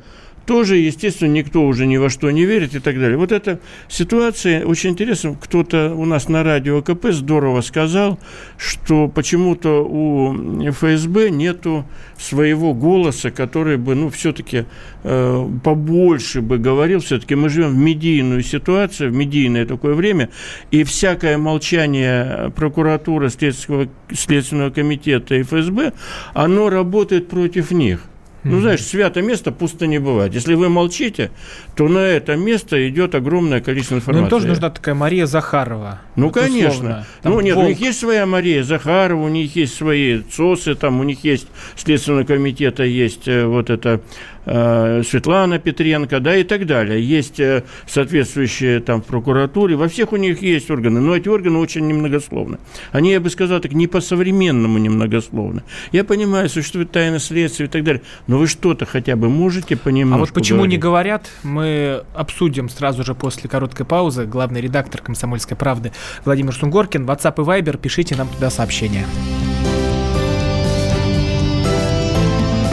тоже, 0.51 0.75
естественно, 0.75 1.29
никто 1.29 1.63
уже 1.63 1.85
ни 1.85 1.95
во 1.95 2.09
что 2.09 2.29
не 2.29 2.43
верит 2.43 2.75
и 2.75 2.79
так 2.79 2.99
далее. 2.99 3.17
Вот 3.17 3.31
эта 3.31 3.61
ситуация 3.87 4.65
очень 4.65 4.89
интересна. 4.89 5.33
Кто-то 5.41 5.95
у 5.95 6.03
нас 6.03 6.27
на 6.27 6.43
радио 6.43 6.81
КП 6.81 7.11
здорово 7.11 7.61
сказал, 7.61 8.19
что 8.57 9.07
почему-то 9.07 9.81
у 9.81 10.33
ФСБ 10.71 11.29
нету 11.29 11.85
своего 12.17 12.73
голоса, 12.73 13.31
который 13.31 13.77
бы, 13.77 13.95
ну, 13.95 14.09
все-таки 14.09 14.65
э, 15.05 15.49
побольше 15.63 16.41
бы 16.41 16.57
говорил. 16.57 16.99
Все-таки 16.99 17.35
мы 17.35 17.47
живем 17.47 17.69
в 17.69 17.77
медийную 17.77 18.43
ситуацию, 18.43 19.09
в 19.09 19.15
медийное 19.15 19.65
такое 19.65 19.93
время, 19.93 20.31
и 20.69 20.83
всякое 20.83 21.37
молчание 21.37 22.51
прокуратуры, 22.57 23.29
Следственного, 23.29 23.87
Следственного 24.11 24.69
комитета 24.69 25.35
и 25.35 25.43
ФСБ, 25.43 25.93
оно 26.33 26.69
работает 26.69 27.29
против 27.29 27.71
них. 27.71 28.11
Ну, 28.43 28.60
знаешь, 28.60 28.84
святое 28.84 29.23
место 29.23 29.51
пусто 29.51 29.86
не 29.88 29.99
бывает. 29.99 30.34
Если 30.34 30.56
вы 30.56 30.69
молчите, 30.69 31.32
то 31.75 31.88
на 31.88 31.99
это 31.99 32.36
место 32.36 32.89
идет 32.89 33.13
огромное 33.13 33.62
количество 33.62 33.95
информации. 33.95 34.22
Ну, 34.22 34.26
им 34.26 34.30
тоже 34.30 34.47
нужна 34.47 34.70
такая 34.70 34.95
Мария 34.95 35.26
Захарова. 35.28 36.01
Ну, 36.15 36.28
вот 36.28 36.34
конечно. 36.34 37.05
Там 37.22 37.34
ну, 37.34 37.41
нет, 37.41 37.55
волк. 37.55 37.68
у 37.68 37.70
них 37.70 37.80
есть 37.80 37.99
своя 37.99 38.26
Мария 38.26 38.63
Захарова, 38.63 39.24
у 39.24 39.30
них 39.30 39.55
есть 39.55 39.76
свои 39.76 40.22
ЦОСы, 40.22 40.76
там 40.76 40.99
у 40.99 41.03
них 41.03 41.24
есть 41.24 41.47
Следственного 41.76 42.24
комитета, 42.24 42.84
есть 42.84 43.28
э, 43.28 43.45
вот 43.45 43.70
это 43.70 44.01
Светлана 44.45 45.59
Петренко, 45.59 46.19
да, 46.19 46.35
и 46.35 46.43
так 46.43 46.65
далее. 46.65 47.01
Есть 47.03 47.39
э, 47.39 47.63
соответствующие 47.87 48.79
там 48.79 49.01
в 49.01 49.05
прокуратуре, 49.05 49.75
во 49.75 49.87
всех 49.87 50.13
у 50.13 50.15
них 50.15 50.41
есть 50.41 50.71
органы, 50.71 50.99
но 50.99 51.15
эти 51.15 51.29
органы 51.29 51.59
очень 51.59 51.87
немногословны. 51.87 52.57
Они, 52.91 53.11
я 53.11 53.19
бы 53.19 53.29
сказал, 53.29 53.59
так 53.59 53.73
не 53.73 53.87
по-современному 53.87 54.79
немногословны. 54.79 55.63
Я 55.91 56.03
понимаю, 56.03 56.49
существует 56.49 56.91
тайна 56.91 57.19
следствия 57.19 57.67
и 57.67 57.69
так 57.69 57.83
далее, 57.83 58.01
но 58.27 58.37
вы 58.37 58.47
что-то 58.47 58.85
хотя 58.85 59.15
бы 59.15 59.29
можете 59.29 59.75
понимать. 59.75 60.17
А 60.17 60.19
вот 60.19 60.31
почему 60.31 60.59
говорить? 60.59 60.71
не 60.71 60.81
говорят, 60.81 61.29
мы 61.43 62.03
обсудим 62.15 62.69
сразу 62.69 63.03
же 63.03 63.13
после 63.13 63.49
короткой 63.49 63.85
паузы. 63.85 64.25
Главный 64.25 64.61
редактор 64.61 65.01
«Комсомольской 65.01 65.55
правды» 65.55 65.91
Владимир 66.25 66.53
Сунгоркин. 66.53 67.05
WhatsApp 67.05 67.35
и 67.37 67.61
Viber, 67.61 67.77
пишите 67.77 68.15
нам 68.15 68.27
туда 68.27 68.49
сообщения. 68.49 69.05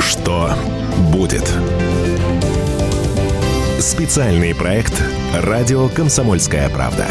Что 0.00 0.54
будет. 1.28 1.44
Специальный 3.80 4.54
проект 4.54 4.94
«Радио 5.34 5.88
Комсомольская 5.88 6.68
правда». 6.70 7.06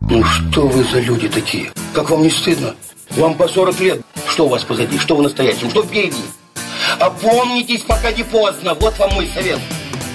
Ну 0.00 0.22
что 0.22 0.68
вы 0.68 0.84
за 0.84 1.00
люди 1.00 1.28
такие? 1.28 1.72
Как 1.92 2.10
вам 2.10 2.22
не 2.22 2.30
стыдно? 2.30 2.76
Вам 3.10 3.34
по 3.34 3.48
40 3.48 3.80
лет. 3.80 4.02
Что 4.28 4.46
у 4.46 4.48
вас 4.48 4.62
позади? 4.62 4.98
Что 4.98 5.16
вы 5.16 5.24
настоящем? 5.24 5.70
Что 5.70 5.82
впереди? 5.82 6.22
Опомнитесь, 7.00 7.82
пока 7.82 8.12
не 8.12 8.22
поздно. 8.22 8.74
Вот 8.74 8.96
вам 8.98 9.14
мой 9.14 9.28
совет. 9.34 9.58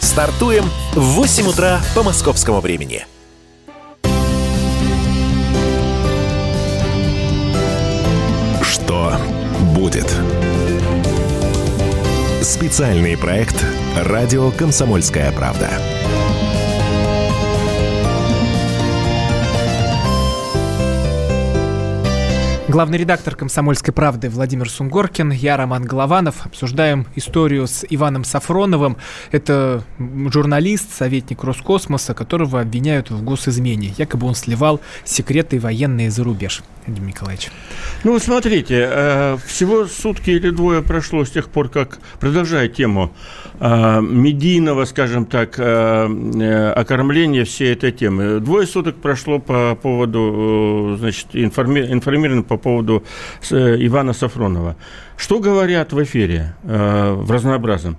Стартуем 0.00 0.64
в 0.94 1.00
8 1.00 1.48
утра 1.48 1.80
по 1.94 2.02
московскому 2.02 2.60
времени. 2.60 3.06
Что 8.62 9.12
будет? 9.74 10.10
Специальный 12.42 13.16
проект 13.18 13.56
«Радио 13.96 14.50
Комсомольская 14.50 15.32
правда». 15.32 15.68
Главный 22.76 22.98
редактор 22.98 23.34
«Комсомольской 23.34 23.94
правды» 23.94 24.28
Владимир 24.28 24.68
Сунгоркин, 24.68 25.30
я 25.30 25.56
Роман 25.56 25.84
Голованов. 25.84 26.44
Обсуждаем 26.44 27.06
историю 27.14 27.66
с 27.66 27.86
Иваном 27.88 28.22
Сафроновым. 28.22 28.98
Это 29.32 29.82
журналист, 29.98 30.92
советник 30.92 31.42
Роскосмоса, 31.42 32.12
которого 32.12 32.60
обвиняют 32.60 33.10
в 33.10 33.24
госизмене. 33.24 33.94
Якобы 33.96 34.26
он 34.26 34.34
сливал 34.34 34.82
секреты 35.04 35.58
военные 35.58 36.10
за 36.10 36.22
рубеж. 36.22 36.62
Владимир 36.86 37.08
Николаевич. 37.08 37.50
Ну, 38.04 38.18
смотрите, 38.18 38.88
э, 38.88 39.36
всего 39.46 39.86
сутки 39.86 40.30
или 40.30 40.50
двое 40.50 40.82
прошло 40.82 41.24
с 41.24 41.30
тех 41.30 41.48
пор, 41.48 41.68
как, 41.68 41.98
продолжая 42.20 42.68
тему 42.68 43.12
э, 43.58 44.00
медийного, 44.00 44.84
скажем 44.84 45.24
так, 45.24 45.58
э, 45.58 46.72
окормления 46.76 47.44
всей 47.44 47.72
этой 47.72 47.90
темы. 47.90 48.38
Двое 48.38 48.66
суток 48.66 48.96
прошло 48.96 49.40
по 49.40 49.74
поводу, 49.74 50.96
значит, 51.00 51.28
информи- 51.32 51.90
информировано 51.90 52.42
по 52.42 52.56
поводу 52.66 53.04
Ивана 53.50 54.12
Сафронова. 54.12 54.74
Что 55.16 55.38
говорят 55.38 55.92
в 55.92 56.02
эфире 56.02 56.54
в 56.64 57.30
разнообразном? 57.30 57.96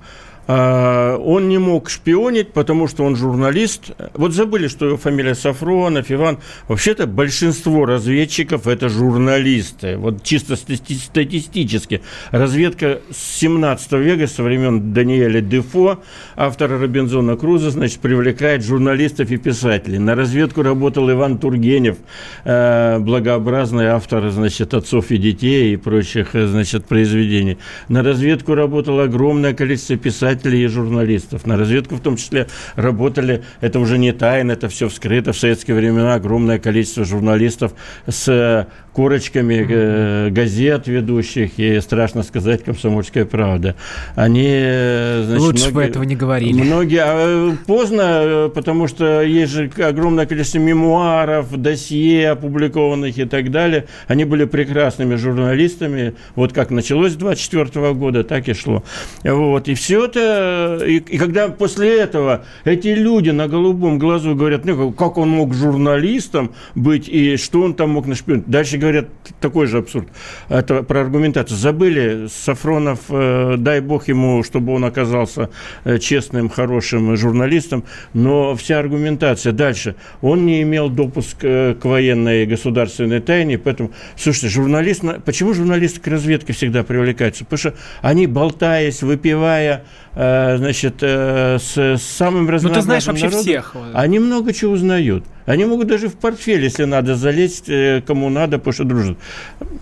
А, 0.48 1.18
он 1.18 1.50
не 1.50 1.58
мог 1.58 1.90
шпионить, 1.90 2.54
потому 2.54 2.88
что 2.88 3.04
он 3.04 3.16
журналист. 3.16 3.92
Вот 4.14 4.34
забыли, 4.34 4.68
что 4.68 4.86
его 4.86 4.98
фамилия 4.98 5.36
Сафронов, 5.36 6.10
Иван. 6.10 6.40
Вообще-то 6.68 7.06
большинство 7.06 7.86
разведчиков– 7.86 8.66
это 8.68 8.88
журналисты. 8.88 9.98
Вот 9.98 10.24
чисто 10.24 10.56
статистически. 10.56 12.02
Разведка 12.32 13.02
с 13.12 13.40
17 13.40 13.92
века, 13.94 14.28
со 14.28 14.44
времен 14.44 14.94
Даниэля 14.94 15.42
Дефо, 15.42 16.00
автора 16.38 16.80
Робинзона 16.80 17.36
Круза, 17.36 17.72
значит, 17.72 18.00
привлекает 18.00 18.64
журналистов 18.64 19.30
и 19.32 19.38
писателей. 19.38 20.00
На 20.00 20.16
разведку 20.16 20.62
работал 20.62 21.12
Иван 21.12 21.40
Тургенев, 21.40 21.98
э, 22.46 23.00
благообразный 23.00 23.88
автор, 23.88 24.30
значит, 24.30 24.74
«Отцов 24.74 25.12
и 25.12 25.18
детей» 25.18 25.74
и 25.74 25.76
прочих, 25.78 26.36
э, 26.36 26.48
значит, 26.48 26.86
произведений. 26.86 27.58
На 27.90 28.02
разведку 28.02 28.56
работало 28.56 29.04
огромное 29.04 29.54
количество 29.54 29.98
писателей, 29.98 30.37
писателей 30.38 30.64
и 30.64 30.68
журналистов. 30.68 31.46
На 31.46 31.58
разведку 31.58 31.96
в 31.96 32.00
том 32.00 32.16
числе 32.16 32.48
работали, 32.76 33.44
это 33.62 33.80
уже 33.80 33.98
не 33.98 34.12
тайна, 34.12 34.52
это 34.52 34.70
все 34.70 34.88
вскрыто. 34.88 35.34
В 35.34 35.38
советские 35.38 35.76
времена 35.76 36.14
огромное 36.14 36.60
количество 36.60 37.04
журналистов 37.06 37.74
с 38.08 38.68
корочками 38.98 39.64
э, 39.70 40.30
газет 40.32 40.88
ведущих, 40.88 41.60
и 41.60 41.80
страшно 41.82 42.24
сказать, 42.24 42.64
«Комсомольская 42.64 43.26
правда». 43.26 43.76
Они, 44.16 44.50
э, 44.50 45.24
значит, 45.24 45.46
Лучше 45.46 45.64
многие, 45.66 45.76
бы 45.76 45.84
этого 45.84 46.04
не 46.04 46.16
говорили. 46.16 46.60
Многие, 46.64 47.04
а, 47.04 47.52
э, 47.52 47.56
поздно, 47.68 48.02
э, 48.02 48.50
потому 48.56 48.88
что 48.88 49.22
есть 49.22 49.54
же 49.54 49.70
огромное 49.78 50.26
количество 50.26 50.58
мемуаров, 50.58 51.56
досье 51.62 52.32
опубликованных 52.32 53.20
и 53.20 53.26
так 53.26 53.52
далее. 53.52 53.86
Они 54.08 54.26
были 54.26 54.46
прекрасными 54.46 55.14
журналистами. 55.14 56.16
Вот 56.34 56.54
как 56.54 56.72
началось 56.72 57.12
с 57.12 57.18
24 57.18 57.94
года, 57.94 58.24
так 58.24 58.50
и 58.50 58.54
шло. 58.56 58.84
Вот. 59.24 59.68
И 59.68 59.76
все 59.76 60.06
это, 60.06 60.80
и, 60.84 60.96
и 60.96 61.18
когда 61.20 61.50
после 61.50 62.00
этого 62.00 62.46
эти 62.66 62.88
люди 62.88 63.30
на 63.30 63.48
голубом 63.48 64.00
глазу 64.00 64.36
говорят, 64.36 64.66
ну, 64.66 64.92
как 64.92 65.20
он 65.20 65.30
мог 65.30 65.54
журналистом 65.54 66.54
быть, 66.74 67.08
и 67.08 67.38
что 67.38 67.62
он 67.62 67.76
там 67.76 67.92
мог 67.92 68.08
нашпионить. 68.08 68.48
Дальше 68.48 68.80
говорят, 68.92 69.10
такой 69.40 69.68
же 69.68 69.80
абсурд. 69.80 70.08
Это 70.50 70.84
про 70.84 71.02
аргументацию. 71.02 71.58
Забыли 71.58 72.28
Сафронов, 72.28 73.00
э, 73.10 73.56
дай 73.58 73.82
бог 73.82 74.08
ему, 74.08 74.44
чтобы 74.44 74.74
он 74.74 74.86
оказался 74.86 75.50
э, 75.84 76.00
честным, 76.00 76.50
хорошим 76.50 77.16
журналистом, 77.16 77.84
но 78.14 78.56
вся 78.56 78.80
аргументация 78.80 79.54
дальше. 79.54 79.96
Он 80.22 80.46
не 80.46 80.62
имел 80.62 80.90
допуск 80.90 81.38
э, 81.42 81.76
к 81.76 81.86
военной 81.86 82.46
государственной 82.46 83.20
тайне, 83.20 83.58
поэтому, 83.58 83.92
слушайте, 84.16 84.50
журналист, 84.50 85.04
почему 85.26 85.54
журналисты 85.54 86.00
к 86.02 86.08
разведке 86.08 86.54
всегда 86.54 86.84
привлекаются? 86.84 87.44
Потому 87.44 87.58
что 87.58 87.74
они, 88.02 88.28
болтаясь, 88.28 89.02
выпивая, 89.04 89.84
значит, 90.18 90.96
с, 91.02 91.78
с 91.78 92.02
самым 92.02 92.50
разнообразным 92.50 92.72
Ну, 92.72 92.74
ты 92.74 92.82
знаешь 92.82 93.06
вообще 93.06 93.26
народом, 93.26 93.44
всех. 93.44 93.76
Они 93.94 94.20
много 94.20 94.54
чего 94.54 94.74
узнают. 94.74 95.24
Они 95.48 95.64
могут 95.64 95.88
даже 95.88 96.10
в 96.10 96.16
портфель, 96.16 96.62
если 96.62 96.84
надо, 96.84 97.16
залезть 97.16 97.70
э, 97.70 98.04
кому 98.06 98.30
надо, 98.30 98.58
потому 98.58 98.74
что 98.74 98.84
дружат. 98.84 99.18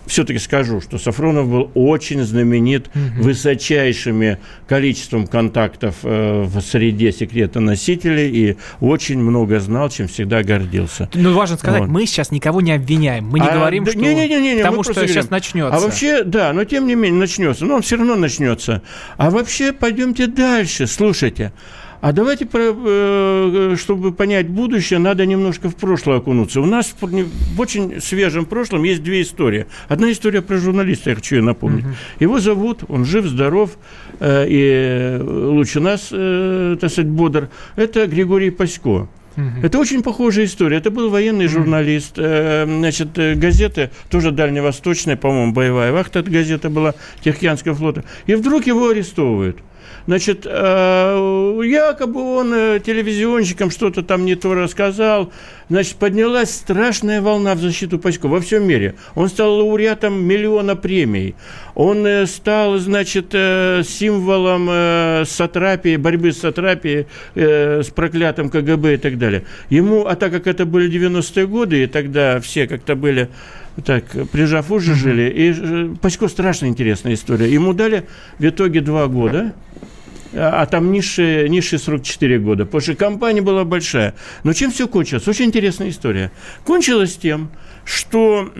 Все-таки 0.06 0.38
скажу, 0.38 0.80
что 0.80 0.96
Сафронов 0.96 1.48
был 1.50 1.72
очень 1.74 2.22
знаменит 2.22 2.86
угу. 2.86 3.24
высочайшими 3.24 4.38
количеством 4.68 5.26
контактов 5.26 5.96
э, 6.04 6.44
в 6.44 6.60
среде 6.60 7.10
секретоносителей 7.10 8.30
и 8.30 8.56
очень 8.80 9.18
много 9.18 9.58
знал, 9.58 9.90
чем 9.90 10.06
всегда 10.06 10.44
гордился. 10.44 11.10
Ну, 11.14 11.34
важно 11.34 11.56
сказать, 11.56 11.80
вот. 11.80 11.88
мы 11.88 12.06
сейчас 12.06 12.30
никого 12.30 12.60
не 12.60 12.70
обвиняем. 12.70 13.26
Мы 13.26 13.40
не 13.40 13.48
а, 13.48 13.54
говорим, 13.54 13.82
да, 13.82 13.90
что... 13.90 14.00
Не, 14.00 14.14
не, 14.14 14.28
не, 14.28 14.54
не, 14.54 14.62
потому 14.62 14.84
что 14.84 14.94
говорим. 14.94 15.12
сейчас 15.12 15.30
начнется. 15.30 15.76
А 15.76 15.80
вообще, 15.80 16.22
да, 16.22 16.52
но 16.52 16.62
тем 16.62 16.86
не 16.86 16.94
менее 16.94 17.18
начнется. 17.18 17.64
Но 17.64 17.74
он 17.74 17.82
все 17.82 17.96
равно 17.96 18.14
начнется. 18.14 18.82
А 19.16 19.30
вообще, 19.30 19.72
пойдемте 19.72 20.25
дальше. 20.26 20.86
Слушайте, 20.86 21.52
а 22.00 22.12
давайте, 22.12 22.46
э, 22.52 23.76
чтобы 23.78 24.12
понять 24.12 24.48
будущее, 24.48 24.98
надо 24.98 25.26
немножко 25.26 25.68
в 25.68 25.76
прошлое 25.76 26.18
окунуться. 26.18 26.60
У 26.60 26.66
нас 26.66 26.94
в 27.00 27.60
очень 27.60 28.00
свежем 28.00 28.44
прошлом 28.44 28.84
есть 28.84 29.02
две 29.02 29.22
истории. 29.22 29.66
Одна 29.88 30.12
история 30.12 30.42
про 30.42 30.58
журналиста, 30.58 31.10
я 31.10 31.16
хочу 31.16 31.36
ее 31.36 31.42
напомнить. 31.42 31.84
Угу. 31.84 31.94
Его 32.20 32.38
зовут, 32.38 32.84
он 32.88 33.04
жив, 33.04 33.26
здоров, 33.26 33.76
э, 34.20 34.46
и 34.48 35.18
лучше 35.20 35.80
нас, 35.80 36.08
э, 36.12 36.76
так 36.80 36.90
сказать, 36.90 37.10
бодр. 37.10 37.48
Это 37.76 38.06
Григорий 38.06 38.50
Пасько. 38.50 39.08
Это 39.62 39.78
очень 39.78 40.02
похожая 40.02 40.46
история. 40.46 40.78
Это 40.78 40.90
был 40.90 41.10
военный 41.10 41.46
журналист. 41.46 42.16
Значит, 42.16 43.08
газета 43.38 43.90
тоже 44.08 44.30
дальневосточная, 44.30 45.16
по-моему, 45.16 45.52
боевая 45.52 45.92
вахта 45.92 46.20
эта 46.20 46.30
газета 46.30 46.70
была 46.70 46.94
Тихоокеанского 47.22 47.74
флота. 47.74 48.04
И 48.26 48.34
вдруг 48.34 48.66
его 48.66 48.88
арестовывают. 48.88 49.58
Значит, 50.06 50.46
э, 50.46 51.60
якобы 51.64 52.22
он 52.22 52.54
э, 52.54 52.80
телевизионщикам 52.80 53.70
что-то 53.70 54.02
там 54.02 54.24
не 54.24 54.36
то 54.36 54.54
рассказал. 54.54 55.32
Значит, 55.68 55.96
поднялась 55.96 56.54
страшная 56.54 57.20
волна 57.20 57.56
в 57.56 57.60
защиту 57.60 57.98
Пасько 57.98 58.28
во 58.28 58.40
всем 58.40 58.68
мире. 58.68 58.94
Он 59.16 59.28
стал 59.28 59.56
лауреатом 59.56 60.22
миллиона 60.24 60.76
премий. 60.76 61.34
Он 61.74 62.06
э, 62.06 62.26
стал, 62.26 62.78
значит, 62.78 63.32
символом 63.32 65.26
сатрапии, 65.26 65.96
борьбы 65.96 66.32
с 66.32 66.38
сатрапией, 66.38 67.06
с 67.34 67.86
проклятым 67.90 68.48
КГБ 68.48 68.94
и 68.94 68.98
так 68.98 69.18
далее. 69.18 69.42
Ему, 69.70 70.06
а 70.06 70.14
так 70.14 70.30
как 70.30 70.46
это 70.46 70.66
были 70.66 70.88
90-е 70.88 71.46
годы, 71.48 71.82
и 71.82 71.86
тогда 71.86 72.38
все 72.40 72.68
как-то 72.68 72.94
были 72.94 73.28
так, 73.84 74.04
прижав 74.30 74.70
уши 74.70 74.94
жили. 74.94 75.30
И 75.30 75.96
Пасько 75.96 76.28
страшно 76.28 76.66
интересная 76.66 77.14
история. 77.14 77.52
Ему 77.52 77.74
дали 77.74 78.04
в 78.38 78.44
итоге 78.44 78.80
два 78.80 79.08
года 79.08 79.52
а 80.36 80.66
там 80.66 80.92
низшие, 80.92 81.48
низшие 81.48 81.78
срок 81.78 82.02
4 82.02 82.38
года, 82.38 82.64
потому 82.64 82.80
что 82.80 82.94
компания 82.94 83.42
была 83.42 83.64
большая. 83.64 84.14
Но 84.44 84.52
чем 84.52 84.70
все 84.70 84.86
кончилось? 84.86 85.26
Очень 85.26 85.46
интересная 85.46 85.88
история. 85.88 86.30
Кончилось 86.64 87.16
тем, 87.16 87.50
что 87.84 88.50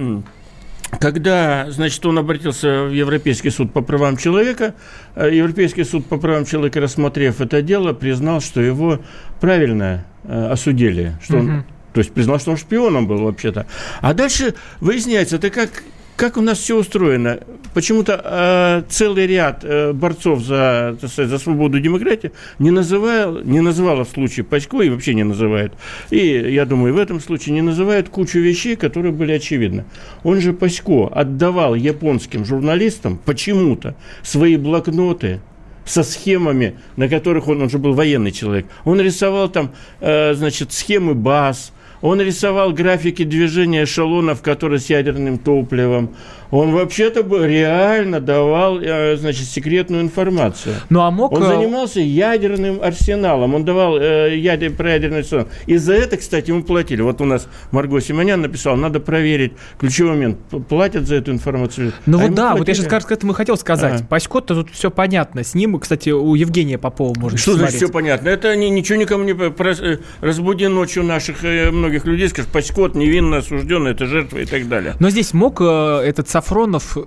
когда, 1.01 1.71
значит, 1.71 2.05
он 2.07 2.19
обратился 2.19 2.85
в 2.85 2.93
Европейский 2.93 3.51
суд 3.51 3.73
по 3.73 3.83
правам 3.83 4.17
человека, 4.17 4.75
э, 5.15 5.35
Европейский 5.35 5.85
суд 5.85 6.07
по 6.07 6.17
правам 6.17 6.45
человека, 6.45 6.81
рассмотрев 6.81 7.41
это 7.41 7.61
дело, 7.61 7.93
признал, 7.93 8.41
что 8.41 8.61
его 8.61 9.01
правильно 9.41 10.05
э, 10.25 10.49
осудили, 10.49 11.17
что 11.23 11.39
он, 11.39 11.65
то 11.93 11.99
есть 11.99 12.13
признал, 12.13 12.39
что 12.39 12.53
он 12.53 12.57
шпионом 12.57 13.07
был 13.07 13.19
вообще-то. 13.25 13.67
А 14.01 14.15
дальше 14.15 14.55
выясняется, 14.81 15.37
это 15.37 15.51
как 15.51 15.83
как 16.17 16.37
у 16.37 16.41
нас 16.41 16.59
все 16.59 16.77
устроено? 16.77 17.41
Почему-то 17.75 18.21
э, 18.25 18.83
целый 18.89 19.27
ряд 19.27 19.65
э, 19.65 19.93
борцов 19.93 20.43
за, 20.43 20.97
за 21.01 21.39
свободу 21.39 21.79
и 21.79 21.81
демократию 21.81 22.33
не, 22.59 22.71
называл, 22.71 23.43
не 23.43 23.61
называла 23.61 24.05
в 24.05 24.09
случае 24.09 24.45
Пасько 24.45 24.81
и 24.81 24.89
вообще 24.89 25.15
не 25.15 25.25
называют. 25.25 25.75
И, 26.11 26.19
я 26.19 26.65
думаю, 26.65 26.95
в 26.95 26.99
этом 26.99 27.21
случае 27.21 27.55
не 27.55 27.63
называют 27.63 28.09
кучу 28.09 28.39
вещей, 28.39 28.77
которые 28.77 29.13
были 29.13 29.33
очевидны. 29.33 29.85
Он 30.25 30.41
же 30.41 30.55
Пасько 30.55 31.09
отдавал 31.13 31.75
японским 31.75 32.45
журналистам 32.45 33.21
почему-то 33.25 33.95
свои 34.23 34.57
блокноты, 34.57 35.41
со 35.85 36.03
схемами, 36.03 36.75
на 36.97 37.09
которых 37.09 37.47
он, 37.47 37.63
он 37.63 37.71
же 37.71 37.79
был 37.79 37.95
военный 37.95 38.33
человек. 38.33 38.67
Он 38.85 39.01
рисовал 39.01 39.49
там, 39.49 39.73
э, 40.01 40.35
значит, 40.35 40.73
схемы 40.73 41.15
баз, 41.15 41.73
он 42.07 42.21
рисовал 42.21 42.73
графики 42.73 43.25
движения 43.25 43.83
эшелонов, 43.83 44.41
которые 44.41 44.79
с 44.79 44.89
ядерным 44.91 45.39
топливом. 45.39 46.11
Он 46.51 46.73
вообще-то 46.73 47.23
реально 47.45 48.21
давал, 48.21 48.81
э, 48.81 49.17
значит, 49.17 49.47
секретную 49.47 50.03
информацию. 50.03 50.77
Ну, 50.91 51.01
а 51.01 51.11
мог... 51.11 51.33
Он 51.33 51.43
э, 51.43 51.47
занимался 51.47 52.01
ядерным 52.01 52.81
арсеналом. 52.83 53.55
Он 53.55 53.65
давал 53.65 53.99
э, 53.99 54.37
ядер, 54.37 54.73
про 54.73 54.93
ядерный 54.93 55.19
арсенал. 55.21 55.49
И 55.67 55.77
за 55.77 55.95
это, 55.95 56.17
кстати, 56.17 56.51
ему 56.51 56.63
платили. 56.63 57.03
Вот 57.03 57.21
у 57.21 57.25
нас 57.25 57.49
Марго 57.73 58.01
Симонян 58.01 58.41
написал, 58.41 58.77
надо 58.77 59.01
проверить. 59.01 59.53
Ключевой 59.79 60.13
момент. 60.13 60.39
Платят 60.69 61.07
за 61.07 61.17
эту 61.17 61.33
информацию. 61.33 61.93
Ну 62.07 62.19
а 62.19 62.23
вот 62.23 62.35
да, 62.35 62.43
платили. 62.51 62.59
вот 62.59 62.69
я 62.69 62.75
сейчас 62.75 63.05
к 63.05 63.13
этому 63.13 63.33
хотел 63.33 63.57
сказать. 63.57 64.03
А. 64.03 64.05
Пасько-то 64.05 64.55
тут 64.55 64.71
все 64.71 64.91
понятно. 64.91 65.43
С 65.43 65.55
ним, 65.55 65.79
кстати, 65.79 66.11
у 66.11 66.35
Евгения 66.35 66.79
Попова 66.79 67.13
можно 67.19 67.39
Что 67.39 67.53
смотреть. 67.53 67.71
значит 67.71 67.87
все 67.87 67.93
понятно? 67.93 68.29
Это 68.29 68.55
не, 68.55 68.71
ничего 68.71 68.99
никому 68.99 69.25
не... 69.25 69.33
Э, 69.33 69.99
разбуди 70.21 70.69
ночью 70.69 71.03
наших 71.03 71.43
многих 71.43 71.96
людей, 72.05 72.29
скажешь, 72.29 72.51
Пасько 72.53 72.91
невинно 72.95 73.39
осужденный, 73.39 73.93
это 73.93 74.07
жертва 74.07 74.39
и 74.39 74.45
так 74.45 74.69
далее. 74.69 74.95
Но 75.01 75.11
здесь 75.11 75.33
мог 75.33 75.61
этот 75.61 76.29
Сафронов 76.29 76.99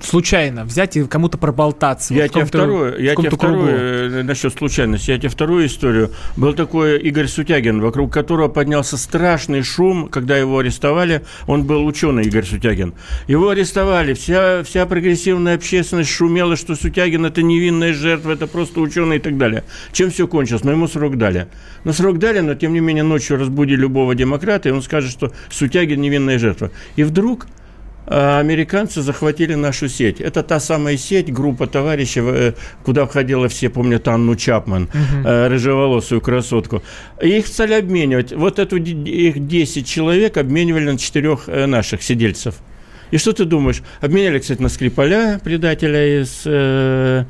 случайно 0.00 0.64
взять 0.64 0.96
и 0.96 1.04
кому-то 1.04 1.36
проболтаться. 1.38 2.14
Я 2.14 2.28
тебе 2.28 2.44
второе, 2.44 2.98
я 2.98 3.16
тебе 3.16 3.30
второе 3.30 4.20
э, 4.20 4.22
насчет 4.22 4.54
случайности, 4.54 5.10
я 5.10 5.18
тебе 5.18 5.28
вторую 5.28 5.66
историю. 5.66 6.10
Был 6.36 6.52
такой 6.52 7.00
Игорь 7.00 7.26
Сутягин, 7.26 7.80
вокруг 7.80 8.12
которого 8.12 8.48
поднялся 8.48 8.96
страшный 8.96 9.62
шум, 9.62 10.08
когда 10.08 10.36
его 10.36 10.58
арестовали. 10.58 11.22
Он 11.46 11.64
был 11.64 11.84
ученый 11.86 12.24
Игорь 12.24 12.44
Сутягин. 12.44 12.94
Его 13.26 13.48
арестовали, 13.48 14.14
вся, 14.14 14.62
вся 14.62 14.86
прогрессивная 14.86 15.56
общественность 15.56 16.10
шумела, 16.10 16.56
что 16.56 16.76
Сутягин 16.76 17.26
это 17.26 17.42
невинная 17.42 17.94
жертва, 17.94 18.32
это 18.32 18.46
просто 18.46 18.80
ученый 18.80 19.16
и 19.16 19.20
так 19.20 19.36
далее. 19.38 19.64
Чем 19.92 20.10
все 20.10 20.28
кончилось? 20.28 20.62
Но 20.62 20.70
ему 20.70 20.86
срок 20.86 21.18
дали. 21.18 21.48
Но 21.82 21.92
срок 21.92 22.18
дали, 22.18 22.40
но 22.40 22.54
тем 22.54 22.72
не 22.72 22.80
менее 22.80 23.04
ночью 23.04 23.38
разбуди 23.38 23.74
любого 23.74 24.14
демократа, 24.14 24.68
и 24.68 24.72
он 24.72 24.82
скажет, 24.82 25.10
что 25.10 25.32
Сутягин 25.50 26.00
невинная 26.00 26.38
жертва. 26.38 26.70
И 26.96 27.02
вдруг 27.02 27.46
американцы 28.06 29.02
захватили 29.02 29.54
нашу 29.54 29.88
сеть. 29.88 30.20
Это 30.20 30.42
та 30.42 30.60
самая 30.60 30.96
сеть, 30.96 31.32
группа 31.32 31.66
товарищей, 31.66 32.20
э, 32.22 32.52
куда 32.84 33.06
входила 33.06 33.48
все, 33.48 33.70
помнят 33.70 34.08
Анну 34.08 34.36
Чапман, 34.36 34.84
угу. 34.84 35.22
рыжеволосую 35.24 36.20
красотку. 36.20 36.82
их 37.22 37.46
стали 37.46 37.74
обменивать. 37.74 38.32
Вот 38.32 38.58
эту 38.58 38.76
их 38.76 39.46
10 39.46 39.86
человек 39.86 40.36
обменивали 40.36 40.90
на 40.90 40.98
четырех 40.98 41.48
э, 41.48 41.66
наших 41.66 42.02
сидельцев. 42.02 42.56
И 43.10 43.18
что 43.18 43.32
ты 43.32 43.44
думаешь? 43.44 43.82
Обменяли, 44.00 44.38
кстати, 44.38 44.60
на 44.60 44.68
Скрипаля, 44.68 45.40
предателя 45.42 46.22
из... 46.22 46.42
Э, 46.46 47.24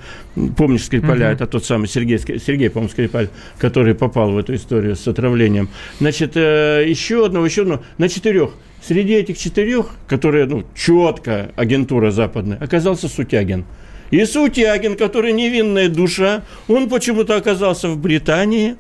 помнишь 0.57 0.85
Скрипаля? 0.85 1.27
Uh-huh. 1.27 1.33
Это 1.33 1.47
тот 1.47 1.65
самый 1.65 1.89
Сергей, 1.89 2.19
Сергей, 2.19 2.71
по-моему, 2.71 2.91
Скрипаль, 2.91 3.29
который 3.59 3.95
попал 3.95 4.33
в 4.33 4.39
эту 4.39 4.55
историю 4.55 4.97
с 4.97 5.07
отравлением. 5.07 5.69
Значит, 6.01 6.33
э, 6.37 6.85
еще 6.87 7.27
одного, 7.27 7.47
еще 7.47 7.63
одного. 7.63 7.83
На 7.99 8.09
четырех. 8.09 8.51
Среди 8.87 9.15
этих 9.15 9.39
четырех, 9.39 9.97
которые, 10.07 10.47
ну, 10.47 10.65
четко 10.75 11.53
агентура 11.57 12.11
западная, 12.11 12.59
оказался 12.59 13.09
Сутягин. 13.09 13.65
И 14.11 14.25
Сутягин, 14.25 14.97
который 14.97 15.33
невинная 15.33 15.89
душа, 15.89 16.43
он 16.69 16.89
почему-то 16.89 17.37
оказался 17.37 17.89
в 17.89 17.99
Британии, 17.99 18.77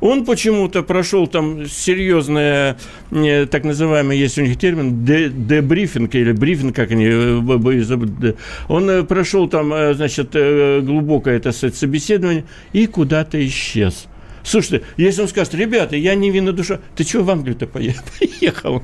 он 0.00 0.24
почему-то 0.24 0.82
прошел 0.82 1.26
там 1.26 1.66
серьезное, 1.66 2.78
э, 3.10 3.46
так 3.46 3.64
называемый, 3.64 4.18
есть 4.18 4.38
у 4.38 4.42
них 4.42 4.58
термин, 4.58 5.04
дебрифинг 5.04 6.14
или 6.14 6.32
брифинг, 6.32 6.74
как 6.74 6.90
они, 6.90 7.06
э, 7.06 8.34
он 8.68 8.90
э, 8.90 9.02
прошел 9.04 9.48
там, 9.48 9.94
значит, 9.94 10.30
глубокое 10.32 11.36
это 11.36 11.52
собеседование 11.52 12.44
и 12.72 12.86
куда-то 12.86 13.44
исчез. 13.46 14.06
Слушайте, 14.42 14.84
если 14.96 15.22
он 15.22 15.28
скажет, 15.28 15.54
ребята, 15.54 15.96
я 15.96 16.14
невинная 16.14 16.52
душа, 16.52 16.80
ты 16.96 17.04
чего 17.04 17.24
в 17.24 17.30
Англию-то 17.30 17.66
поехал? 17.66 18.82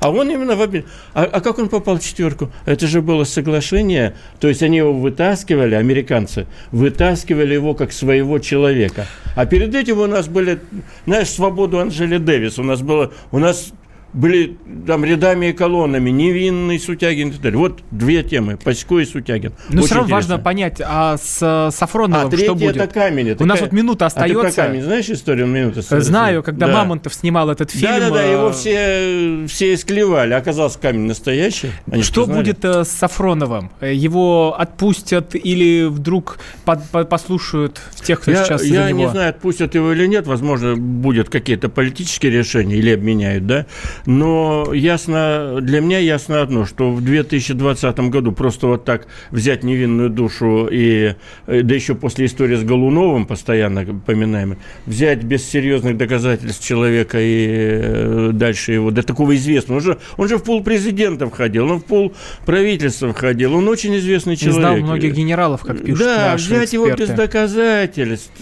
А 0.00 0.10
он 0.10 0.30
именно 0.30 0.56
в 0.56 0.62
обмен. 0.62 0.84
А, 1.14 1.24
а 1.24 1.40
как 1.40 1.58
он 1.58 1.68
попал 1.68 1.98
в 1.98 2.02
четверку? 2.02 2.50
Это 2.66 2.86
же 2.88 3.02
было 3.02 3.24
соглашение, 3.24 4.16
то 4.40 4.48
есть 4.48 4.62
они 4.62 4.78
его 4.78 4.92
вытаскивали, 4.92 5.76
американцы, 5.76 6.46
вытаскивали 6.72 7.54
его 7.54 7.74
как 7.74 7.92
своего 7.92 8.40
человека. 8.40 9.06
А 9.36 9.46
перед 9.46 9.74
этим 9.74 10.00
у 10.00 10.06
нас 10.06 10.26
были, 10.26 10.58
знаешь, 11.06 11.28
свободу 11.28 11.78
Анжели 11.78 12.18
Дэвис, 12.18 12.58
у 12.58 12.64
нас 12.64 12.82
было, 12.82 13.12
у 13.30 13.38
нас 13.38 13.72
были 14.12 14.58
там 14.86 15.04
рядами 15.04 15.46
и 15.46 15.52
колоннами, 15.52 16.10
невинный 16.10 16.78
Сутягин 16.78 17.28
и 17.28 17.32
так 17.32 17.40
далее. 17.40 17.58
Вот 17.58 17.80
две 17.90 18.22
темы, 18.22 18.58
Пасько 18.62 18.98
и 18.98 19.04
Сутягин. 19.04 19.52
Но 19.68 19.78
Очень 19.78 19.86
все 19.86 19.94
равно 19.94 20.08
интересно. 20.08 20.34
важно 20.34 20.38
понять, 20.38 20.82
а 20.84 21.16
с 21.16 21.70
Сафроновым 21.74 22.28
а 22.32 22.36
что 22.36 22.54
будет? 22.54 22.76
это 22.76 22.86
камень. 22.92 23.30
Это 23.30 23.42
У 23.42 23.46
нас 23.46 23.60
вот 23.60 23.72
минута 23.72 24.06
остается. 24.06 24.38
А 24.38 24.42
ты 24.42 24.54
про 24.54 24.62
камень 24.62 24.82
знаешь 24.82 25.08
историю 25.08 25.46
минуты? 25.46 25.82
Знаю, 25.82 26.42
когда 26.42 26.66
да. 26.66 26.74
Мамонтов 26.74 27.14
снимал 27.14 27.50
этот 27.50 27.70
фильм. 27.70 27.90
Да-да-да, 27.90 28.22
его 28.22 28.48
э, 28.48 28.52
все, 28.52 29.46
все 29.46 29.74
исклевали. 29.74 30.34
Оказался 30.34 30.78
камень 30.78 31.06
настоящий. 31.06 31.70
Они 31.90 32.02
что 32.02 32.26
будет 32.26 32.64
э, 32.64 32.84
с 32.84 32.88
Сафроновым? 32.88 33.70
Его 33.80 34.54
отпустят 34.58 35.34
или 35.34 35.86
вдруг 35.86 36.38
под, 36.64 36.82
под, 36.90 37.08
послушают 37.08 37.80
тех, 38.02 38.20
кто 38.20 38.30
я, 38.30 38.44
сейчас 38.44 38.64
Я 38.64 38.90
не 38.90 39.08
знаю, 39.08 39.30
отпустят 39.30 39.74
его 39.74 39.92
или 39.92 40.06
нет. 40.06 40.26
Возможно, 40.26 40.76
будет 40.76 41.30
какие-то 41.30 41.68
политические 41.68 42.32
решения 42.32 42.76
или 42.76 42.90
обменяют, 42.90 43.46
да? 43.46 43.66
Но 44.06 44.72
ясно, 44.72 45.58
для 45.60 45.80
меня 45.80 45.98
ясно 45.98 46.42
одно, 46.42 46.66
что 46.66 46.90
в 46.90 47.02
2020 47.02 47.98
году 48.10 48.32
просто 48.32 48.66
вот 48.66 48.84
так 48.84 49.06
взять 49.30 49.62
невинную 49.62 50.10
душу 50.10 50.68
и, 50.70 51.14
э, 51.46 51.62
да 51.62 51.74
еще 51.74 51.94
после 51.94 52.26
истории 52.26 52.56
с 52.56 52.64
Голуновым, 52.64 53.26
постоянно 53.26 53.84
поминаемым, 53.84 54.58
взять 54.86 55.22
без 55.22 55.48
серьезных 55.48 55.96
доказательств 55.96 56.66
человека 56.66 57.18
и 57.20 57.46
э, 57.48 58.30
дальше 58.32 58.72
его, 58.72 58.90
до 58.90 59.02
такого 59.02 59.36
известного, 59.36 59.78
он 59.78 59.84
же, 59.84 59.98
он 60.16 60.28
же 60.28 60.38
в 60.38 60.42
пол 60.42 60.62
президента 60.62 61.26
входил, 61.28 61.70
он 61.70 61.80
в 61.80 61.84
пол 61.84 62.12
правительства 62.44 63.12
входил, 63.12 63.54
он 63.54 63.68
очень 63.68 63.96
известный 63.96 64.36
человек. 64.36 64.58
И 64.58 64.60
знал 64.60 64.76
многих 64.78 65.14
генералов, 65.14 65.62
как 65.62 65.82
пишут 65.82 66.00
Да, 66.04 66.34
взять 66.36 66.64
эксперты. 66.64 66.76
его 66.76 66.96
без 66.96 67.08
доказательств, 67.10 68.32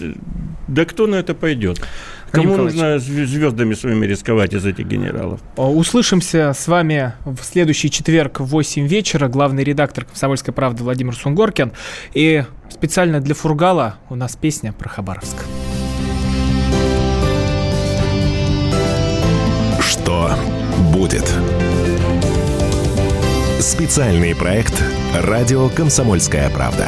да 0.67 0.85
кто 0.85 1.05
на 1.05 1.15
это 1.15 1.33
пойдет? 1.33 1.81
Кому 2.31 2.55
нужно 2.55 2.97
звездами 2.99 3.73
своими 3.73 4.05
рисковать 4.05 4.53
из 4.53 4.65
этих 4.65 4.87
генералов? 4.87 5.41
Услышимся 5.57 6.53
с 6.53 6.67
вами 6.67 7.13
в 7.25 7.43
следующий 7.43 7.91
четверг 7.91 8.39
в 8.39 8.45
8 8.45 8.87
вечера. 8.87 9.27
Главный 9.27 9.63
редактор 9.63 10.05
«Комсомольской 10.05 10.53
правды» 10.53 10.83
Владимир 10.83 11.15
Сунгоркин. 11.15 11.73
И 12.13 12.43
специально 12.69 13.19
для 13.19 13.35
Фургала 13.35 13.95
у 14.09 14.15
нас 14.15 14.35
песня 14.35 14.71
про 14.73 14.89
Хабаровск. 14.89 15.37
Что 19.81 20.31
будет? 20.93 21.29
Специальный 23.59 24.35
проект 24.35 24.81
«Радио 25.15 25.69
Комсомольская 25.69 26.49
правда». 26.49 26.87